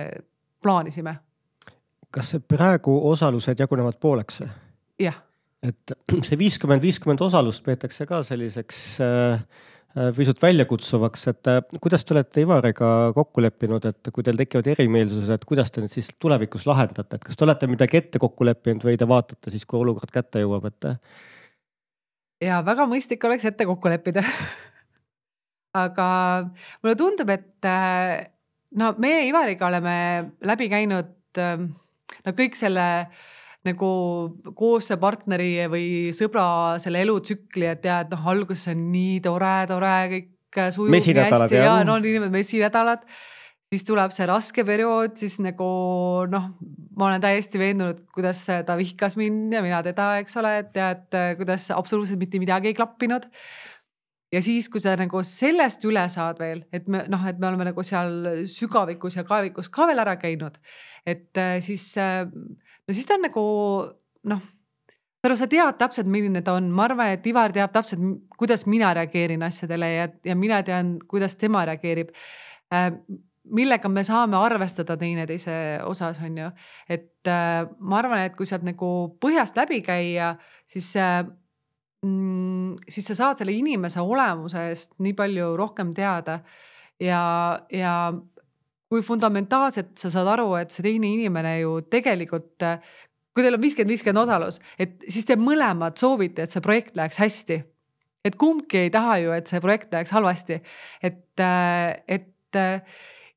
plaanisime. 0.62 1.14
Kas 2.12 2.34
praegu 2.48 2.94
osalused 3.10 3.60
jagunevad 3.60 3.98
pooleks? 4.00 4.42
jah. 5.00 5.18
et 5.62 5.94
see 6.26 6.38
viiskümmend, 6.38 6.82
viiskümmend 6.82 7.22
osalust 7.24 7.64
peetakse 7.64 8.06
ka 8.06 8.22
selliseks 8.26 8.80
äh, 9.04 9.44
pisut 10.16 10.40
väljakutsuvaks, 10.42 11.26
et 11.28 11.50
kuidas 11.80 12.04
te 12.04 12.14
olete 12.14 12.42
Ivariga 12.44 12.88
kokku 13.14 13.42
leppinud, 13.44 13.84
et 13.84 14.08
kui 14.14 14.24
teil 14.24 14.38
tekivad 14.40 14.70
erimeelsused, 14.72 15.28
et 15.34 15.44
kuidas 15.48 15.70
te 15.70 15.84
need 15.84 15.92
siis 15.92 16.08
tulevikus 16.22 16.64
lahendate, 16.68 17.18
et 17.18 17.26
kas 17.28 17.38
te 17.38 17.44
olete 17.44 17.68
midagi 17.68 18.00
ette 18.00 18.22
kokku 18.22 18.48
leppinud 18.48 18.86
või 18.88 18.96
te 19.00 19.08
vaatate 19.08 19.52
siis, 19.52 19.66
kui 19.68 19.82
olukord 19.82 20.12
kätte 20.14 20.44
jõuab, 20.44 20.70
et? 20.72 20.88
ja 22.42 22.62
väga 22.66 22.88
mõistlik 22.90 23.24
oleks 23.28 23.46
ette 23.52 23.68
kokku 23.68 23.92
leppida 23.92 24.24
aga 25.84 26.08
mulle 26.82 26.96
tundub, 26.98 27.32
et 27.32 27.68
no 28.80 28.94
meie 29.02 29.26
Ivariga 29.28 29.68
oleme 29.68 29.96
läbi 30.48 30.68
käinud 30.72 31.12
no 32.26 32.34
kõik 32.36 32.58
selle 32.58 32.86
nagu 33.66 33.88
koostööpartneri 34.58 35.68
või 35.70 35.86
sõbra 36.16 36.44
selle 36.82 37.02
elutsükli, 37.04 37.68
et 37.70 37.84
ja, 37.86 38.00
et 38.02 38.10
noh, 38.10 38.24
alguses 38.32 38.72
on 38.72 38.88
nii 38.90 39.20
tore, 39.22 39.52
tore, 39.70 39.92
kõik 40.16 40.62
sujub 40.74 40.96
hästi 40.96 41.60
ja 41.60 41.76
no 41.86 41.98
niimoodi 42.02 42.32
mesinädalad. 42.34 43.06
siis 43.72 43.86
tuleb 43.88 44.12
see 44.12 44.26
raske 44.28 44.64
periood, 44.68 45.14
siis 45.16 45.38
nagu 45.40 45.66
noh, 46.28 46.50
ma 46.98 47.06
olen 47.06 47.22
täiesti 47.22 47.60
veendunud, 47.60 48.02
kuidas 48.12 48.42
ta 48.44 48.76
vihkas 48.76 49.16
mind 49.16 49.54
ja 49.54 49.62
mina 49.64 49.78
teda, 49.86 50.18
eks 50.20 50.36
ole, 50.36 50.58
et 50.64 50.76
ja 50.76 50.90
et 50.96 51.38
kuidas 51.38 51.70
absoluutselt 51.72 52.20
mitte 52.20 52.42
midagi 52.42 52.72
ei 52.72 52.76
klappinud 52.76 53.30
ja 54.32 54.42
siis, 54.42 54.68
kui 54.72 54.80
sa 54.80 54.94
nagu 54.96 55.22
sellest 55.26 55.84
üle 55.88 56.04
saad 56.12 56.40
veel, 56.40 56.64
et 56.72 56.88
me 56.88 57.04
noh, 57.12 57.26
et 57.28 57.38
me 57.38 57.50
oleme 57.50 57.68
nagu 57.68 57.84
seal 57.86 58.46
sügavikus 58.48 59.18
ja 59.18 59.26
kaevikus 59.28 59.70
ka 59.72 59.86
veel 59.90 60.02
ära 60.02 60.16
käinud, 60.20 60.58
et 61.06 61.42
siis 61.64 61.90
äh, 62.00 62.24
no 62.26 62.94
siis 62.94 63.08
ta 63.08 63.18
on 63.18 63.26
nagu 63.28 63.44
noh, 64.30 64.46
sa 65.22 65.48
tead 65.50 65.76
täpselt, 65.78 66.08
milline 66.10 66.42
ta 66.42 66.56
on, 66.58 66.70
ma 66.74 66.88
arvan, 66.88 67.12
et 67.14 67.26
Ivar 67.30 67.54
teab 67.54 67.74
täpselt, 67.74 68.02
kuidas 68.38 68.66
mina 68.66 68.92
reageerin 68.96 69.44
asjadele 69.46 69.92
ja, 69.92 70.08
ja 70.26 70.38
mina 70.38 70.62
tean, 70.66 70.96
kuidas 71.08 71.36
tema 71.38 71.64
reageerib 71.68 72.10
äh, 72.74 72.90
millega 73.42 73.90
me 73.90 74.04
saame 74.06 74.38
arvestada 74.38 74.96
teineteise 74.98 75.54
osas, 75.86 76.20
on 76.22 76.38
ju. 76.38 76.50
et 76.88 77.30
äh, 77.30 77.66
ma 77.78 77.98
arvan, 77.98 78.26
et 78.26 78.36
kui 78.38 78.46
sealt 78.46 78.66
nagu 78.66 78.90
põhjast 79.22 79.58
läbi 79.58 79.82
käia, 79.86 80.34
siis 80.66 80.92
äh, 80.96 81.22
siis 82.02 83.06
sa 83.06 83.14
saad 83.14 83.38
selle 83.38 83.54
inimese 83.54 84.02
olemuse 84.02 84.66
eest 84.72 84.96
nii 85.02 85.14
palju 85.14 85.52
rohkem 85.58 85.92
teada. 85.94 86.40
ja, 87.00 87.22
ja 87.72 88.12
kui 88.92 89.02
fundamentaalselt 89.02 89.96
sa 89.96 90.10
saad 90.12 90.28
aru, 90.34 90.50
et 90.60 90.70
see 90.70 90.84
teine 90.84 91.08
inimene 91.08 91.54
ju 91.62 91.78
tegelikult, 91.90 92.60
kui 93.32 93.44
teil 93.44 93.56
on 93.56 93.62
viiskümmend, 93.62 93.94
viiskümmend 93.94 94.20
osalus, 94.26 94.58
et 94.78 94.98
siis 95.08 95.24
te 95.24 95.38
mõlemad 95.40 95.96
soovite, 95.96 96.44
et 96.44 96.52
see 96.52 96.64
projekt 96.64 96.98
läheks 96.98 97.20
hästi. 97.22 97.62
et 98.22 98.36
kumbki 98.38 98.84
ei 98.84 98.90
taha 98.94 99.16
ju, 99.18 99.30
et 99.34 99.48
see 99.50 99.60
projekt 99.60 99.94
läheks 99.94 100.12
halvasti. 100.12 100.60
et, 101.02 101.40
et 102.08 102.60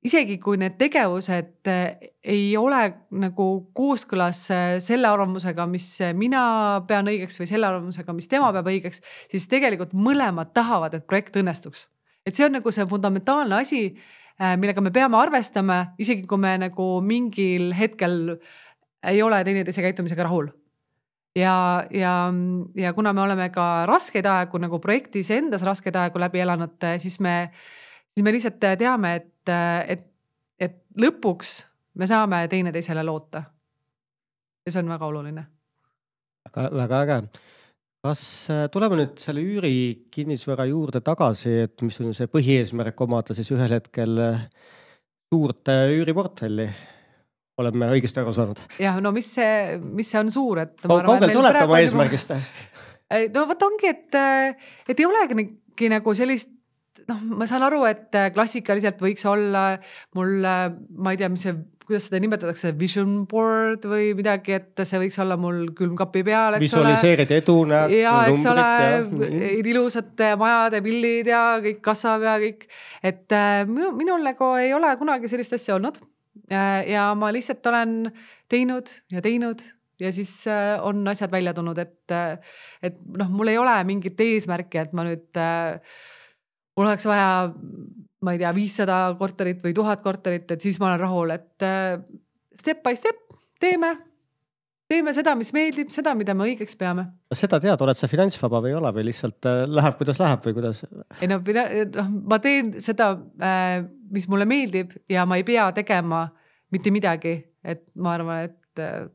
isegi 0.05 0.37
kui 0.41 0.59
need 0.61 0.75
tegevused 0.77 1.69
ei 1.69 2.57
ole 2.57 2.81
nagu 3.17 3.47
kooskõlas 3.73 4.43
selle 4.85 5.09
arvamusega, 5.09 5.65
mis 5.69 5.87
mina 6.13 6.43
pean 6.87 7.09
õigeks 7.09 7.41
või 7.41 7.49
selle 7.49 7.69
arvamusega, 7.71 8.13
mis 8.13 8.29
tema 8.29 8.51
peab 8.53 8.69
õigeks, 8.69 9.01
siis 9.31 9.49
tegelikult 9.49 9.95
mõlemad 9.97 10.53
tahavad, 10.53 10.93
et 10.93 11.07
projekt 11.07 11.41
õnnestuks. 11.41 11.87
et 12.25 12.35
see 12.35 12.45
on 12.45 12.55
nagu 12.57 12.71
see 12.71 12.85
fundamentaalne 12.89 13.57
asi 13.61 13.81
Äh, 14.35 14.57
millega 14.59 14.81
me 14.83 14.91
peame 14.91 15.15
arvestama, 15.15 15.77
isegi 16.01 16.25
kui 16.27 16.39
me 16.43 16.57
nagu 16.59 16.85
mingil 16.99 17.69
hetkel 17.75 18.33
ei 19.07 19.21
ole 19.23 19.37
teineteise 19.47 19.83
käitumisega 19.85 20.25
rahul. 20.27 20.49
ja, 21.35 21.85
ja, 21.91 22.33
ja 22.75 22.93
kuna 22.93 23.13
me 23.13 23.21
oleme 23.21 23.49
ka 23.51 23.85
raskeid 23.87 24.27
aegu 24.27 24.59
nagu 24.59 24.79
projektis 24.79 25.31
endas 25.31 25.63
raskeid 25.63 25.95
aegu 25.99 26.19
läbi 26.19 26.43
elanud, 26.43 26.83
siis 26.99 27.19
me, 27.19 27.49
siis 28.11 28.23
me 28.23 28.31
lihtsalt 28.35 28.59
teame, 28.59 29.15
et, 29.15 29.31
et, 29.49 30.05
et 30.59 30.77
lõpuks 31.01 31.57
me 31.99 32.07
saame 32.07 32.45
teineteisele 32.51 33.03
loota. 33.03 33.43
ja 34.65 34.71
see 34.71 34.81
on 34.83 34.89
väga 34.89 35.05
oluline. 35.05 35.45
väga, 36.49 36.69
väga 36.75 37.01
äge 37.01 37.19
kas 38.05 38.23
äh, 38.53 38.65
tuleme 38.73 38.99
nüüd 38.99 39.17
selle 39.21 39.41
üürikinnisvara 39.41 40.67
juurde 40.69 41.01
tagasi, 41.05 41.53
et 41.65 41.81
mis 41.85 41.97
on 42.03 42.13
see 42.17 42.29
põhieesmärk 42.31 42.99
omada 43.05 43.35
siis 43.37 43.49
ühel 43.55 43.77
hetkel 43.77 44.19
äh, 44.21 44.43
suurt 45.33 45.73
äh, 45.73 45.87
üüriportfelli? 45.99 46.69
oleme 47.55 47.87
õigesti 47.95 48.19
aru 48.19 48.33
saanud? 48.35 48.59
jah, 48.83 48.99
no 49.01 49.13
mis 49.15 49.29
see, 49.37 49.77
mis 49.79 50.09
see 50.11 50.19
on 50.19 50.31
suur, 50.33 50.65
et. 50.65 50.75
kaugel 50.83 51.31
te 51.31 51.39
olete 51.39 51.63
oma 51.63 51.79
eesmärgist? 51.81 52.35
no 53.31 53.45
vot 53.49 53.65
ongi, 53.69 53.93
et, 53.93 54.19
et 54.91 54.99
ei 54.99 55.07
olegi 55.07 55.89
nagu 55.91 56.15
sellist 56.17 56.51
noh, 57.11 57.21
ma 57.39 57.47
saan 57.49 57.65
aru, 57.67 57.83
et 57.89 58.15
klassikaliselt 58.33 59.01
võiks 59.01 59.25
olla 59.29 59.75
mul, 60.17 60.41
ma 60.41 61.13
ei 61.13 61.21
tea, 61.21 61.31
mis 61.31 61.45
see 61.47 61.55
kuidas 61.85 62.07
seda 62.07 62.19
nimetatakse, 62.23 62.71
vision 62.79 63.11
board 63.29 63.85
või 63.89 64.09
midagi, 64.17 64.55
et 64.57 64.81
see 64.87 64.99
võiks 65.03 65.17
olla 65.21 65.37
mul 65.39 65.69
külmkapi 65.77 66.23
peal, 66.25 66.57
eks 66.57 66.73
ole. 66.73 66.89
visualiseerid 66.89 67.33
edu, 67.37 67.57
näed. 67.69 67.93
ja 67.99 68.15
eks 68.31 68.45
ole, 68.49 68.65
ilusad 69.61 70.25
majade 70.41 70.81
pildid 70.85 71.29
ja 71.29 71.43
kõik 71.63 71.83
kasvab 71.85 72.25
ja 72.25 72.35
kõik. 72.41 72.67
et 73.05 73.37
äh, 73.37 73.61
minu, 73.69 73.93
minul 73.97 74.25
nagu 74.25 74.51
ei 74.61 74.73
ole 74.73 74.95
kunagi 75.01 75.29
sellist 75.31 75.55
asja 75.57 75.77
olnud. 75.77 76.01
ja 76.49 77.07
ma 77.17 77.31
lihtsalt 77.33 77.65
olen 77.69 78.11
teinud 78.51 78.89
ja 79.13 79.21
teinud 79.23 79.61
ja 80.01 80.11
siis 80.11 80.33
äh, 80.51 80.75
on 80.83 81.05
asjad 81.07 81.31
välja 81.31 81.53
tulnud, 81.53 81.77
et, 81.79 82.11
äh, 82.11 82.57
et 82.83 82.97
noh, 83.17 83.29
mul 83.29 83.53
ei 83.53 83.61
ole 83.61 83.77
mingit 83.87 84.19
eesmärki, 84.19 84.81
et 84.81 84.97
ma 84.97 85.05
nüüd 85.07 85.29
mul 86.75 86.89
oleks 86.89 87.07
vaja 87.07 87.29
ma 88.25 88.33
ei 88.33 88.41
tea, 88.41 88.51
viissada 88.55 88.97
korterit 89.19 89.61
või 89.63 89.75
tuhat 89.77 90.01
korterit, 90.03 90.49
et 90.51 90.63
siis 90.63 90.79
ma 90.81 90.91
olen 90.91 91.01
rahul, 91.03 91.33
et 91.35 91.65
äh, 91.65 91.97
step 92.57 92.81
by 92.85 92.97
step 92.97 93.35
teeme, 93.61 93.91
teeme 94.89 95.13
seda, 95.15 95.35
mis 95.37 95.51
meeldib, 95.55 95.91
seda, 95.93 96.15
mida 96.17 96.35
me 96.37 96.47
õigeks 96.49 96.77
peame. 96.79 97.07
seda 97.35 97.59
tead, 97.61 97.81
oled 97.85 97.99
sa 97.99 98.09
finantsvaba 98.11 98.61
või 98.63 98.73
ei 98.73 98.79
ole 98.79 98.93
või 98.95 99.07
lihtsalt 99.09 99.49
äh, 99.49 99.65
läheb, 99.69 99.99
kuidas 99.99 100.21
läheb 100.21 100.47
või 100.47 100.57
kuidas? 100.57 100.81
ei 101.19 101.29
no, 101.31 101.41
noh, 101.41 102.15
ma 102.33 102.39
teen 102.43 102.73
seda, 102.83 103.11
äh, 103.41 103.83
mis 104.15 104.29
mulle 104.31 104.47
meeldib 104.49 104.95
ja 105.11 105.27
ma 105.29 105.39
ei 105.41 105.45
pea 105.47 105.69
tegema 105.75 106.25
mitte 106.73 106.91
midagi, 106.93 107.37
et 107.65 107.85
ma 108.01 108.15
arvan, 108.17 108.49
et, 108.49 109.13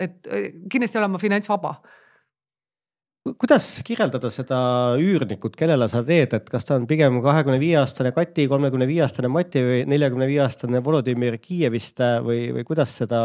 et 0.00 0.28
kindlasti 0.70 1.00
olen 1.00 1.14
ma 1.14 1.22
finantsvaba 1.22 1.74
kuidas 3.38 3.66
kirjeldada 3.86 4.30
seda 4.32 4.58
üürnikut, 5.00 5.54
kellele 5.58 5.88
sa 5.90 6.02
teed, 6.06 6.34
et 6.36 6.50
kas 6.50 6.66
ta 6.66 6.76
on 6.78 6.86
pigem 6.90 7.20
kahekümne 7.24 7.58
viie 7.60 7.76
aastane 7.80 8.12
Kati, 8.16 8.46
kolmekümne 8.50 8.88
viie 8.88 9.04
aastane 9.04 9.30
Mati 9.32 9.62
või 9.66 9.80
neljakümne 9.90 10.28
viie 10.30 10.42
aastane 10.44 10.82
Volodõmõr 10.84 11.38
Kiievist 11.42 12.02
või, 12.26 12.50
või 12.56 12.66
kuidas 12.68 12.94
seda, 13.02 13.20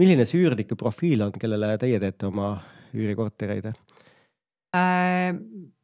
milline 0.00 0.26
see 0.28 0.42
üürniku 0.42 0.78
profiil 0.78 1.26
on, 1.26 1.34
kellele 1.36 1.76
teie 1.82 2.00
teete 2.02 2.28
oma 2.28 2.56
üürikortereid? 2.96 3.72
Äh, 4.76 5.32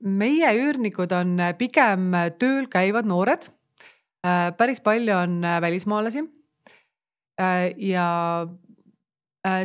meie 0.03 0.53
üürnikud 0.59 1.13
on 1.17 1.37
pigem 1.59 2.11
tööl 2.41 2.69
käivad 2.73 3.09
noored. 3.09 3.47
Äh, 4.27 4.51
päris 4.59 4.83
palju 4.85 5.15
on 5.17 5.41
välismaalasi. 5.43 6.27
Äh, 7.41 7.71
ja 7.81 8.07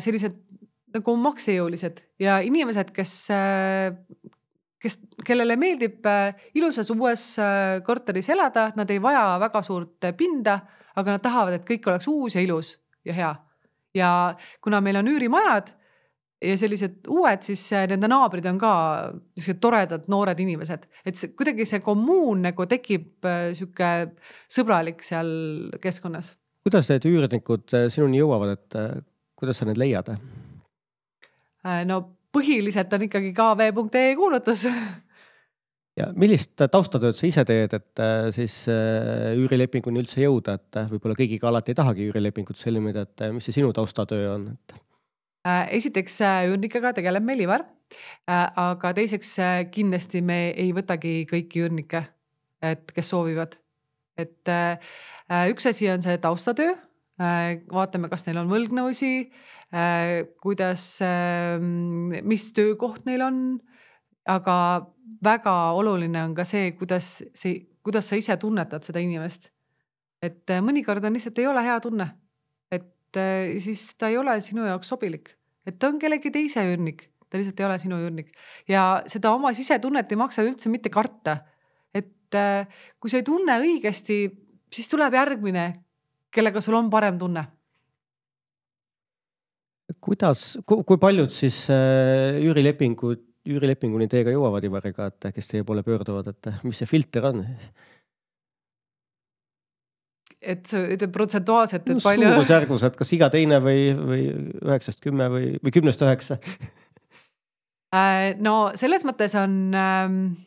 sellised 0.02 0.34
nagu 0.96 1.16
maksejõulised 1.20 2.02
ja 2.22 2.40
inimesed, 2.46 2.92
kes, 2.96 3.14
kes, 4.82 4.98
kellele 5.28 5.58
meeldib 5.60 6.06
äh, 6.08 6.30
ilusas 6.58 6.90
uues 6.94 7.30
äh, 7.42 7.80
korteris 7.86 8.30
elada, 8.34 8.70
nad 8.78 8.92
ei 8.94 9.02
vaja 9.04 9.38
väga 9.42 9.64
suurt 9.66 10.12
pinda, 10.18 10.60
aga 10.98 11.18
nad 11.18 11.24
tahavad, 11.24 11.58
et 11.58 11.68
kõik 11.68 11.90
oleks 11.90 12.08
uus 12.12 12.38
ja 12.38 12.46
ilus 12.46 12.78
ja 13.08 13.18
hea. 13.18 13.34
ja 13.98 14.10
kuna 14.62 14.82
meil 14.84 15.00
on 15.00 15.08
üürimajad 15.10 15.72
ja 16.46 16.58
sellised 16.60 17.08
uued, 17.10 17.44
siis 17.46 17.64
äh, 17.74 17.88
nende 17.90 18.10
naabrid 18.12 18.46
on 18.46 18.60
ka 18.62 18.74
niisugused 19.12 19.62
toredad 19.62 20.10
noored 20.12 20.40
inimesed, 20.40 20.86
et 21.06 21.18
see 21.18 21.34
kuidagi 21.38 21.66
see 21.66 21.82
kommuun 21.84 22.46
nagu 22.46 22.68
tekib 22.70 23.28
sihuke 23.58 23.94
sõbralik 24.54 25.02
seal 25.06 25.30
keskkonnas. 25.82 26.36
kuidas 26.68 26.92
need 26.92 27.08
üürnikud 27.10 27.80
sinuni 27.90 28.22
jõuavad, 28.22 28.58
et 28.58 29.08
kuidas 29.38 29.58
sa 29.58 29.66
need 29.66 29.82
leiad? 29.82 30.14
Äh, 31.68 31.84
no 31.88 32.02
põhiliselt 32.36 32.92
on 32.96 33.06
ikkagi 33.08 33.34
kv.ee 33.36 34.16
kuulutus 34.18 34.64
ja 35.98 36.10
millist 36.20 36.54
taustatööd 36.60 37.18
sa 37.18 37.28
ise 37.28 37.44
teed, 37.48 37.74
et 37.74 38.02
äh, 38.04 38.28
siis 38.36 38.60
äh, 38.72 39.34
üürilepinguni 39.40 40.04
üldse 40.04 40.22
jõuda, 40.24 40.58
et 40.60 40.82
võib-olla 40.92 41.18
kõigiga 41.18 41.50
alati 41.50 41.74
ei 41.74 41.80
tahagi 41.80 42.10
üürilepingut 42.12 42.60
sõlmida, 42.62 43.08
et 43.08 43.26
mis 43.36 43.48
see 43.48 43.58
sinu 43.58 43.74
taustatöö 43.76 44.30
on, 44.36 44.52
esiteks 45.48 46.20
üürnikega 46.50 46.92
tegeleb 46.98 47.24
meil 47.24 47.40
Ivar. 47.46 47.64
aga 48.28 48.90
teiseks 48.92 49.30
kindlasti 49.72 50.20
me 50.20 50.52
ei 50.60 50.74
võtagi 50.76 51.22
kõiki 51.30 51.62
üürnikke, 51.64 52.02
et 52.62 52.92
kes 52.92 53.14
soovivad. 53.14 53.56
et 54.20 54.52
üks 55.54 55.70
asi 55.72 55.88
on 55.90 56.04
see 56.04 56.18
taustatöö, 56.20 56.76
vaatame, 57.72 58.12
kas 58.12 58.28
neil 58.28 58.42
on 58.44 58.52
võlgnõusi 58.52 59.30
kuidas, 60.42 61.00
ähm, 61.04 62.14
mis 62.24 62.52
töökoht 62.56 63.06
neil 63.06 63.22
on. 63.22 63.40
aga 64.28 64.84
väga 65.24 65.54
oluline 65.80 66.20
on 66.20 66.34
ka 66.36 66.44
see, 66.44 66.74
kuidas 66.76 67.24
see, 67.36 67.62
kuidas 67.84 68.10
sa 68.10 68.18
ise 68.20 68.36
tunnetad 68.38 68.84
seda 68.84 69.00
inimest. 69.00 69.52
et 70.22 70.50
äh, 70.50 70.64
mõnikord 70.66 71.04
on 71.06 71.14
lihtsalt 71.14 71.38
ei 71.40 71.48
ole 71.48 71.62
hea 71.62 71.78
tunne, 71.80 72.08
et 72.74 73.20
äh, 73.20 73.58
siis 73.62 73.94
ta 74.00 74.10
ei 74.10 74.18
ole 74.18 74.40
sinu 74.42 74.66
jaoks 74.66 74.90
sobilik, 74.90 75.30
et 75.66 75.78
ta 75.80 75.92
on 75.92 76.00
kellegi 76.00 76.32
teise 76.34 76.64
üürnik, 76.66 77.10
ta 77.30 77.38
lihtsalt 77.38 77.60
ei 77.60 77.68
ole 77.68 77.78
sinu 77.78 78.00
üürnik 78.02 78.32
ja 78.68 79.04
seda 79.06 79.32
oma 79.36 79.54
sisetunnet 79.54 80.12
ei 80.12 80.18
maksa 80.18 80.44
üldse 80.48 80.72
mitte 80.74 80.90
karta. 80.90 81.44
et 81.94 82.36
äh, 82.36 82.68
kui 83.00 83.12
sa 83.12 83.20
ei 83.20 83.24
tunne 83.24 83.60
õigesti, 83.62 84.24
siis 84.74 84.90
tuleb 84.90 85.14
järgmine, 85.14 85.68
kellega 86.32 86.62
sul 86.62 86.76
on 86.80 86.90
parem 86.90 87.20
tunne 87.20 87.46
kuidas, 90.04 90.58
kui 90.68 91.00
paljud 91.00 91.32
siis 91.32 91.66
üürilepingud 91.70 93.28
üürilepinguni 93.48 94.08
teiega 94.12 94.34
jõuavad 94.34 94.66
Ivariga, 94.68 95.12
et 95.12 95.30
kes 95.36 95.52
teie 95.52 95.66
poole 95.68 95.84
pöörduvad, 95.86 96.34
et 96.34 96.50
mis 96.68 96.82
see 96.82 96.90
filter 96.90 97.30
on? 97.30 97.46
et 100.48 100.68
sa 100.70 100.80
ütled 100.86 101.12
protsentuaalselt, 101.12 101.88
et 101.88 101.98
no, 101.98 102.02
palju. 102.04 102.28
suurusjärgus, 102.30 102.84
et 102.88 103.00
kas 103.00 103.14
iga 103.18 103.28
teine 103.34 103.58
või, 103.64 103.88
või 103.98 104.28
üheksast 104.62 105.02
kümme 105.04 105.28
või, 105.34 105.48
või 105.64 105.74
kümnest 105.76 106.04
üheksa 106.06 106.38
äh, 107.98 108.38
no 108.40 108.70
selles 108.78 109.04
mõttes 109.08 109.34
on 109.40 109.58
ähm, 109.76 110.20
äh, 110.38 110.47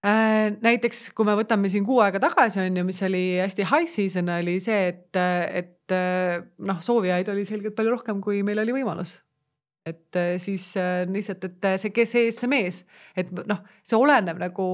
näiteks 0.00 1.10
kui 1.12 1.26
me 1.28 1.34
võtame 1.36 1.68
siin 1.68 1.84
kuu 1.84 1.98
aega 2.00 2.22
tagasi 2.22 2.62
on 2.62 2.78
ju, 2.80 2.84
mis 2.88 3.02
oli 3.04 3.24
hästi 3.36 3.66
high 3.68 3.88
season 3.90 4.30
oli 4.32 4.56
see, 4.64 4.86
et, 4.94 5.16
et 5.16 5.92
äh, 5.96 6.38
noh, 6.64 6.78
soovijaid 6.80 7.28
oli 7.28 7.44
selgelt 7.48 7.76
palju 7.76 7.98
rohkem, 7.98 8.22
kui 8.24 8.40
meil 8.46 8.62
oli 8.64 8.78
võimalus. 8.80 9.18
Et 9.86 10.16
äh, 10.16 10.38
siis 10.38 10.76
äh, 10.76 11.06
lihtsalt, 11.08 11.44
et 11.44 11.64
äh, 11.64 11.76
see, 11.80 11.92
kes 11.96 12.12
ees, 12.20 12.36
see 12.42 12.50
mees, 12.52 12.82
et 13.16 13.30
noh, 13.32 13.62
see 13.86 13.96
oleneb 13.96 14.36
nagu 14.42 14.66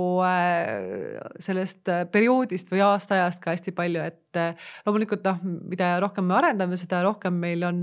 sellest 1.43 1.87
perioodist 2.11 2.72
või 2.72 2.83
aastaajast 2.89 3.43
ka 3.43 3.55
hästi 3.55 3.74
palju, 3.77 4.03
et 4.03 4.41
loomulikult 4.87 5.22
noh, 5.29 5.39
mida 5.70 5.95
rohkem 6.03 6.27
me 6.27 6.35
arendame, 6.41 6.79
seda 6.81 7.05
rohkem 7.07 7.39
meil 7.39 7.62
on 7.68 7.81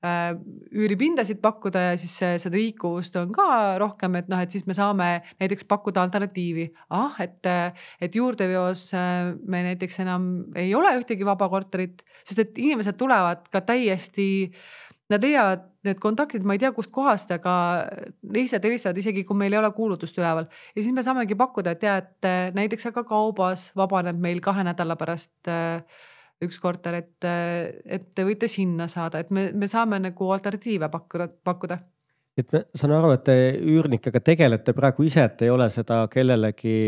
üüripindasid 0.00 1.42
pakkuda 1.44 1.82
ja 1.90 1.96
siis 2.00 2.14
seda 2.20 2.54
liikuvust 2.56 3.16
on 3.20 3.34
ka 3.36 3.76
rohkem, 3.82 4.14
et 4.16 4.30
noh, 4.32 4.40
et 4.40 4.52
siis 4.52 4.64
me 4.64 4.76
saame 4.76 5.08
näiteks 5.42 5.66
pakkuda 5.68 6.00
alternatiivi. 6.06 6.70
ah, 6.96 7.18
et, 7.20 7.44
et 8.00 8.16
juurdeveos 8.16 8.86
me 9.44 9.64
näiteks 9.68 10.00
enam 10.06 10.30
ei 10.56 10.72
ole 10.74 10.94
ühtegi 11.02 11.26
vaba 11.28 11.50
korterit, 11.52 12.00
sest 12.24 12.46
et 12.46 12.62
inimesed 12.64 12.96
tulevad 12.96 13.44
ka 13.52 13.60
täiesti 13.60 14.30
äh, 14.48 14.90
Nad 15.10 15.24
leiavad 15.26 15.64
need 15.82 15.98
kontaktid, 15.98 16.44
ma 16.46 16.54
ei 16.54 16.60
tea 16.62 16.70
kustkohast, 16.74 17.32
aga 17.34 17.52
lihtsalt 18.36 18.66
helistavad, 18.68 18.98
isegi 19.00 19.24
kui 19.26 19.38
meil 19.38 19.56
ei 19.56 19.58
ole 19.58 19.72
kuulutust 19.74 20.18
üleval. 20.20 20.46
ja 20.76 20.82
siis 20.82 20.94
me 20.94 21.02
saamegi 21.02 21.34
pakkuda, 21.34 21.74
et 21.74 21.82
ja, 21.82 21.96
et 21.98 22.28
äh, 22.28 22.52
näiteks 22.54 22.90
aga 22.92 23.02
kaubas 23.08 23.70
vabaneb 23.76 24.20
meil 24.22 24.42
kahe 24.44 24.62
nädala 24.66 24.94
pärast 25.00 25.50
äh, 25.50 25.82
üks 26.44 26.58
korter, 26.62 27.00
et, 27.02 27.16
äh, 27.28 27.70
et 27.84 28.10
te 28.14 28.24
võite 28.24 28.48
sinna 28.48 28.88
saada, 28.88 29.20
et 29.20 29.30
me, 29.30 29.50
me 29.52 29.68
saame 29.70 30.00
nagu 30.00 30.30
alternatiive 30.32 30.88
pakkuda, 30.92 31.28
pakkuda 31.44 31.80
et 32.40 32.54
ma 32.54 32.62
saan 32.78 32.94
aru, 32.96 33.10
et 33.12 33.24
te 33.26 33.34
üürnikega 33.58 34.22
tegelete 34.24 34.72
praegu 34.72 35.04
ise, 35.04 35.26
et 35.26 35.42
ei 35.44 35.50
ole 35.52 35.66
seda 35.74 36.06
kellelegi 36.12 36.78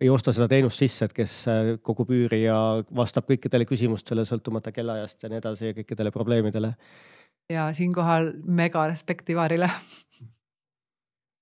ei 0.00 0.10
osta 0.10 0.32
seda 0.34 0.48
teenust 0.50 0.80
sisse, 0.80 1.08
et 1.08 1.14
kes 1.16 1.34
äh, 1.50 1.70
kogub 1.84 2.10
üüri 2.14 2.42
ja 2.44 2.56
vastab 2.96 3.28
kõikidele 3.28 3.66
küsimustele, 3.68 4.24
sõltumata 4.28 4.72
kellaajast 4.74 5.24
ja 5.24 5.32
nii 5.32 5.40
edasi 5.42 5.70
ja 5.70 5.76
kõikidele 5.76 6.12
probleemidele. 6.14 6.74
ja 7.52 7.68
siinkohal 7.72 8.32
mega 8.44 8.86
respekt 8.88 9.30
Ivarile 9.30 9.70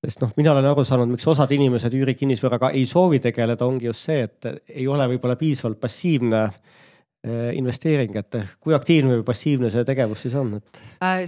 sest 0.07 0.23
noh, 0.23 0.33
mina 0.39 0.55
olen 0.55 0.69
aru 0.71 0.85
saanud, 0.87 1.11
miks 1.11 1.27
osad 1.27 1.51
inimesed 1.57 1.95
üürikinnisvaraga 1.99 2.71
ei 2.79 2.87
soovi 2.87 3.19
tegeleda, 3.25 3.67
ongi 3.67 3.91
just 3.91 4.07
see, 4.07 4.23
et 4.29 4.51
ei 4.71 4.87
ole 4.87 5.09
võib-olla 5.13 5.35
piisavalt 5.41 5.81
passiivne 5.83 6.43
äh, 6.47 7.51
investeering, 7.59 8.17
et 8.23 8.41
kui 8.63 8.77
aktiivne 8.77 9.19
või 9.19 9.27
passiivne 9.27 9.73
see 9.75 9.85
tegevus 9.89 10.27
siis 10.27 10.39
on, 10.39 10.57
et 10.61 10.83
äh,? 11.03 11.27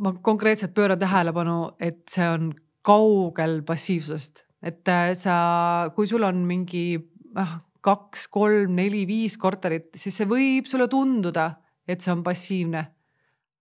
ma 0.00 0.14
konkreetselt 0.24 0.74
pööran 0.74 0.98
tähelepanu, 1.00 1.76
et 1.78 2.02
see 2.10 2.28
on 2.28 2.50
kaugel 2.82 3.60
passiivsusest 3.68 4.44
et 4.62 4.88
äh, 4.88 5.12
sa, 5.16 5.90
kui 5.96 6.08
sul 6.08 6.24
on 6.26 6.44
mingi 6.48 6.94
ah, 7.40 7.58
kaks, 7.84 8.26
kolm, 8.32 8.76
neli, 8.76 9.06
viis 9.08 9.38
korterit, 9.40 9.90
siis 9.96 10.20
see 10.20 10.28
võib 10.28 10.68
sulle 10.68 10.88
tunduda, 10.90 11.50
et 11.88 12.02
see 12.04 12.12
on 12.12 12.24
passiivne. 12.24 12.84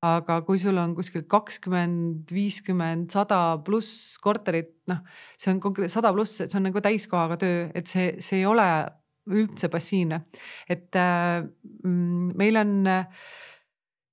Aga 0.06 0.40
kui 0.48 0.60
sul 0.62 0.78
on 0.80 0.94
kuskil 0.96 1.26
kakskümmend, 1.28 2.30
viiskümmend, 2.32 3.10
sada 3.12 3.58
pluss 3.66 4.16
korterit, 4.24 4.78
noh, 4.92 5.02
see 5.38 5.52
on 5.52 5.60
konkreetselt 5.64 6.00
sada 6.00 6.14
pluss, 6.16 6.40
see 6.46 6.60
on 6.60 6.70
nagu 6.70 6.84
täiskohaga 6.84 7.40
töö, 7.42 7.68
et 7.76 7.92
see, 7.92 8.14
see 8.24 8.42
ei 8.42 8.48
ole 8.48 8.70
üldse 9.30 9.70
passiivne. 9.70 10.24
et 10.70 10.96
äh, 10.96 11.44
mm, 11.84 12.32
meil 12.40 12.58
on 12.58 12.88
äh, 12.88 13.06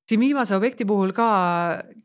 siin 0.07 0.23
viimase 0.23 0.57
objekti 0.57 0.87
puhul 0.87 1.13
ka 1.15 1.29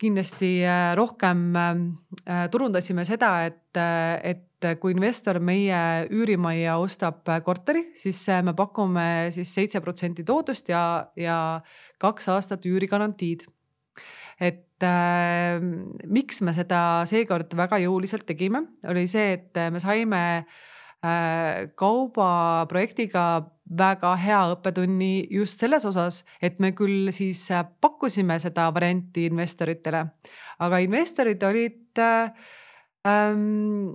kindlasti 0.01 0.61
äh, 0.65 0.93
rohkem 0.97 1.43
äh, 1.55 2.47
turundasime 2.51 3.05
seda, 3.05 3.33
et, 3.45 3.77
äh, 3.77 4.33
et 4.33 4.47
kui 4.81 4.93
investor 4.93 5.39
meie 5.41 6.07
üürimajja 6.13 6.75
ostab 6.77 7.29
korteri, 7.45 7.87
siis 7.97 8.19
me 8.45 8.53
pakume 8.53 9.31
siis 9.33 9.53
seitse 9.57 9.81
protsenti 9.81 10.21
tootust 10.25 10.69
ja, 10.69 10.83
ja 11.17 11.37
kaks 12.01 12.29
aastat 12.29 12.67
üürigarantiid. 12.69 13.47
Et 14.41 14.85
äh, 14.85 15.61
miks 16.09 16.41
me 16.41 16.53
seda 16.57 17.03
seekord 17.09 17.53
väga 17.57 17.81
jõuliselt 17.83 18.25
tegime, 18.29 18.65
oli 18.89 19.05
see, 19.09 19.37
et 19.37 19.61
me 19.73 19.81
saime 19.83 20.21
äh, 20.41 21.69
kaubaprojektiga 21.77 23.25
väga 23.71 24.15
hea 24.19 24.41
õppetunni 24.55 25.13
just 25.31 25.61
selles 25.61 25.85
osas, 25.87 26.23
et 26.41 26.59
me 26.59 26.73
küll 26.75 27.11
siis 27.15 27.45
pakkusime 27.81 28.39
seda 28.41 28.67
varianti 28.73 29.29
investoritele, 29.29 30.07
aga 30.65 30.81
investorid 30.83 31.43
olid 31.47 32.01
äh, 32.01 32.33
ähm, 33.07 33.93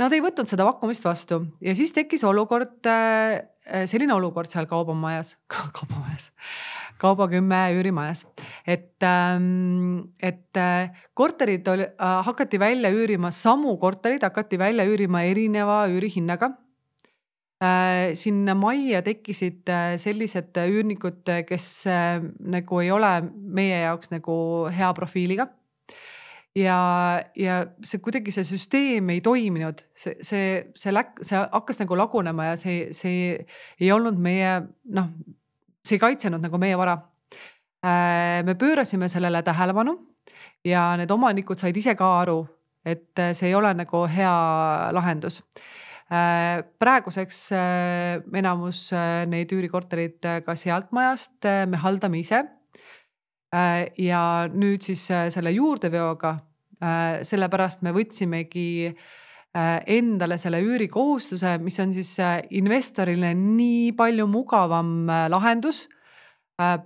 Nad 0.00 0.14
ei 0.16 0.22
võtnud 0.24 0.48
seda 0.48 0.64
pakkumist 0.66 1.04
vastu 1.04 1.42
ja 1.62 1.74
siis 1.78 1.92
tekkis 1.94 2.24
olukord, 2.26 2.80
äh, 2.88 3.42
selline 3.86 4.14
olukord 4.14 4.50
seal 4.50 4.66
kaubamajas, 4.70 5.36
kaubamajas, 5.76 6.32
Kauba 7.02 7.26
kümme 7.26 7.58
üürimajas, 7.74 8.26
et, 8.66 9.02
ähm, 9.02 10.12
et 10.22 10.54
äh, 10.56 10.92
korterid 11.18 11.66
oli, 11.66 11.82
äh, 11.82 12.20
hakati 12.22 12.60
välja 12.60 12.92
üürima, 12.94 13.32
samu 13.34 13.74
korterid 13.82 14.22
hakati 14.22 14.58
välja 14.58 14.86
üürima 14.86 15.24
erineva 15.26 15.86
üürihinnaga. 15.90 16.56
Sinna 18.18 18.56
majja 18.58 19.04
tekkisid 19.06 19.70
sellised 20.02 20.56
üürnikud, 20.58 21.28
kes 21.46 21.66
nagu 21.86 22.80
ei 22.82 22.88
ole 22.90 23.10
meie 23.30 23.76
jaoks 23.84 24.10
nagu 24.10 24.34
hea 24.74 24.88
profiiliga 24.98 25.46
ja, 26.58 26.78
ja 27.38 27.58
see 27.84 28.00
kuidagi 28.04 28.32
see 28.34 28.46
süsteem 28.46 29.12
ei 29.14 29.20
toiminud, 29.24 29.84
see, 29.96 30.16
see, 30.24 30.48
see 30.78 30.94
läk-, 30.94 31.22
see 31.24 31.40
hakkas 31.40 31.80
nagu 31.82 31.98
lagunema 31.98 32.52
ja 32.52 32.58
see, 32.60 32.90
see 32.96 33.36
ei 33.80 33.92
olnud 33.94 34.20
meie 34.22 34.58
noh, 34.92 35.12
see 35.82 35.98
ei 35.98 36.02
kaitsenud 36.02 36.42
nagu 36.44 36.60
meie 36.60 36.78
vara. 36.78 36.98
Äh, 37.82 38.42
me 38.46 38.54
pöörasime 38.54 39.08
sellele 39.10 39.42
tähelepanu 39.42 39.96
ja 40.64 40.92
need 41.00 41.10
omanikud 41.10 41.58
said 41.58 41.76
ise 41.76 41.96
ka 41.98 42.10
aru, 42.20 42.42
et 42.86 43.18
see 43.34 43.50
ei 43.50 43.56
ole 43.58 43.72
nagu 43.74 44.04
hea 44.10 44.34
lahendus. 44.94 45.40
Äh, 46.12 46.60
praeguseks 46.82 47.46
äh, 47.56 48.20
enamus 48.36 48.90
neid 49.32 49.52
üürikorterid 49.54 50.20
ka 50.44 50.56
sealt 50.58 50.92
majast 50.92 51.48
me 51.70 51.80
haldame 51.80 52.20
ise. 52.20 52.42
Äh, 52.42 52.61
ja 53.52 54.22
nüüd 54.52 54.84
siis 54.84 55.04
äh, 55.12 55.26
selle 55.32 55.52
juurdeveoga, 55.52 56.36
äh, 56.82 57.20
sellepärast 57.26 57.84
me 57.86 57.94
võtsimegi 57.96 58.94
endale 59.52 60.38
selle 60.40 60.62
üürikohustuse, 60.64 61.58
mis 61.60 61.74
on 61.82 61.90
siis 61.92 62.14
investorile 62.56 63.34
nii 63.36 63.90
palju 63.92 64.24
mugavam 64.24 65.10
lahendus 65.28 65.82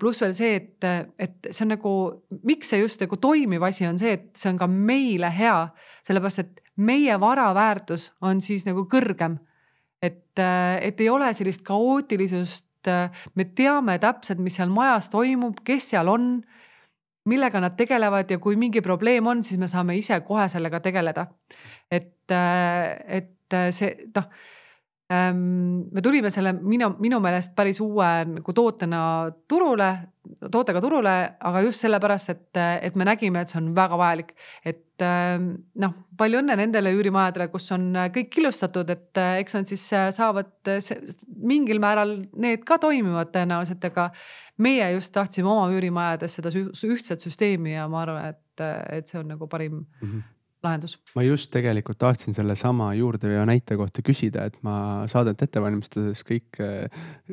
pluss 0.01 0.25
veel 0.25 0.35
see, 0.35 0.57
et, 0.59 0.87
et 1.14 1.47
see 1.47 1.62
on 1.62 1.71
nagu, 1.77 1.93
miks 2.43 2.73
see 2.73 2.81
just 2.81 3.05
nagu 3.05 3.21
toimiv 3.23 3.62
asi 3.69 3.87
on 3.87 4.01
see, 4.01 4.17
et 4.19 4.27
see 4.35 4.51
on 4.51 4.59
ka 4.59 4.67
meile 4.67 5.31
hea, 5.31 5.55
sellepärast 6.09 6.43
et 6.43 6.61
meie 6.83 7.14
vara 7.23 7.53
väärtus 7.55 8.11
on 8.25 8.43
siis 8.43 8.67
nagu 8.67 8.83
kõrgem. 8.91 9.39
et, 10.03 10.35
et 10.39 11.01
ei 11.01 11.09
ole 11.09 11.33
sellist 11.35 11.62
kaootilisust, 11.62 12.91
me 13.35 13.47
teame 13.55 13.97
täpselt, 14.03 14.43
mis 14.43 14.59
seal 14.59 14.71
majas 14.71 15.09
toimub, 15.11 15.62
kes 15.67 15.91
seal 15.95 16.11
on 16.11 16.29
millega 17.27 17.61
nad 17.61 17.77
tegelevad 17.79 18.31
ja 18.31 18.39
kui 18.43 18.57
mingi 18.57 18.83
probleem 18.85 19.27
on, 19.27 19.43
siis 19.43 19.59
me 19.61 19.68
saame 19.70 19.97
ise 19.99 20.20
kohe 20.27 20.49
sellega 20.49 20.81
tegeleda. 20.81 21.27
et, 21.91 22.31
äh, 22.31 23.20
et 23.20 23.57
see 23.70 24.11
noh, 24.14 24.31
me 25.09 26.02
tulime 26.02 26.32
selle 26.34 26.50
minu, 26.57 26.88
minu 26.98 27.20
meelest 27.22 27.52
päris 27.54 27.78
uue 27.84 28.09
nagu 28.26 28.54
tootena 28.54 29.00
turule, 29.46 29.90
tootega 30.50 30.82
turule, 30.82 31.14
aga 31.46 31.62
just 31.62 31.84
sellepärast, 31.84 32.32
et, 32.34 32.59
et 32.88 32.98
me 32.98 33.07
nägime, 33.07 33.44
et 33.44 33.52
see 33.52 33.61
on 33.61 33.70
väga 33.76 33.98
vajalik. 34.00 34.34
et 34.66 35.04
ähm, 35.07 35.52
noh, 35.78 35.94
palju 36.18 36.40
õnne 36.42 36.59
nendele 36.59 36.90
üürimajadele, 36.96 37.46
kus 37.52 37.70
on 37.76 37.86
kõik 38.16 38.32
killustatud, 38.34 38.90
et 38.90 39.22
eks 39.44 39.54
nad 39.54 39.70
siis 39.70 39.86
saavad 40.18 40.74
mingil 41.38 41.78
määral, 41.82 42.16
need 42.34 42.66
ka 42.66 42.80
toimivad 42.82 43.30
tõenäoliselt, 43.36 43.86
aga 43.86 44.11
meie 44.59 44.90
just 44.96 45.14
tahtsime 45.14 45.52
oma 45.52 45.70
üürimajades 45.70 46.40
seda 46.40 46.50
ühtset 46.50 47.22
süsteemi 47.22 47.76
ja 47.76 47.86
ma 47.92 48.02
arvan, 48.02 48.32
et, 48.34 48.64
et 48.98 49.07
see 49.07 49.22
on 49.22 49.36
nagu 49.36 49.46
parim 49.46 49.84
mm. 49.84 50.09
-hmm 50.09 50.32
lahendus. 50.67 50.99
ma 51.17 51.25
just 51.27 51.51
tegelikult 51.55 51.99
tahtsin 52.03 52.35
sellesama 52.37 52.93
juurdeveo 52.99 53.45
näite 53.49 53.79
kohta 53.79 54.03
küsida, 54.07 54.47
et 54.51 54.59
ma 54.67 55.07
saadet 55.11 55.43
ette 55.47 55.62
valmistades 55.62 56.23
kõik 56.27 56.61
äh, 56.62 56.91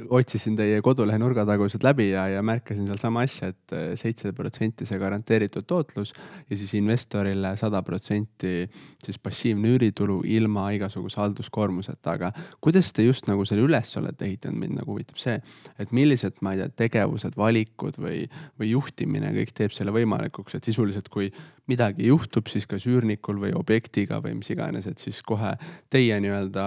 otsisin 0.10 0.58
teie 0.60 0.82
kodulehe 0.86 1.20
nurgatagused 1.22 1.84
läbi 1.86 2.10
ja, 2.12 2.28
ja 2.32 2.44
märkasin 2.46 2.88
seal 2.90 3.02
sama 3.02 3.26
asja 3.28 3.52
et, 3.52 3.60
et 3.74 3.76
äh, 3.78 3.94
seitse 4.00 4.34
protsenti 4.36 4.88
see 4.88 5.00
garanteeritud 5.02 5.66
tootlus 5.68 6.14
ja 6.50 6.58
siis 6.58 6.74
investorile 6.80 7.56
sada 7.60 7.82
protsenti 7.86 8.68
siis 9.04 9.20
passiivne 9.20 9.74
üüritulu 9.76 10.22
ilma 10.26 10.70
igasuguse 10.76 11.20
halduskoormuseta, 11.22 12.18
aga 12.18 12.32
kuidas 12.64 12.92
te 12.94 13.06
just 13.06 13.28
nagu 13.30 13.46
selle 13.48 13.66
üles 13.68 13.96
olete 14.00 14.28
ehitanud, 14.28 14.60
mind 14.60 14.80
nagu 14.82 14.94
huvitab 14.94 15.20
see, 15.22 15.40
et 15.80 15.92
millised, 15.96 16.40
ma 16.46 16.54
ei 16.54 16.64
tea, 16.64 16.72
tegevused, 16.86 17.38
valikud 17.40 17.98
või, 18.02 18.24
või 18.60 18.72
juhtimine 18.74 19.34
kõik 19.40 19.54
teeb 19.58 19.76
selle 19.76 19.94
võimalikuks, 19.96 20.58
et 20.58 20.70
sisuliselt 20.70 21.10
kui 21.14 21.32
midagi 21.72 22.10
juhtub, 22.10 22.50
siis 22.52 22.66
kas 22.68 22.84
üürnikul 22.90 23.38
või 23.40 23.54
objektiga 23.56 24.20
või 24.24 24.36
mis 24.40 24.50
iganes, 24.52 24.88
et 24.90 25.00
siis 25.00 25.22
kohe 25.24 25.54
teie 25.94 26.18
nii-öelda 26.24 26.66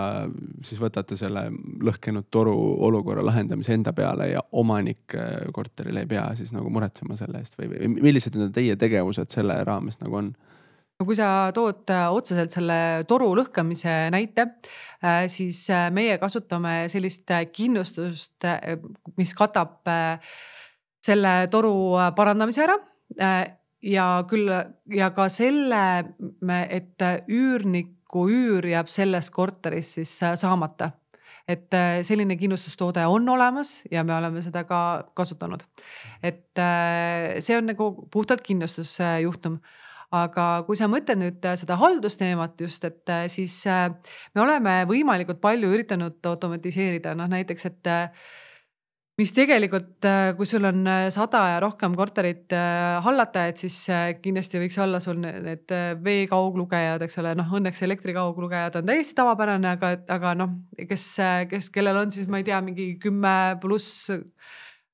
siis 0.64 0.80
võtate 0.80 1.18
selle 1.20 1.46
lõhkenud 1.84 2.30
toru 2.32 2.54
olukorra 2.86 3.24
lahendamise 3.26 3.76
enda 3.76 3.92
peale 3.96 4.30
ja 4.30 4.42
omanik 4.56 5.16
äh, 5.18 5.44
korteril 5.52 6.00
ei 6.00 6.08
pea 6.08 6.30
siis 6.38 6.54
nagu 6.56 6.72
muretsema 6.72 7.18
selle 7.18 7.42
eest 7.44 7.58
või, 7.60 7.68
või 7.74 7.90
millised 8.08 8.38
need 8.40 8.54
teie 8.56 8.78
tegevused 8.80 9.36
selle 9.36 9.58
raames 9.68 10.00
nagu 10.00 10.16
on? 10.22 10.32
no 10.96 11.04
kui 11.04 11.18
sa 11.18 11.50
tood 11.56 11.92
äh, 11.92 12.06
otseselt 12.16 12.56
selle 12.56 12.80
toru 13.08 13.28
lõhkamise 13.36 13.98
näite, 14.16 14.48
äh, 15.04 15.26
siis 15.28 15.66
meie 15.92 16.16
kasutame 16.22 16.86
sellist 16.88 17.36
kindlustust, 17.52 18.48
mis 19.20 19.36
katab 19.36 19.76
selle 21.04 21.36
toru 21.52 21.76
parandamise 22.16 22.64
ära 22.64 22.80
ja 23.82 24.06
küll 24.28 24.50
ja 24.94 25.10
ka 25.14 25.28
selle, 25.32 25.82
et 26.70 27.06
üürniku 27.28 28.26
üür 28.32 28.66
jääb 28.70 28.90
selles 28.90 29.30
korteris 29.34 29.96
siis 29.98 30.12
äh, 30.22 30.36
saamata. 30.38 30.92
et 31.48 31.74
äh, 31.74 32.02
selline 32.02 32.36
kindlustustoode 32.36 33.04
on 33.06 33.28
olemas 33.28 33.84
ja 33.90 34.02
me 34.04 34.14
oleme 34.14 34.42
seda 34.42 34.64
ka 34.64 35.08
kasutanud. 35.14 35.62
et 36.22 36.58
äh, 36.58 37.40
see 37.40 37.56
on 37.58 37.66
nagu 37.66 38.08
puhtalt 38.10 38.42
kindlustusjuhtum 38.42 39.60
aga 40.16 40.62
kui 40.66 40.76
sa 40.76 40.86
mõtled 40.88 41.18
nüüd 41.18 41.46
seda 41.58 41.76
haldusteemat 41.76 42.60
just, 42.60 42.84
et 42.84 43.10
siis 43.28 43.64
me 43.66 44.40
oleme 44.40 44.84
võimalikult 44.86 45.40
palju 45.42 45.68
üritanud 45.74 46.22
automatiseerida, 46.30 47.14
noh 47.18 47.26
näiteks, 47.28 47.66
et 47.66 47.90
mis 49.16 49.32
tegelikult, 49.32 50.04
äh, 50.04 50.34
kui 50.36 50.48
sul 50.48 50.66
on 50.68 50.82
äh, 50.90 51.06
sada 51.12 51.40
ja 51.54 51.60
rohkem 51.64 51.94
korterit 51.96 52.52
äh, 52.52 52.98
hallata, 53.04 53.46
et 53.48 53.62
siis 53.62 53.78
kindlasti 54.20 54.60
võiks 54.60 54.76
olla 54.82 55.00
sul 55.00 55.22
need 55.22 55.72
veekauglugejad, 56.04 57.06
eks 57.06 57.16
ole, 57.22 57.32
noh 57.38 57.56
õnneks 57.56 57.80
elektrikauglugejad 57.86 58.76
on 58.80 58.92
täiesti 58.92 59.16
tavapärane, 59.16 59.72
aga, 59.72 59.94
aga 60.18 60.34
noh, 60.36 60.52
kes, 60.76 61.08
kes, 61.48 61.70
kellel 61.72 62.02
on 62.02 62.12
siis, 62.12 62.28
ma 62.28 62.42
ei 62.42 62.48
tea, 62.48 62.60
mingi 62.64 62.90
kümme 63.00 63.56
pluss 63.62 64.10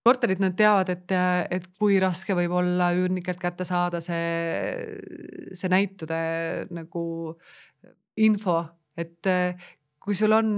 korterit, 0.07 0.41
nad 0.43 0.55
teavad, 0.59 0.95
et, 0.95 1.15
et 1.51 1.67
kui 1.79 1.99
raske 2.03 2.35
võib 2.39 2.55
olla 2.63 2.93
üürnikelt 2.95 3.43
kätte 3.43 3.67
saada 3.67 4.01
see, 4.03 4.23
see 5.55 5.71
näitude 5.71 6.23
nagu 6.75 7.05
info, 8.23 8.57
et 8.99 9.31
kui 10.03 10.15
sul 10.19 10.35
on, 10.35 10.49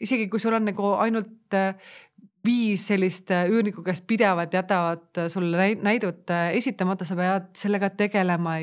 isegi 0.00 0.30
kui 0.32 0.40
sul 0.40 0.56
on 0.56 0.68
nagu 0.68 0.94
ainult 1.00 1.56
viis 2.46 2.86
sellist 2.90 3.30
äh, 3.34 3.46
üürnikku, 3.50 3.84
kes 3.86 4.02
pidevalt 4.06 4.54
jätavad 4.54 5.20
äh, 5.20 5.28
sulle 5.32 5.70
näidut 5.82 6.30
äh, 6.30 6.50
esitamata, 6.58 7.04
sa 7.04 7.16
pead 7.18 7.48
sellega 7.58 7.90
tegelema 7.98 8.56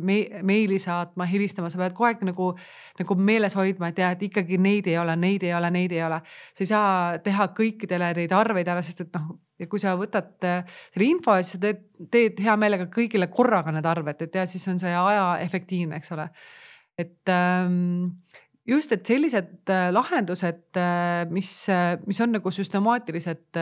me, 0.00 0.18
meili 0.46 0.78
saatma, 0.80 1.26
helistama, 1.28 1.70
sa 1.72 1.80
pead 1.80 1.96
kogu 1.96 2.08
aeg 2.08 2.24
nagu, 2.28 2.50
nagu 3.00 3.16
meeles 3.18 3.56
hoidma, 3.58 3.90
et 3.90 4.00
jah, 4.00 4.14
et 4.16 4.24
ikkagi 4.28 4.58
neid 4.62 4.88
ei 4.90 4.98
ole, 5.00 5.16
neid 5.20 5.44
ei 5.46 5.54
ole, 5.56 5.70
neid 5.74 5.92
ei 5.92 6.02
ole. 6.06 6.20
sa 6.54 6.64
ei 6.64 6.70
saa 6.70 6.92
teha 7.24 7.48
kõikidele 7.58 8.12
neid 8.20 8.34
arveid 8.34 8.70
ära, 8.72 8.84
sest 8.86 9.04
et 9.04 9.16
noh, 9.18 9.34
ja 9.60 9.68
kui 9.70 9.82
sa 9.82 9.94
võtad 10.00 10.34
selle 10.40 11.08
info, 11.08 11.36
siis 11.42 11.58
sa 11.58 11.64
teed, 11.66 11.84
teed 12.10 12.42
hea 12.44 12.56
meelega 12.60 12.88
kõigile 12.92 13.28
korraga 13.32 13.74
need 13.74 13.86
arved, 13.86 14.24
et 14.26 14.40
ja 14.40 14.46
siis 14.50 14.64
on 14.72 14.80
see 14.82 14.94
aja 14.94 15.26
efektiivne, 15.44 16.00
eks 16.00 16.14
ole. 16.16 16.30
et 16.98 17.28
ähm, 17.28 18.14
just, 18.68 18.92
et 18.92 19.06
sellised 19.06 19.70
äh, 19.72 19.88
lahendused, 19.92 20.64
äh, 20.80 21.24
mis, 21.30 21.50
äh, 21.68 21.98
mis 22.06 22.20
on 22.24 22.34
nagu 22.38 22.52
süstemaatilised, 22.54 23.60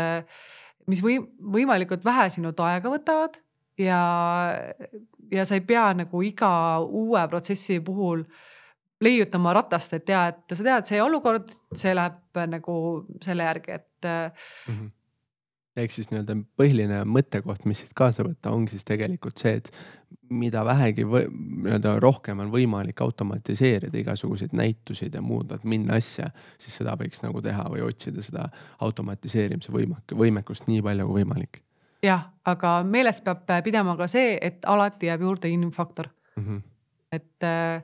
mis 0.91 1.03
või 1.05 1.19
võimalikult 1.57 2.05
vähe 2.07 2.29
sinult 2.35 2.61
aega 2.63 2.91
võtavad 2.91 3.37
ja, 3.79 4.01
ja 5.31 5.45
sa 5.47 5.59
ei 5.59 5.67
pea 5.67 5.91
nagu 6.03 6.23
iga 6.27 6.53
uue 6.83 7.23
protsessi 7.31 7.79
puhul 7.85 8.25
leiutama 9.03 9.53
ratast, 9.59 9.95
et 9.99 10.11
ja, 10.11 10.29
et 10.31 10.55
sa 10.55 10.63
tead, 10.63 10.87
see 10.87 11.03
olukord, 11.03 11.51
see 11.75 11.95
läheb 11.95 12.43
nagu 12.51 12.75
selle 13.23 13.47
järgi, 13.49 13.79
et 13.79 14.11
mm. 14.11 14.75
-hmm 14.75 14.91
ehk 15.77 15.93
siis 15.95 16.11
nii-öelda 16.13 16.37
põhiline 16.59 17.01
mõttekoht, 17.09 17.65
mis 17.69 17.83
siit 17.83 17.95
kaasa 17.97 18.25
võtta, 18.27 18.53
ongi 18.53 18.75
siis 18.75 18.85
tegelikult 18.89 19.41
see, 19.41 19.55
et 19.61 19.71
mida 20.33 20.65
vähegi 20.69 21.07
nii-öelda 21.07 21.95
rohkem 22.03 22.43
on 22.45 22.53
võimalik 22.53 23.01
automatiseerida 23.05 23.99
igasuguseid 24.03 24.55
näitusid 24.57 25.15
ja 25.17 25.23
muud 25.25 25.53
admin 25.57 25.89
asja, 25.95 26.31
siis 26.61 26.77
seda 26.81 26.97
võiks 27.01 27.25
nagu 27.25 27.43
teha 27.45 27.65
või 27.73 27.85
otsida 27.89 28.25
seda 28.25 28.49
automatiseerimise 28.85 29.73
võimek-, 29.73 30.17
võimekust 30.17 30.69
nii 30.69 30.83
palju 30.85 31.09
kui 31.09 31.21
võimalik. 31.23 31.63
jah, 32.05 32.29
aga 32.45 32.81
meeles 32.85 33.23
peab 33.25 33.47
pidama 33.65 33.97
ka 33.97 34.11
see, 34.11 34.37
et 34.41 34.65
alati 34.69 35.09
jääb 35.09 35.25
juurde 35.29 35.49
inimfaktor 35.49 36.09
mm. 36.37 36.45
-hmm. 36.45 36.63
et 37.13 37.49
äh, 37.49 37.83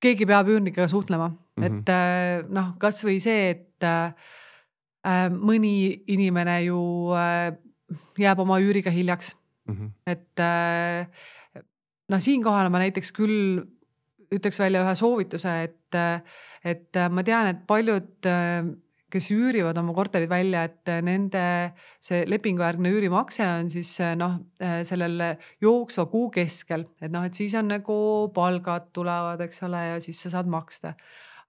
keegi 0.00 0.26
peab 0.26 0.48
üürnikega 0.48 0.88
suhtlema 0.88 1.28
mm, 1.28 1.64
-hmm. 1.64 1.66
et 1.66 1.88
äh, 1.88 2.48
noh, 2.48 2.76
kasvõi 2.78 3.20
see, 3.20 3.50
et 3.50 3.68
Äh, 3.82 4.12
mõni 5.06 6.02
inimene 6.10 6.58
ju 6.66 6.78
äh, 7.16 7.52
jääb 8.18 8.42
oma 8.42 8.58
üüriga 8.60 8.90
hiljaks 8.90 9.36
mm. 9.68 9.74
-hmm. 9.74 9.90
et 10.06 10.42
äh, 10.42 11.06
noh, 12.08 12.20
siinkohal 12.20 12.70
ma 12.72 12.82
näiteks 12.82 13.12
küll 13.12 13.62
ütleks 14.34 14.58
välja 14.60 14.82
ühe 14.84 14.94
soovituse, 14.98 15.54
et, 15.64 15.96
et 16.64 16.98
ma 17.10 17.22
tean, 17.24 17.46
et 17.48 17.62
paljud, 17.66 18.26
kes 19.08 19.30
üürivad 19.32 19.78
oma 19.80 19.94
korterid 19.96 20.28
välja, 20.28 20.66
et 20.68 20.90
nende 21.00 21.44
see 22.04 22.26
lepingujärgne 22.28 22.92
üürimakse 22.92 23.46
on 23.48 23.70
siis 23.72 23.94
noh, 24.20 24.36
sellel 24.84 25.38
jooksva 25.64 26.04
kuu 26.12 26.28
keskel, 26.34 26.84
et 27.00 27.08
noh, 27.08 27.24
et 27.24 27.40
siis 27.40 27.56
on 27.56 27.72
nagu 27.72 27.96
palgad 28.36 28.90
tulevad, 28.92 29.40
eks 29.48 29.64
ole, 29.64 29.80
ja 29.94 29.96
siis 30.04 30.20
sa 30.26 30.36
saad 30.36 30.52
maksta 30.52 30.92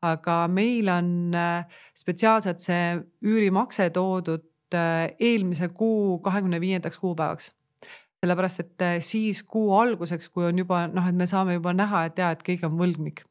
aga 0.05 0.47
meil 0.47 0.89
on 0.93 1.35
äh, 1.35 1.79
spetsiaalselt 1.97 2.61
see 2.63 2.99
üürimakse 3.25 3.89
toodud 3.95 4.45
äh, 4.75 5.09
eelmise 5.19 5.71
kuu 5.75 6.19
kahekümne 6.23 6.61
viiendaks 6.61 6.99
kuupäevaks 7.01 7.51
sellepärast, 8.19 8.59
et 8.59 8.81
äh, 8.83 8.99
siis 9.03 9.43
kuu 9.43 9.73
alguseks, 9.75 10.29
kui 10.29 10.45
on 10.47 10.57
juba 10.59 10.85
noh, 10.91 11.07
et 11.07 11.15
me 11.15 11.27
saame 11.29 11.55
juba 11.55 11.73
näha, 11.75 12.05
et 12.09 12.19
ja, 12.19 12.31
et 12.35 12.41
keegi 12.43 12.67
on 12.67 12.77
võlgnik. 12.79 13.25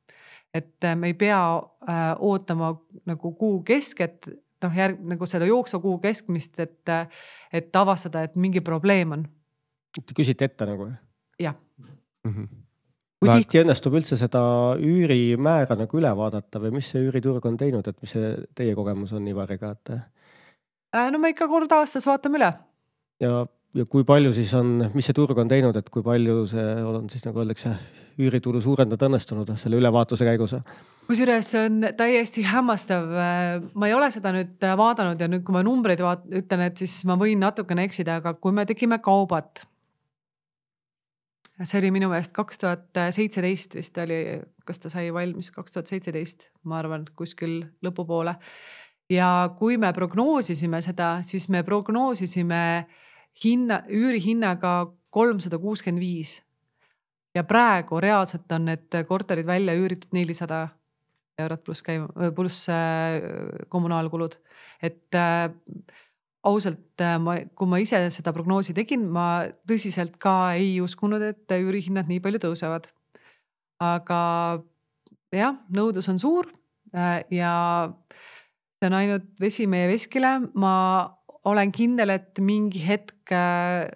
et 0.54 0.84
me 0.96 1.10
ei 1.10 1.14
pea 1.14 1.40
äh, 1.56 2.04
ootama 2.24 2.72
nagu 3.06 3.32
kuu 3.36 3.60
kesket, 3.68 4.30
noh 4.64 4.74
järg 4.74 5.02
nagu 5.06 5.26
selle 5.28 5.46
jooksva 5.46 5.80
kuu 5.82 5.98
keskmist, 6.02 6.56
et, 6.60 6.94
et 7.52 7.76
avastada, 7.76 8.24
et 8.24 8.36
mingi 8.36 8.60
probleem 8.64 9.12
on. 9.12 9.26
Te 9.98 10.16
küsite 10.16 10.48
ette 10.48 10.66
nagu? 10.66 10.88
jah 11.38 11.54
mm. 12.24 12.32
-hmm 12.32 12.67
kui 13.18 13.28
Väga... 13.28 13.42
tihti 13.42 13.62
õnnestub 13.64 13.98
üldse 13.98 14.16
seda 14.18 14.40
üürimäära 14.78 15.76
nagu 15.78 15.98
üle 15.98 16.10
vaadata 16.16 16.62
või 16.62 16.76
mis 16.78 16.90
see 16.92 17.02
üüriturg 17.02 17.44
on 17.50 17.58
teinud, 17.58 17.86
et 17.90 18.02
mis 18.02 18.14
see 18.14 18.32
teie 18.58 18.74
kogemus 18.78 19.14
on 19.18 19.26
Ivariga, 19.30 19.72
et? 19.74 19.94
Äh, 20.94 21.08
no 21.12 21.20
me 21.22 21.32
ikka 21.34 21.48
kord 21.50 21.72
aastas 21.74 22.06
vaatame 22.08 22.38
üle. 22.38 22.52
ja, 23.24 23.40
ja 23.74 23.86
kui 23.90 24.06
palju 24.06 24.30
siis 24.36 24.52
on, 24.54 24.76
mis 24.94 25.08
see 25.10 25.16
turg 25.18 25.38
on 25.38 25.50
teinud, 25.50 25.76
et 25.76 25.88
kui 25.90 26.04
palju 26.06 26.44
see 26.52 26.68
on 26.86 27.08
siis 27.10 27.26
nagu 27.26 27.42
öeldakse, 27.42 27.74
üüritulu 28.18 28.62
suurendada 28.62 29.06
õnnestunud 29.10 29.50
selle 29.58 29.80
ülevaatuse 29.82 30.26
käigus? 30.26 30.54
kusjuures 31.08 31.50
see 31.54 31.64
on 31.64 31.88
täiesti 31.98 32.44
hämmastav. 32.46 33.10
ma 33.74 33.90
ei 33.90 33.96
ole 33.96 34.12
seda 34.14 34.30
nüüd 34.36 34.62
vaadanud 34.78 35.18
ja 35.18 35.30
nüüd, 35.30 35.42
kui 35.42 35.58
ma 35.58 35.64
numbreid 35.66 36.04
vaat-, 36.06 36.30
ütlen, 36.30 36.62
et 36.70 36.78
siis 36.78 37.00
ma 37.08 37.18
võin 37.18 37.42
natukene 37.42 37.88
eksida, 37.88 38.20
aga 38.22 38.36
kui 38.38 38.54
me 38.54 38.66
tegime 38.68 39.00
kaubat 39.02 39.66
see 41.64 41.80
oli 41.80 41.90
minu 41.94 42.10
meelest 42.10 42.34
kaks 42.36 42.60
tuhat 42.62 43.00
seitseteist 43.14 43.74
vist 43.78 43.98
oli, 43.98 44.20
kas 44.66 44.82
ta 44.82 44.90
sai 44.92 45.08
valmis 45.14 45.50
kaks 45.54 45.74
tuhat 45.74 45.90
seitseteist, 45.90 46.50
ma 46.68 46.78
arvan, 46.78 47.06
kuskil 47.18 47.60
lõpupoole. 47.84 48.36
ja 49.10 49.50
kui 49.58 49.78
me 49.80 49.92
prognoosisime 49.92 50.82
seda, 50.84 51.18
siis 51.22 51.48
me 51.48 51.62
prognoosisime 51.62 52.86
hinna, 53.44 53.82
üürihinnaga 53.88 54.92
kolmsada 55.10 55.58
kuuskümmend 55.58 56.00
viis. 56.00 56.42
ja 57.34 57.44
praegu 57.44 58.00
reaalselt 58.00 58.52
on 58.52 58.64
need 58.64 59.02
korterid 59.08 59.46
välja 59.46 59.74
üüritud 59.74 60.12
nelisada 60.12 60.68
eurot 61.38 61.64
pluss 61.64 61.82
käiv-, 61.86 62.08
pluss 62.34 62.68
äh, 62.68 63.22
kommunaalkulud, 63.68 64.38
et 64.82 65.14
äh, 65.14 65.50
ausalt 66.46 67.02
äh, 67.02 67.16
ma, 67.22 67.38
kui 67.56 67.70
ma 67.70 67.80
ise 67.82 68.00
seda 68.14 68.32
prognoosi 68.34 68.74
tegin, 68.76 69.06
ma 69.10 69.48
tõsiselt 69.68 70.18
ka 70.22 70.54
ei 70.58 70.78
uskunud, 70.82 71.22
et 71.24 71.56
üürihinnad 71.58 72.10
nii 72.10 72.22
palju 72.24 72.42
tõusevad. 72.46 72.88
aga 73.78 74.20
jah, 75.34 75.58
nõudlus 75.70 76.08
on 76.10 76.18
suur 76.18 76.48
äh, 76.94 77.22
ja 77.30 77.52
see 78.78 78.90
on 78.90 78.98
ainult 78.98 79.28
vesi 79.40 79.66
meie 79.70 79.88
veskile, 79.90 80.38
ma 80.54 80.74
olen 81.48 81.72
kindel, 81.74 82.10
et 82.14 82.38
mingi 82.42 82.82
hetk 82.86 83.34
äh, 83.34 83.86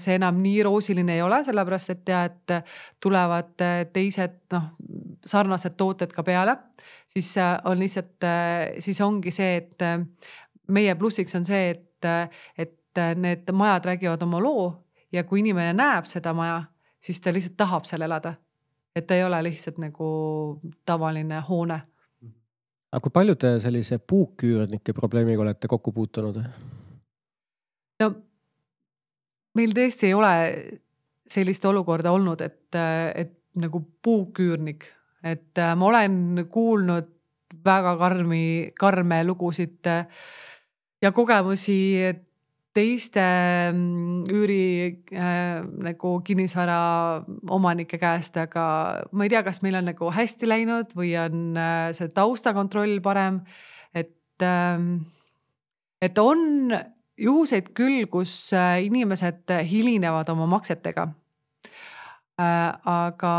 see 0.00 0.16
enam 0.16 0.38
nii 0.40 0.62
roosiline 0.64 1.18
ei 1.18 1.22
ole, 1.22 1.42
sellepärast 1.44 1.90
et 1.92 2.08
ja, 2.08 2.22
et 2.24 2.54
tulevad 3.04 3.52
teised 3.92 4.38
noh, 4.54 4.70
sarnased 5.28 5.76
tooted 5.76 6.14
ka 6.16 6.24
peale, 6.24 6.54
siis 7.08 7.34
on 7.68 7.76
lihtsalt, 7.76 8.24
siis 8.80 9.00
ongi 9.04 9.32
see, 9.34 9.58
et 9.60 9.84
meie 10.68 10.94
plussiks 10.94 11.34
on 11.38 11.46
see, 11.48 11.70
et, 11.70 12.34
et 12.58 13.02
need 13.16 13.50
majad 13.52 13.84
räägivad 13.92 14.22
oma 14.22 14.40
loo 14.42 14.68
ja 15.12 15.24
kui 15.24 15.40
inimene 15.40 15.72
näeb 15.76 16.08
seda 16.08 16.34
maja, 16.36 16.62
siis 17.00 17.20
ta 17.20 17.32
lihtsalt 17.32 17.56
tahab 17.56 17.88
seal 17.88 18.04
elada. 18.06 18.34
et 18.96 19.06
ta 19.06 19.14
ei 19.14 19.22
ole 19.24 19.42
lihtsalt 19.42 19.78
nagu 19.78 20.60
tavaline 20.86 21.40
hoone. 21.48 21.80
aga 22.92 23.00
kui 23.00 23.10
palju 23.12 23.34
te 23.34 23.58
sellise 23.60 23.98
puuküürnike 23.98 24.92
probleemiga 24.92 25.42
olete 25.42 25.68
kokku 25.68 25.92
puutunud? 25.92 26.42
no 28.00 28.10
meil 29.54 29.74
tõesti 29.74 30.10
ei 30.10 30.14
ole 30.14 30.32
sellist 31.28 31.64
olukorda 31.64 32.12
olnud, 32.12 32.40
et, 32.40 32.74
et 33.14 33.34
nagu 33.58 33.82
puuküürnik, 34.02 34.84
et 35.22 35.60
ma 35.76 35.86
olen 35.86 36.46
kuulnud 36.50 37.14
väga 37.64 37.96
karmi, 38.00 38.72
karme 38.78 39.22
lugusid 39.24 39.86
äh, 39.88 40.06
ja 41.02 41.12
kogemusi 41.14 41.78
teiste 42.76 43.22
mm, 43.72 44.26
üüri 44.30 44.64
äh, 45.14 45.62
nagu 45.82 46.18
kinnisvara 46.24 46.78
omanike 47.50 47.98
käest, 48.00 48.36
aga 48.38 48.64
ma 49.12 49.26
ei 49.26 49.32
tea, 49.32 49.42
kas 49.46 49.62
meil 49.64 49.78
on 49.80 49.88
nagu 49.90 50.10
hästi 50.14 50.48
läinud 50.48 50.92
või 50.98 51.14
on 51.20 51.58
äh, 51.58 51.88
see 51.96 52.12
taustakontroll 52.14 53.00
parem. 53.04 53.42
et 53.94 54.44
äh,, 54.44 54.78
et 56.02 56.18
on 56.22 56.74
juhuseid 57.18 57.72
küll, 57.74 58.06
kus 58.06 58.52
äh, 58.54 58.84
inimesed 58.86 59.50
hilinevad 59.66 60.28
oma 60.34 60.46
maksetega 60.46 61.08
äh,. 62.38 62.70
aga 62.84 63.34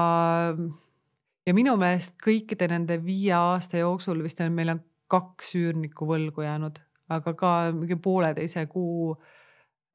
ja 1.48 1.56
minu 1.56 1.78
meelest 1.80 2.18
kõikide 2.22 2.68
nende 2.74 3.00
viie 3.04 3.34
aasta 3.38 3.80
jooksul 3.80 4.24
vist 4.26 4.42
on, 4.44 4.54
meil 4.54 4.76
on 4.76 4.84
kaks 5.10 5.56
üürnikku 5.58 6.06
võlgu 6.10 6.44
jäänud 6.46 6.82
aga 7.10 7.34
ka 7.38 7.54
mingi 7.76 7.98
pooleteise 8.02 8.66
kuu 8.72 9.14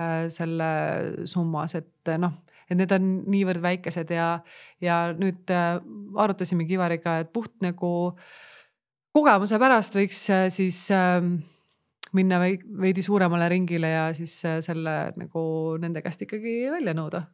äh, 0.02 0.26
selle 0.32 0.70
summas, 1.30 1.76
et 1.78 2.14
noh, 2.18 2.40
et 2.68 2.78
need 2.78 2.92
on 2.96 3.10
niivõrd 3.30 3.62
väikesed 3.64 4.10
ja, 4.14 4.28
ja 4.82 4.98
nüüd 5.16 5.50
äh, 5.52 5.78
arutasimegi 6.20 6.78
Ivariga, 6.78 7.18
et 7.22 7.32
puht 7.34 7.54
nagu 7.64 7.92
kogemuse 9.14 9.60
pärast 9.62 9.96
võiks 9.98 10.24
äh, 10.34 10.46
siis 10.52 10.86
äh, 10.94 11.20
minna 12.14 12.40
veidi 12.40 13.02
suuremale 13.02 13.48
ringile 13.52 13.90
ja 13.92 14.04
siis 14.16 14.36
äh, 14.46 14.60
selle 14.64 15.12
nagu 15.18 15.44
nende 15.82 16.02
käest 16.04 16.24
ikkagi 16.26 16.64
välja 16.72 16.94
nõuda. 16.96 17.24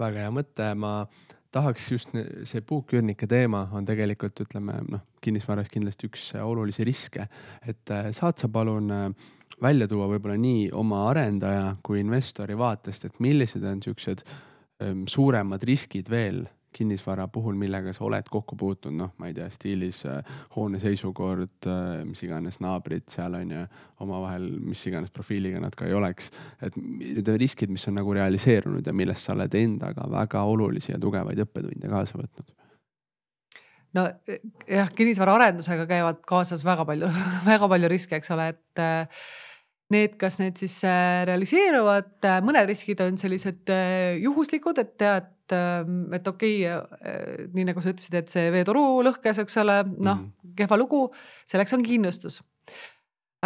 väga 0.00 0.26
hea 0.26 0.32
mõte, 0.32 0.70
ma 0.80 0.94
tahaks 1.52 1.90
just 1.92 2.14
see 2.44 2.62
puuküürnike 2.66 3.26
teema 3.30 3.64
on 3.74 3.86
tegelikult 3.88 4.40
ütleme 4.44 4.78
noh, 4.90 5.02
kinnisvaras 5.22 5.70
kindlasti 5.72 6.10
üks 6.10 6.28
olulisi 6.42 6.86
riske, 6.86 7.26
et 7.66 7.94
äh, 7.94 8.10
saad 8.16 8.38
sa 8.40 8.50
palun 8.52 8.90
äh, 8.94 9.08
välja 9.62 9.88
tuua 9.90 10.08
võib-olla 10.10 10.38
nii 10.40 10.70
oma 10.76 11.04
arendaja 11.10 11.74
kui 11.84 12.00
investori 12.02 12.56
vaatest, 12.58 13.08
et 13.08 13.20
millised 13.20 13.64
on 13.66 13.82
siuksed 13.84 14.24
ähm, 14.82 15.04
suuremad 15.10 15.64
riskid 15.66 16.10
veel 16.10 16.44
kinnisvara 16.72 17.26
puhul, 17.32 17.56
millega 17.58 17.92
sa 17.92 18.04
oled 18.06 18.28
kokku 18.30 18.56
puutunud, 18.56 18.98
noh, 19.00 19.10
ma 19.18 19.30
ei 19.30 19.34
tea, 19.34 19.48
stiilis 19.50 20.04
äh, 20.08 20.20
hoone 20.54 20.78
seisukord, 20.82 21.56
äh, 21.66 22.04
mis 22.06 22.22
iganes 22.26 22.60
naabrid 22.62 23.08
seal 23.10 23.34
on 23.40 23.56
ju, 23.56 23.64
omavahel, 24.04 24.46
mis 24.62 24.84
iganes 24.86 25.10
profiiliga 25.14 25.60
nad 25.62 25.74
ka 25.76 25.88
ei 25.88 25.96
oleks. 25.96 26.30
et 26.62 26.76
need 26.76 27.28
riskid, 27.42 27.72
mis 27.74 27.88
on 27.90 27.98
nagu 27.98 28.14
realiseerunud 28.14 28.86
ja 28.86 28.94
millest 28.94 29.26
sa 29.26 29.34
oled 29.34 29.54
endaga 29.58 30.06
väga 30.10 30.46
olulisi 30.46 30.92
ja 30.92 31.02
tugevaid 31.02 31.42
õppetunde 31.46 31.90
kaasa 31.90 32.22
võtnud 32.22 32.56
no 33.96 34.06
jah, 34.70 34.90
kinnisvaraarendusega 34.94 35.86
käivad 35.90 36.20
kaasas 36.26 36.64
väga 36.66 36.86
palju 36.88 37.10
väga 37.50 37.68
palju 37.72 37.90
riske, 37.90 38.20
eks 38.20 38.34
ole, 38.36 38.50
et 38.54 38.82
äh, 38.82 39.24
need, 39.90 40.16
kas 40.20 40.38
need 40.40 40.58
siis 40.60 40.76
realiseeruvad, 41.28 42.28
mõned 42.46 42.68
riskid 42.70 43.00
on 43.04 43.18
sellised 43.20 43.72
juhuslikud, 44.22 44.78
et 44.82 44.96
tead, 45.00 45.28
et, 45.50 45.56
ähm, 45.56 46.12
et 46.14 46.26
okei 46.28 46.62
okay,, 46.70 47.48
nii 47.54 47.66
nagu 47.70 47.82
sa 47.82 47.92
ütlesid, 47.92 48.14
et 48.18 48.30
see 48.30 48.50
veetoru 48.54 49.02
lõhkes, 49.06 49.42
eks 49.42 49.58
ole, 49.62 49.82
noh 49.98 50.20
mm. 50.20 50.54
kehva 50.58 50.78
lugu, 50.78 51.08
selleks 51.50 51.74
on 51.76 51.84
kindlustus 51.86 52.40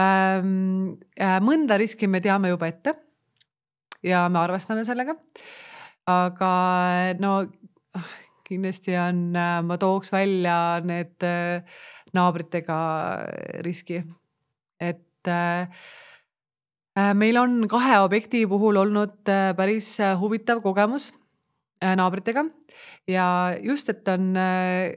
ähm,. 0.01 0.99
mõnda 1.45 1.79
riski 1.81 2.09
me 2.11 2.21
teame 2.21 2.53
juba 2.53 2.69
ette 2.69 2.95
ja 4.05 4.29
me 4.29 4.43
arvestame 4.43 4.85
sellega. 4.85 5.17
aga 6.07 6.53
no 7.21 7.47
kindlasti 8.45 8.97
on, 9.01 9.31
ma 9.65 9.77
tooks 9.81 10.13
välja 10.13 10.81
need 10.85 11.25
äh, 11.25 11.65
naabritega 12.15 12.79
riski, 13.65 14.03
et 14.81 15.31
äh, 15.31 15.69
meil 17.15 17.37
on 17.41 17.69
kahe 17.69 17.99
objekti 18.05 18.45
puhul 18.47 18.77
olnud 18.77 19.29
äh, 19.29 19.51
päris 19.57 19.97
huvitav 20.21 20.61
kogemus 20.63 21.13
Äh, 21.85 21.97
naabritega 21.99 22.45
ja 23.09 23.27
just, 23.61 23.89
et 23.91 24.09
on 24.09 24.37
äh, 24.39 24.95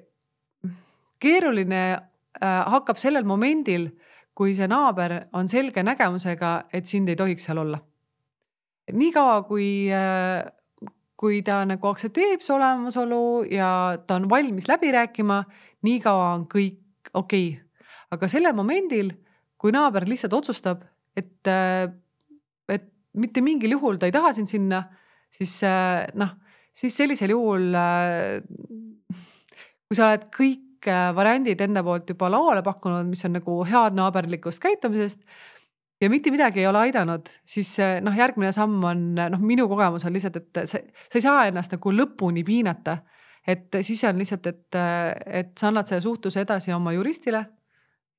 keeruline 1.19 1.81
äh, 1.91 2.63
hakkab 2.71 2.99
sellel 3.01 3.25
momendil, 3.27 3.89
kui 4.37 4.53
see 4.55 4.69
naaber 4.69 5.15
on 5.35 5.49
selge 5.51 5.83
nägemusega, 5.83 6.69
et 6.71 6.87
sind 6.87 7.09
ei 7.09 7.17
tohiks 7.17 7.47
seal 7.47 7.59
olla. 7.63 7.81
niikaua, 8.93 9.41
kui, 9.49 9.89
kui 11.19 11.41
ta 11.43 11.63
nagu 11.67 11.89
aktsepteerib 11.89 12.45
su 12.45 12.53
olemasolu 12.55 13.49
ja 13.51 13.97
ta 14.07 14.15
on 14.15 14.29
valmis 14.29 14.69
läbi 14.69 14.93
rääkima, 14.93 15.41
niikaua 15.83 16.29
on 16.37 16.45
kõik 16.53 17.09
okei 17.13 17.49
okay.. 17.49 17.81
aga 18.11 18.29
sellel 18.31 18.55
momendil, 18.55 19.11
kui 19.57 19.73
naaber 19.75 20.05
lihtsalt 20.07 20.37
otsustab, 20.37 20.85
et, 21.17 21.49
et 22.69 22.89
mitte 23.17 23.41
mingil 23.41 23.73
juhul 23.77 23.97
ta 23.97 24.09
ei 24.09 24.15
taha 24.15 24.33
sind 24.37 24.51
sinna, 24.51 24.83
siis 25.33 25.59
noh 26.15 26.35
siis 26.77 26.97
sellisel 26.97 27.33
juhul, 27.33 27.73
äh, 27.77 28.39
kui 29.87 29.97
sa 29.97 30.11
oled 30.11 30.27
kõik 30.33 30.89
äh, 30.89 31.09
variandid 31.17 31.61
enda 31.65 31.83
poolt 31.85 32.09
juba 32.13 32.29
lauale 32.31 32.63
pakkunud, 32.65 33.09
mis 33.09 33.25
on 33.27 33.37
nagu 33.39 33.59
head 33.67 33.97
naaberlikust 33.97 34.61
käitumisest 34.63 35.23
ja 36.01 36.11
mitte 36.13 36.31
midagi 36.33 36.61
ei 36.61 36.69
ole 36.69 36.85
aidanud, 36.87 37.29
siis 37.47 37.73
äh, 37.83 37.97
noh, 38.05 38.15
järgmine 38.17 38.53
samm 38.55 38.83
on 38.85 39.05
noh, 39.17 39.43
minu 39.43 39.67
kogemus 39.71 40.05
on 40.05 40.15
lihtsalt, 40.15 40.41
et 40.41 40.63
sa, 40.65 40.81
sa 40.81 41.19
ei 41.19 41.25
saa 41.25 41.45
ennast 41.49 41.73
nagu 41.77 41.93
lõpuni 41.95 42.45
piinata. 42.47 42.99
et 43.47 43.79
siis 43.81 44.03
on 44.03 44.17
lihtsalt, 44.19 44.47
et, 44.47 44.75
et 45.25 45.53
sa 45.57 45.69
annad 45.69 45.87
selle 45.87 46.03
suhtluse 46.03 46.41
edasi 46.43 46.73
oma 46.75 46.91
juristile. 46.91 47.45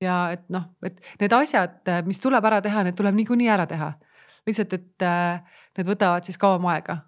Ja 0.01 0.30
et 0.32 0.44
noh, 0.49 0.68
et 0.82 1.01
need 1.20 1.32
asjad, 1.32 1.80
mis 2.07 2.20
tuleb 2.22 2.44
ära 2.44 2.61
teha, 2.62 2.84
need 2.86 2.96
tuleb 2.99 3.14
niikuinii 3.14 3.49
ära 3.49 3.66
teha. 3.66 3.92
lihtsalt, 4.46 4.72
et 4.72 5.07
need 5.76 5.86
võtavad 5.86 6.24
siis 6.24 6.38
kauem 6.40 6.64
aega 6.72 7.03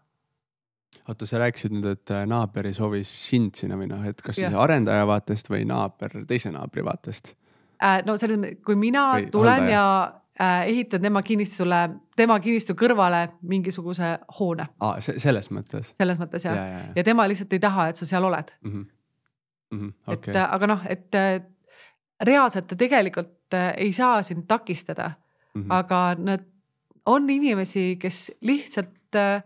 oota, 1.08 1.26
sa 1.26 1.40
rääkisid 1.42 1.74
nüüd, 1.74 1.88
et 1.94 2.12
äh, 2.14 2.24
naaber 2.28 2.68
ei 2.70 2.76
soovi 2.76 3.02
sind 3.06 3.58
sinna 3.58 3.78
või 3.78 3.88
noh, 3.90 4.02
et 4.08 4.22
kas 4.24 4.38
siis 4.38 4.56
arendaja 4.56 5.06
vaatest 5.08 5.50
või 5.52 5.66
naaber 5.68 6.22
teise 6.28 6.52
naabri 6.54 6.84
vaatest 6.86 7.34
äh,? 7.82 8.00
no 8.06 8.16
selles 8.20 8.40
mõttes, 8.40 8.62
kui 8.66 8.78
mina 8.78 9.06
või 9.14 9.28
tulen 9.32 9.64
haldaja. 9.64 9.76
ja 9.76 10.46
äh, 10.46 10.70
ehitan 10.72 11.04
tema 11.06 11.22
kinnistule, 11.26 11.80
tema 12.18 12.38
kinnistu 12.42 12.76
kõrvale 12.78 13.26
mingisuguse 13.42 14.16
hoone 14.38 14.68
ah,. 14.80 14.98
selles 15.00 15.50
mõttes? 15.54 15.94
selles 15.96 16.22
mõttes 16.22 16.46
jah 16.48 16.58
ja, 16.58 16.66
ja, 16.66 16.82
ja. 16.88 16.96
ja 17.00 17.06
tema 17.12 17.28
lihtsalt 17.30 17.56
ei 17.56 17.62
taha, 17.62 17.90
et 17.92 18.00
sa 18.00 18.08
seal 18.08 18.26
oled 18.30 18.54
mm. 18.60 18.72
-hmm. 18.72 18.88
Mm 19.70 19.80
-hmm. 19.80 20.12
Okay. 20.12 20.34
et 20.34 20.36
äh, 20.36 20.54
aga 20.54 20.66
noh, 20.66 20.86
et 20.88 21.14
äh, 21.14 21.42
reaalselt 22.20 22.66
ta 22.70 22.76
tegelikult 22.76 23.54
äh, 23.54 23.74
ei 23.76 23.92
saa 23.92 24.22
sind 24.22 24.46
takistada 24.48 25.10
mm, 25.10 25.62
-hmm. 25.62 25.66
aga 25.68 26.14
nad 26.18 26.46
on 27.06 27.30
inimesi, 27.30 27.96
kes 27.96 28.32
lihtsalt 28.40 29.16
äh, 29.16 29.42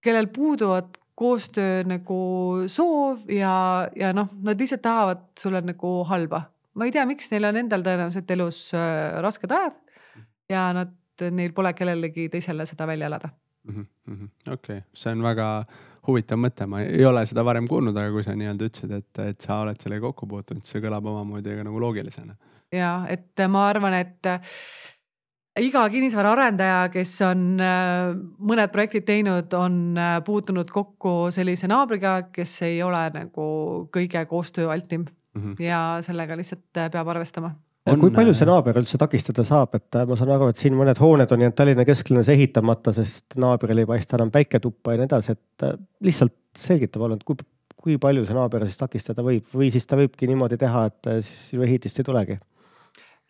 kellel 0.00 0.26
puuduvad 0.26 0.98
koostöö 1.14 1.84
nagu 1.84 2.54
soov 2.66 3.30
ja, 3.30 3.88
ja 3.96 4.12
noh, 4.12 4.28
nad 4.42 4.60
lihtsalt 4.60 4.82
tahavad 4.82 5.28
sulle 5.38 5.60
nagu 5.60 6.04
halba. 6.04 6.42
ma 6.74 6.84
ei 6.84 6.92
tea, 6.92 7.06
miks 7.06 7.30
neil 7.30 7.44
on 7.44 7.56
endal 7.56 7.82
tõenäoliselt 7.84 8.30
elus 8.30 8.74
äh, 8.74 9.20
rasked 9.20 9.50
ajad 9.50 9.78
ja 10.48 10.72
nad, 10.72 10.94
neil 11.30 11.52
pole 11.52 11.72
kellelegi 11.72 12.28
teisele 12.32 12.66
seda 12.66 12.86
välja 12.86 13.06
elada 13.06 13.28
mm 13.68 13.86
-hmm.. 14.08 14.28
okei 14.52 14.82
see 14.94 15.12
on 15.12 15.22
väga 15.22 15.64
huvitav 16.06 16.40
mõte, 16.40 16.66
ma 16.66 16.82
ei 16.82 17.04
ole 17.06 17.24
seda 17.28 17.44
varem 17.46 17.68
kuulnud, 17.70 17.96
aga 17.96 18.10
kui 18.14 18.24
sa 18.26 18.34
nii-öelda 18.38 18.68
ütlesid, 18.68 18.94
et, 18.98 19.22
et 19.22 19.44
sa 19.44 19.60
oled 19.62 19.78
sellega 19.80 20.06
kokku 20.08 20.26
puutunud, 20.30 20.64
see 20.66 20.82
kõlab 20.82 21.06
omamoodi 21.12 21.58
ka 21.58 21.66
nagu 21.66 21.82
loogilisena. 21.82 22.34
ja 22.72 22.92
et 23.12 23.44
ma 23.48 23.68
arvan, 23.68 23.94
et 23.94 24.30
iga 25.60 25.82
kinnisvaraarendaja, 25.92 26.86
kes 26.92 27.16
on 27.26 27.42
äh, 27.60 28.12
mõned 28.40 28.72
projektid 28.72 29.04
teinud, 29.08 29.52
on 29.56 29.98
äh, 30.00 30.14
puutunud 30.24 30.70
kokku 30.72 31.32
sellise 31.34 31.68
naabriga, 31.70 32.18
kes 32.32 32.54
ei 32.68 32.80
ole 32.82 33.02
nagu 33.14 33.48
kõige 33.92 34.24
koostööaltim 34.30 35.04
mm 35.04 35.42
-hmm. 35.42 35.60
ja 35.62 35.98
sellega 36.00 36.36
lihtsalt 36.36 36.76
äh, 36.76 36.90
peab 36.90 37.08
arvestama 37.08 37.54
On... 37.90 37.98
kui 37.98 38.12
palju 38.14 38.34
see 38.38 38.46
naaber 38.46 38.76
üldse 38.78 38.98
takistada 39.00 39.42
saab, 39.46 39.72
et 39.74 39.96
ma 40.06 40.18
saan 40.18 40.30
aru, 40.36 40.52
et 40.52 40.60
siin 40.60 40.76
mõned 40.78 41.00
hooned 41.02 41.32
on 41.34 41.40
jäänud 41.42 41.56
Tallinna 41.58 41.86
kesklinnas 41.88 42.30
ehitamata, 42.30 42.94
sest 42.94 43.34
naabril 43.42 43.82
ei 43.82 43.88
paista 43.88 44.14
enam 44.20 44.30
päike 44.34 44.60
tuppa 44.62 44.94
ja 44.94 45.00
nii 45.00 45.08
edasi, 45.10 45.34
et 45.34 45.66
lihtsalt 46.06 46.36
selgita 46.58 47.02
palun, 47.02 47.18
et 47.18 47.26
kui, 47.26 47.42
kui 47.82 47.98
palju 47.98 48.22
see 48.28 48.38
naaber 48.38 48.68
siis 48.68 48.78
takistada 48.78 49.26
võib 49.26 49.50
või 49.50 49.72
siis 49.74 49.88
ta 49.90 49.98
võibki 49.98 50.30
niimoodi 50.30 50.60
teha, 50.62 50.86
et 50.92 51.10
siis 51.26 51.50
ju 51.56 51.66
ehitist 51.66 51.98
ei 51.98 52.06
tulegi. 52.06 52.38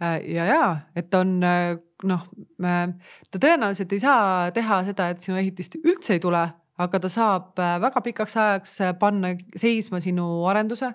Äh, 0.02 0.20
ja, 0.34 0.44
ja 0.44 0.76
et 0.96 1.14
on 1.14 1.36
äh, 1.46 1.76
noh, 2.08 2.24
ta 2.58 3.38
tõenäoliselt 3.38 3.92
ei 3.94 4.02
saa 4.02 4.50
teha 4.54 4.80
seda, 4.88 5.12
et 5.12 5.22
sinu 5.22 5.38
ehitist 5.38 5.76
üldse 5.78 6.16
ei 6.16 6.22
tule, 6.22 6.42
aga 6.82 7.00
ta 7.02 7.10
saab 7.12 7.60
äh, 7.62 7.76
väga 7.82 8.02
pikaks 8.02 8.36
ajaks 8.36 8.76
panna 8.98 9.34
seisma 9.56 10.00
sinu 10.02 10.26
arenduse. 10.50 10.90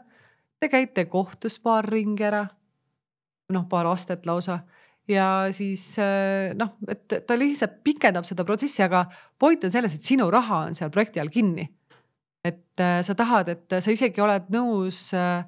Te 0.60 0.68
käite 0.74 1.06
kohtus 1.06 1.60
paar 1.62 1.86
ringi 1.86 2.26
ära, 2.26 2.48
noh, 3.54 3.68
paar 3.70 3.88
astet 3.92 4.26
lausa 4.28 4.60
ja 5.08 5.48
siis 5.56 5.84
noh, 6.60 6.74
et 6.92 7.20
ta 7.28 7.38
lihtsalt 7.40 7.80
pikendab 7.86 8.28
seda 8.28 8.44
protsessi, 8.48 8.82
aga 8.84 9.06
point 9.40 9.64
on 9.64 9.72
selles, 9.72 9.96
et 9.96 10.04
sinu 10.04 10.28
raha 10.34 10.66
on 10.68 10.76
seal 10.76 10.92
projekti 10.92 11.24
all 11.24 11.32
kinni. 11.32 11.70
et 12.44 12.80
sa 13.04 13.16
tahad, 13.16 13.50
et 13.50 13.78
sa 13.84 13.92
isegi 13.92 14.22
oled 14.24 14.52
nõus 14.54 15.10
äh, 15.16 15.44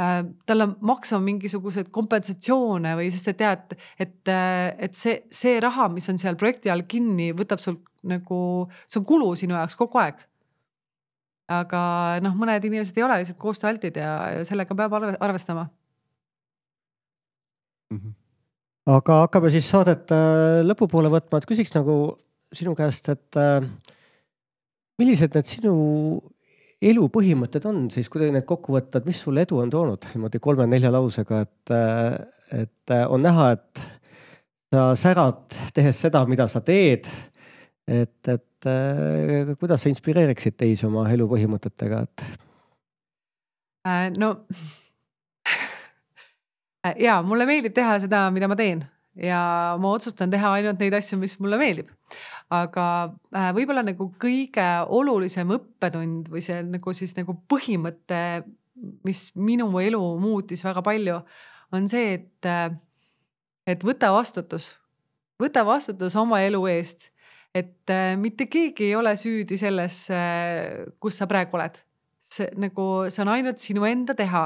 Äh, 0.00 0.20
talle 0.48 0.66
maksma 0.86 1.18
mingisuguseid 1.24 1.90
kompensatsioone 1.92 2.92
või 2.96 3.10
sest 3.12 3.30
et 3.32 3.38
tead, 3.40 3.74
et, 4.00 4.20
äh, 4.30 4.70
et 4.86 4.96
see, 4.96 5.16
see 5.34 5.58
raha, 5.60 5.88
mis 5.92 6.06
on 6.08 6.20
seal 6.20 6.38
projekti 6.40 6.70
all 6.72 6.86
kinni, 6.88 7.30
võtab 7.36 7.60
sul 7.60 7.80
nagu, 8.08 8.40
see 8.86 9.00
on 9.00 9.06
kulu 9.08 9.32
sinu 9.36 9.58
jaoks 9.58 9.76
kogu 9.76 10.00
aeg. 10.00 10.26
aga 11.50 11.80
noh, 12.22 12.36
mõned 12.38 12.64
inimesed 12.64 12.96
ei 12.96 13.02
ole 13.02 13.16
lihtsalt 13.18 13.40
koostööaltid 13.42 13.96
ja 13.98 14.44
sellega 14.46 14.76
peab 14.78 14.92
arvestama 14.94 15.64
mm. 17.90 17.98
-hmm. 17.98 18.12
aga 18.96 19.20
hakkame 19.26 19.50
siis 19.50 19.68
saadet 19.70 20.10
äh, 20.14 20.60
lõpupoole 20.66 21.12
võtma, 21.12 21.38
et 21.38 21.48
küsiks 21.50 21.74
nagu 21.76 22.16
sinu 22.52 22.74
käest, 22.74 23.08
et 23.08 23.38
millised 24.98 25.36
need 25.36 25.46
sinu 25.46 25.74
elu 26.80 27.06
põhimõtted 27.12 27.66
on 27.68 27.84
siis, 27.92 28.08
kuidagi 28.10 28.34
need 28.34 28.46
kokku 28.48 28.74
võtta, 28.74 28.98
et 28.98 29.08
mis 29.08 29.20
sulle 29.20 29.44
edu 29.46 29.60
on 29.62 29.70
toonud 29.70 30.06
niimoodi 30.14 30.40
kolme-nelja 30.42 30.90
lausega, 30.90 31.42
et, 31.44 31.72
et 32.56 32.94
on 33.06 33.22
näha, 33.22 33.50
et 33.54 33.82
sa 34.72 34.86
särad 34.98 35.58
tehes 35.76 36.00
seda, 36.06 36.24
mida 36.30 36.48
sa 36.48 36.62
teed. 36.64 37.08
et, 37.90 38.28
et 38.28 38.68
kuidas 39.58 39.82
sa 39.82 39.90
inspireeriksid 39.90 40.54
teisi 40.56 40.86
oma 40.86 41.06
elu 41.10 41.26
põhimõtetega, 41.30 42.04
et? 42.06 42.24
Äh, 43.88 44.10
no 44.20 44.34
ja 46.98 47.20
mulle 47.22 47.46
meeldib 47.46 47.74
teha 47.76 47.98
seda, 48.02 48.28
mida 48.34 48.48
ma 48.48 48.56
teen 48.56 48.84
ja 49.20 49.40
ma 49.80 49.94
otsustan 49.96 50.30
teha 50.30 50.54
ainult 50.58 50.80
neid 50.80 50.94
asju, 50.96 51.18
mis 51.20 51.36
mulle 51.42 51.58
meeldib 51.60 51.90
aga 52.50 52.84
äh, 53.30 53.50
võib-olla 53.54 53.84
nagu 53.86 54.10
kõige 54.20 54.66
olulisem 54.90 55.52
õppetund 55.54 56.30
või 56.32 56.42
see 56.44 56.60
nagu 56.66 56.94
siis 56.96 57.14
nagu 57.18 57.36
põhimõte, 57.50 58.42
mis 59.06 59.28
minu 59.38 59.68
elu 59.78 60.00
muutis 60.20 60.64
väga 60.66 60.82
palju, 60.84 61.20
on 61.76 61.86
see, 61.90 62.18
et, 62.18 62.48
äh, 62.50 62.74
et 63.70 63.86
võta 63.86 64.10
vastutus, 64.14 64.72
võta 65.40 65.64
vastutus 65.66 66.18
oma 66.18 66.42
elu 66.42 66.64
eest. 66.74 67.10
et 67.54 67.90
äh, 67.90 68.16
mitte 68.16 68.46
keegi 68.46 68.90
ei 68.90 68.96
ole 68.96 69.16
süüdi 69.18 69.56
selles, 69.58 70.08
kus 71.00 71.16
sa 71.18 71.26
praegu 71.26 71.56
oled. 71.58 71.78
see 72.30 72.46
nagu, 72.54 73.10
see 73.10 73.22
on 73.24 73.28
ainult 73.28 73.58
sinu 73.58 73.84
enda 73.84 74.14
teha 74.14 74.44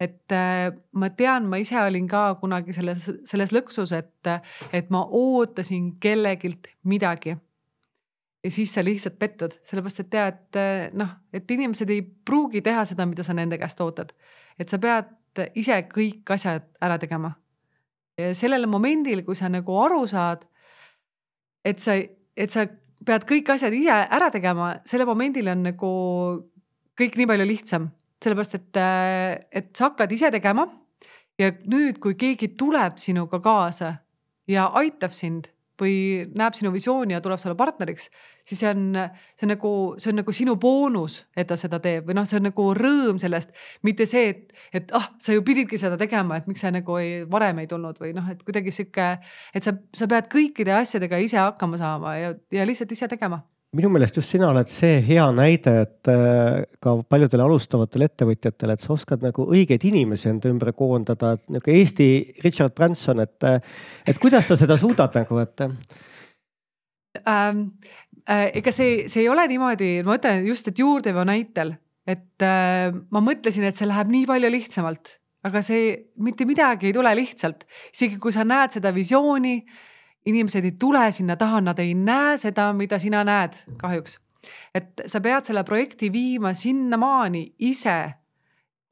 et 0.00 0.32
äh, 0.32 0.72
ma 0.92 1.08
tean, 1.14 1.46
ma 1.48 1.58
ise 1.62 1.78
olin 1.78 2.06
ka 2.10 2.34
kunagi 2.40 2.74
selles, 2.74 3.06
selles 3.28 3.52
lõksus, 3.54 3.92
et, 3.94 4.30
et 4.74 4.90
ma 4.90 5.04
ootasin 5.04 5.94
kellegilt 6.02 6.68
midagi. 6.84 7.36
ja 8.44 8.50
siis 8.50 8.74
sa 8.74 8.84
lihtsalt 8.84 9.18
pettud, 9.18 9.54
sellepärast 9.64 10.02
et 10.02 10.10
tead 10.10 10.58
äh, 10.60 10.88
noh, 10.92 11.14
et 11.32 11.50
inimesed 11.50 11.90
ei 11.90 12.02
pruugi 12.02 12.62
teha 12.62 12.84
seda, 12.84 13.06
mida 13.06 13.22
sa 13.22 13.36
nende 13.36 13.58
käest 13.58 13.80
ootad. 13.80 14.12
et 14.58 14.68
sa 14.68 14.78
pead 14.78 15.12
ise 15.54 15.80
kõik 15.90 16.30
asjad 16.30 16.66
ära 16.82 16.98
tegema. 16.98 17.34
sellel 18.32 18.66
momendil, 18.66 19.24
kui 19.24 19.34
sa 19.34 19.48
nagu 19.48 19.78
aru 19.78 20.06
saad, 20.06 20.44
et 21.64 21.78
sa, 21.78 21.96
et 22.36 22.50
sa 22.50 22.66
pead 23.06 23.24
kõik 23.26 23.50
asjad 23.50 23.74
ise 23.74 23.90
ära 23.90 24.30
tegema, 24.30 24.76
selle 24.84 25.04
momendil 25.04 25.48
on 25.48 25.62
nagu 25.70 25.90
kõik 26.98 27.16
nii 27.18 27.26
palju 27.26 27.46
lihtsam 27.46 27.90
sellepärast 28.22 28.58
et, 28.58 28.80
et 29.52 29.72
sa 29.76 29.90
hakkad 29.90 30.12
ise 30.12 30.30
tegema 30.34 30.66
ja 31.40 31.50
nüüd, 31.66 31.98
kui 32.02 32.14
keegi 32.18 32.54
tuleb 32.58 33.00
sinuga 33.02 33.40
kaasa 33.42 33.96
ja 34.50 34.68
aitab 34.78 35.14
sind 35.16 35.50
või 35.80 35.94
näeb 36.38 36.54
sinu 36.54 36.70
visiooni 36.70 37.16
ja 37.16 37.20
tuleb 37.22 37.40
sulle 37.42 37.56
partneriks, 37.58 38.06
siis 38.46 38.60
see 38.62 38.68
on, 38.70 38.94
see 39.34 39.46
on 39.46 39.50
nagu, 39.50 39.70
see 39.98 40.12
on 40.12 40.20
nagu 40.20 40.34
sinu 40.36 40.54
boonus, 40.60 41.16
et 41.34 41.48
ta 41.50 41.56
seda 41.58 41.80
teeb 41.82 42.06
või 42.06 42.14
noh, 42.14 42.26
see 42.30 42.38
on 42.38 42.46
nagu 42.46 42.66
rõõm 42.78 43.18
sellest, 43.18 43.50
mitte 43.86 44.06
see, 44.06 44.28
et, 44.30 44.54
et 44.70 44.94
ah, 44.94 45.08
sa 45.18 45.34
ju 45.34 45.42
pididki 45.46 45.80
seda 45.80 45.98
tegema, 46.00 46.38
et 46.38 46.46
miks 46.50 46.62
sa 46.62 46.70
nagu 46.74 46.98
ei, 47.00 47.24
varem 47.30 47.58
ei 47.64 47.70
tulnud 47.70 47.98
või 47.98 48.14
noh, 48.14 48.28
et 48.30 48.44
kuidagi 48.46 48.74
sihuke, 48.74 49.08
et 49.54 49.66
sa, 49.66 49.74
sa 49.96 50.08
pead 50.10 50.30
kõikide 50.32 50.76
asjadega 50.78 51.18
ise 51.24 51.40
hakkama 51.42 51.80
saama 51.80 52.14
ja, 52.20 52.30
ja 52.54 52.68
lihtsalt 52.68 52.94
ise 52.94 53.10
tegema 53.10 53.42
minu 53.74 53.90
meelest 53.92 54.18
just 54.18 54.32
sina 54.34 54.48
oled 54.52 54.70
see 54.70 55.00
hea 55.06 55.24
näide, 55.34 55.74
et 55.84 56.10
äh, 56.10 56.62
ka 56.82 56.96
paljudele 57.10 57.44
alustavatele 57.46 58.08
ettevõtjatele, 58.10 58.76
et 58.76 58.84
sa 58.84 58.92
oskad 58.94 59.24
nagu 59.24 59.46
õigeid 59.50 59.84
inimesi 59.90 60.30
enda 60.30 60.50
ümber 60.52 60.72
koondada, 60.76 61.34
et 61.36 61.44
nihuke 61.52 61.74
Eesti 61.74 62.08
Richard 62.44 62.74
Branson, 62.76 63.22
et, 63.24 63.36
äh, 63.46 63.58
et 64.06 64.20
kuidas 64.22 64.48
sa 64.50 64.58
seda 64.60 64.78
suudad 64.80 65.16
nagu, 65.18 65.42
et 65.42 65.66
ähm,? 67.26 67.68
Äh, 68.24 68.54
ega 68.56 68.72
see, 68.72 69.02
see 69.12 69.20
ei 69.20 69.28
ole 69.28 69.42
niimoodi, 69.50 69.98
ma 70.06 70.14
ütlen 70.16 70.46
just, 70.48 70.70
et 70.70 70.78
juurdeveo 70.80 71.26
näitel, 71.28 71.74
et 72.08 72.40
äh, 72.40 72.88
ma 73.12 73.20
mõtlesin, 73.20 73.66
et 73.68 73.76
see 73.76 73.88
läheb 73.88 74.08
nii 74.08 74.24
palju 74.30 74.48
lihtsamalt, 74.54 75.10
aga 75.44 75.60
see 75.66 75.90
mitte 76.24 76.46
midagi 76.48 76.88
ei 76.88 76.94
tule 76.96 77.12
lihtsalt, 77.18 77.66
isegi 77.92 78.16
kui 78.22 78.32
sa 78.32 78.46
näed 78.48 78.72
seda 78.78 78.94
visiooni 78.96 79.58
inimesed 80.26 80.64
ei 80.64 80.72
tule 80.78 81.12
sinna 81.12 81.36
taha, 81.36 81.60
nad 81.60 81.78
ei 81.78 81.94
näe 81.94 82.36
seda, 82.40 82.70
mida 82.76 82.98
sina 82.98 83.24
näed, 83.24 83.64
kahjuks. 83.80 84.18
et 84.74 85.06
sa 85.06 85.20
pead 85.24 85.46
selle 85.48 85.64
projekti 85.64 86.10
viima 86.12 86.52
sinnamaani 86.52 87.54
ise, 87.64 87.98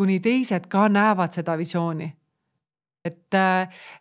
kuni 0.00 0.20
teised 0.20 0.66
ka 0.72 0.88
näevad 0.88 1.32
seda 1.32 1.56
visiooni. 1.58 2.12
et, 3.04 3.34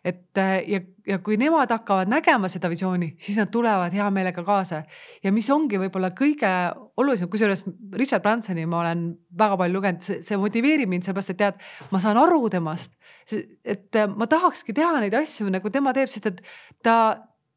et 0.04 0.38
ja, 0.68 0.78
ja 1.06 1.18
kui 1.18 1.36
nemad 1.36 1.70
hakkavad 1.74 2.08
nägema 2.08 2.48
seda 2.48 2.68
visiooni, 2.70 3.14
siis 3.18 3.38
nad 3.40 3.50
tulevad 3.50 3.92
hea 3.92 4.10
meelega 4.10 4.44
kaasa. 4.44 4.82
ja 5.24 5.32
mis 5.32 5.50
ongi 5.50 5.80
võib-olla 5.80 6.12
kõige 6.16 6.52
olulisem, 6.96 7.28
kusjuures 7.28 7.64
Richard 7.92 8.22
Bransoni 8.22 8.66
ma 8.66 8.80
olen 8.80 9.08
väga 9.38 9.56
palju 9.56 9.78
lugenud, 9.78 10.08
see 10.22 10.36
motiveerib 10.36 10.88
mind 10.88 11.08
sellepärast, 11.08 11.34
et 11.34 11.42
tead, 11.44 11.60
ma 11.90 12.00
saan 12.00 12.20
aru 12.20 12.48
temast 12.50 12.92
et 13.30 13.98
äh, 13.98 14.08
ma 14.08 14.26
tahakski 14.30 14.74
teha 14.76 14.98
neid 15.02 15.14
asju 15.16 15.50
nagu 15.52 15.70
tema 15.72 15.94
teeb, 15.96 16.10
sest 16.10 16.28
et 16.30 16.42
ta, 16.84 16.96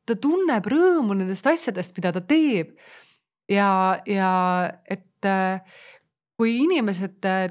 ta 0.05 0.17
tunneb 0.21 0.67
rõõmu 0.69 1.17
nendest 1.17 1.47
asjadest, 1.49 1.95
mida 1.97 2.13
ta 2.15 2.21
teeb. 2.21 2.75
ja, 3.49 4.01
ja 4.09 4.31
et 4.89 5.25
äh, 5.25 5.61
kui 6.37 6.57
inimesed 6.63 7.25
äh, 7.25 7.47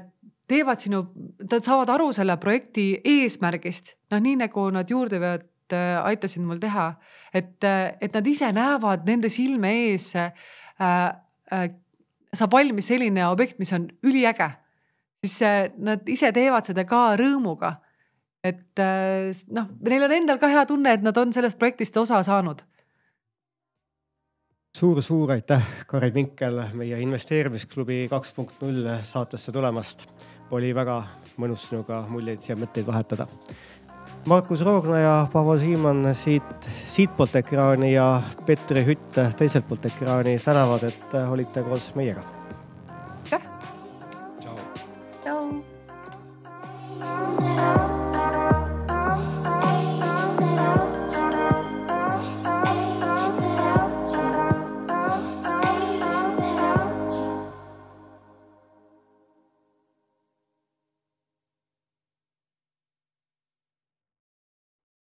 teevad 0.47 0.81
sinu, 0.81 1.05
nad 1.41 1.65
saavad 1.65 1.89
aru 1.89 2.11
selle 2.13 2.37
projekti 2.37 3.01
eesmärgist, 3.01 3.95
noh, 4.13 4.21
nii 4.21 4.37
nagu 4.45 4.69
nad 4.73 4.89
juurdeveod 4.89 5.51
aitasid 5.73 6.43
mul 6.45 6.59
teha, 6.61 6.91
et, 7.33 7.57
et 7.65 8.13
nad 8.13 8.27
ise 8.29 8.51
näevad 8.53 9.07
nende 9.07 9.31
silme 9.33 9.71
ees 9.87 10.11
äh,. 10.15 10.31
Äh, 11.53 11.69
saab 12.35 12.51
valmis 12.51 12.89
selline 12.89 13.21
objekt, 13.29 13.59
mis 13.61 13.69
on 13.71 13.85
üliäge, 14.03 14.49
siis 15.23 15.37
nad 15.79 16.09
ise 16.11 16.31
teevad 16.35 16.67
seda 16.67 16.83
ka 16.89 17.13
rõõmuga 17.15 17.69
et 18.45 18.81
äh, 18.81 19.33
noh, 19.53 19.67
neil 19.89 20.05
on 20.05 20.13
endal 20.13 20.39
ka 20.41 20.49
hea 20.51 20.63
tunne, 20.69 20.93
et 20.93 21.03
nad 21.05 21.17
on 21.17 21.33
sellest 21.33 21.59
projektist 21.61 21.97
osa 21.97 22.21
saanud. 22.23 22.63
suur-suur 24.75 25.31
aitäh, 25.31 25.63
Karin 25.87 26.13
Vinkel, 26.13 26.59
meie 26.75 26.97
investeerimisklubi 26.99 28.09
kaks 28.11 28.33
punkt 28.35 28.59
null 28.61 28.89
saatesse 29.01 29.51
tulemast. 29.55 30.03
oli 30.51 30.75
väga 30.75 30.99
mõnus 31.41 31.69
sinuga 31.69 32.03
muljeid 32.09 32.43
ja 32.49 32.55
mõtteid 32.59 32.85
vahetada. 32.85 33.27
Markus 34.25 34.61
Roogna 34.61 34.99
ja 34.99 35.27
Paavo 35.33 35.57
Siimann 35.57 36.15
siit, 36.15 36.69
siitpoolt 36.87 37.35
ekraani 37.35 37.93
ja 37.93 38.21
Petri 38.45 38.85
Hütt 38.85 39.19
teiselt 39.37 39.67
poolt 39.67 39.85
ekraani 39.85 40.39
tänavad, 40.39 40.83
et 40.89 41.13
olite 41.29 41.63
koos 41.63 41.91
meiega. 41.95 42.34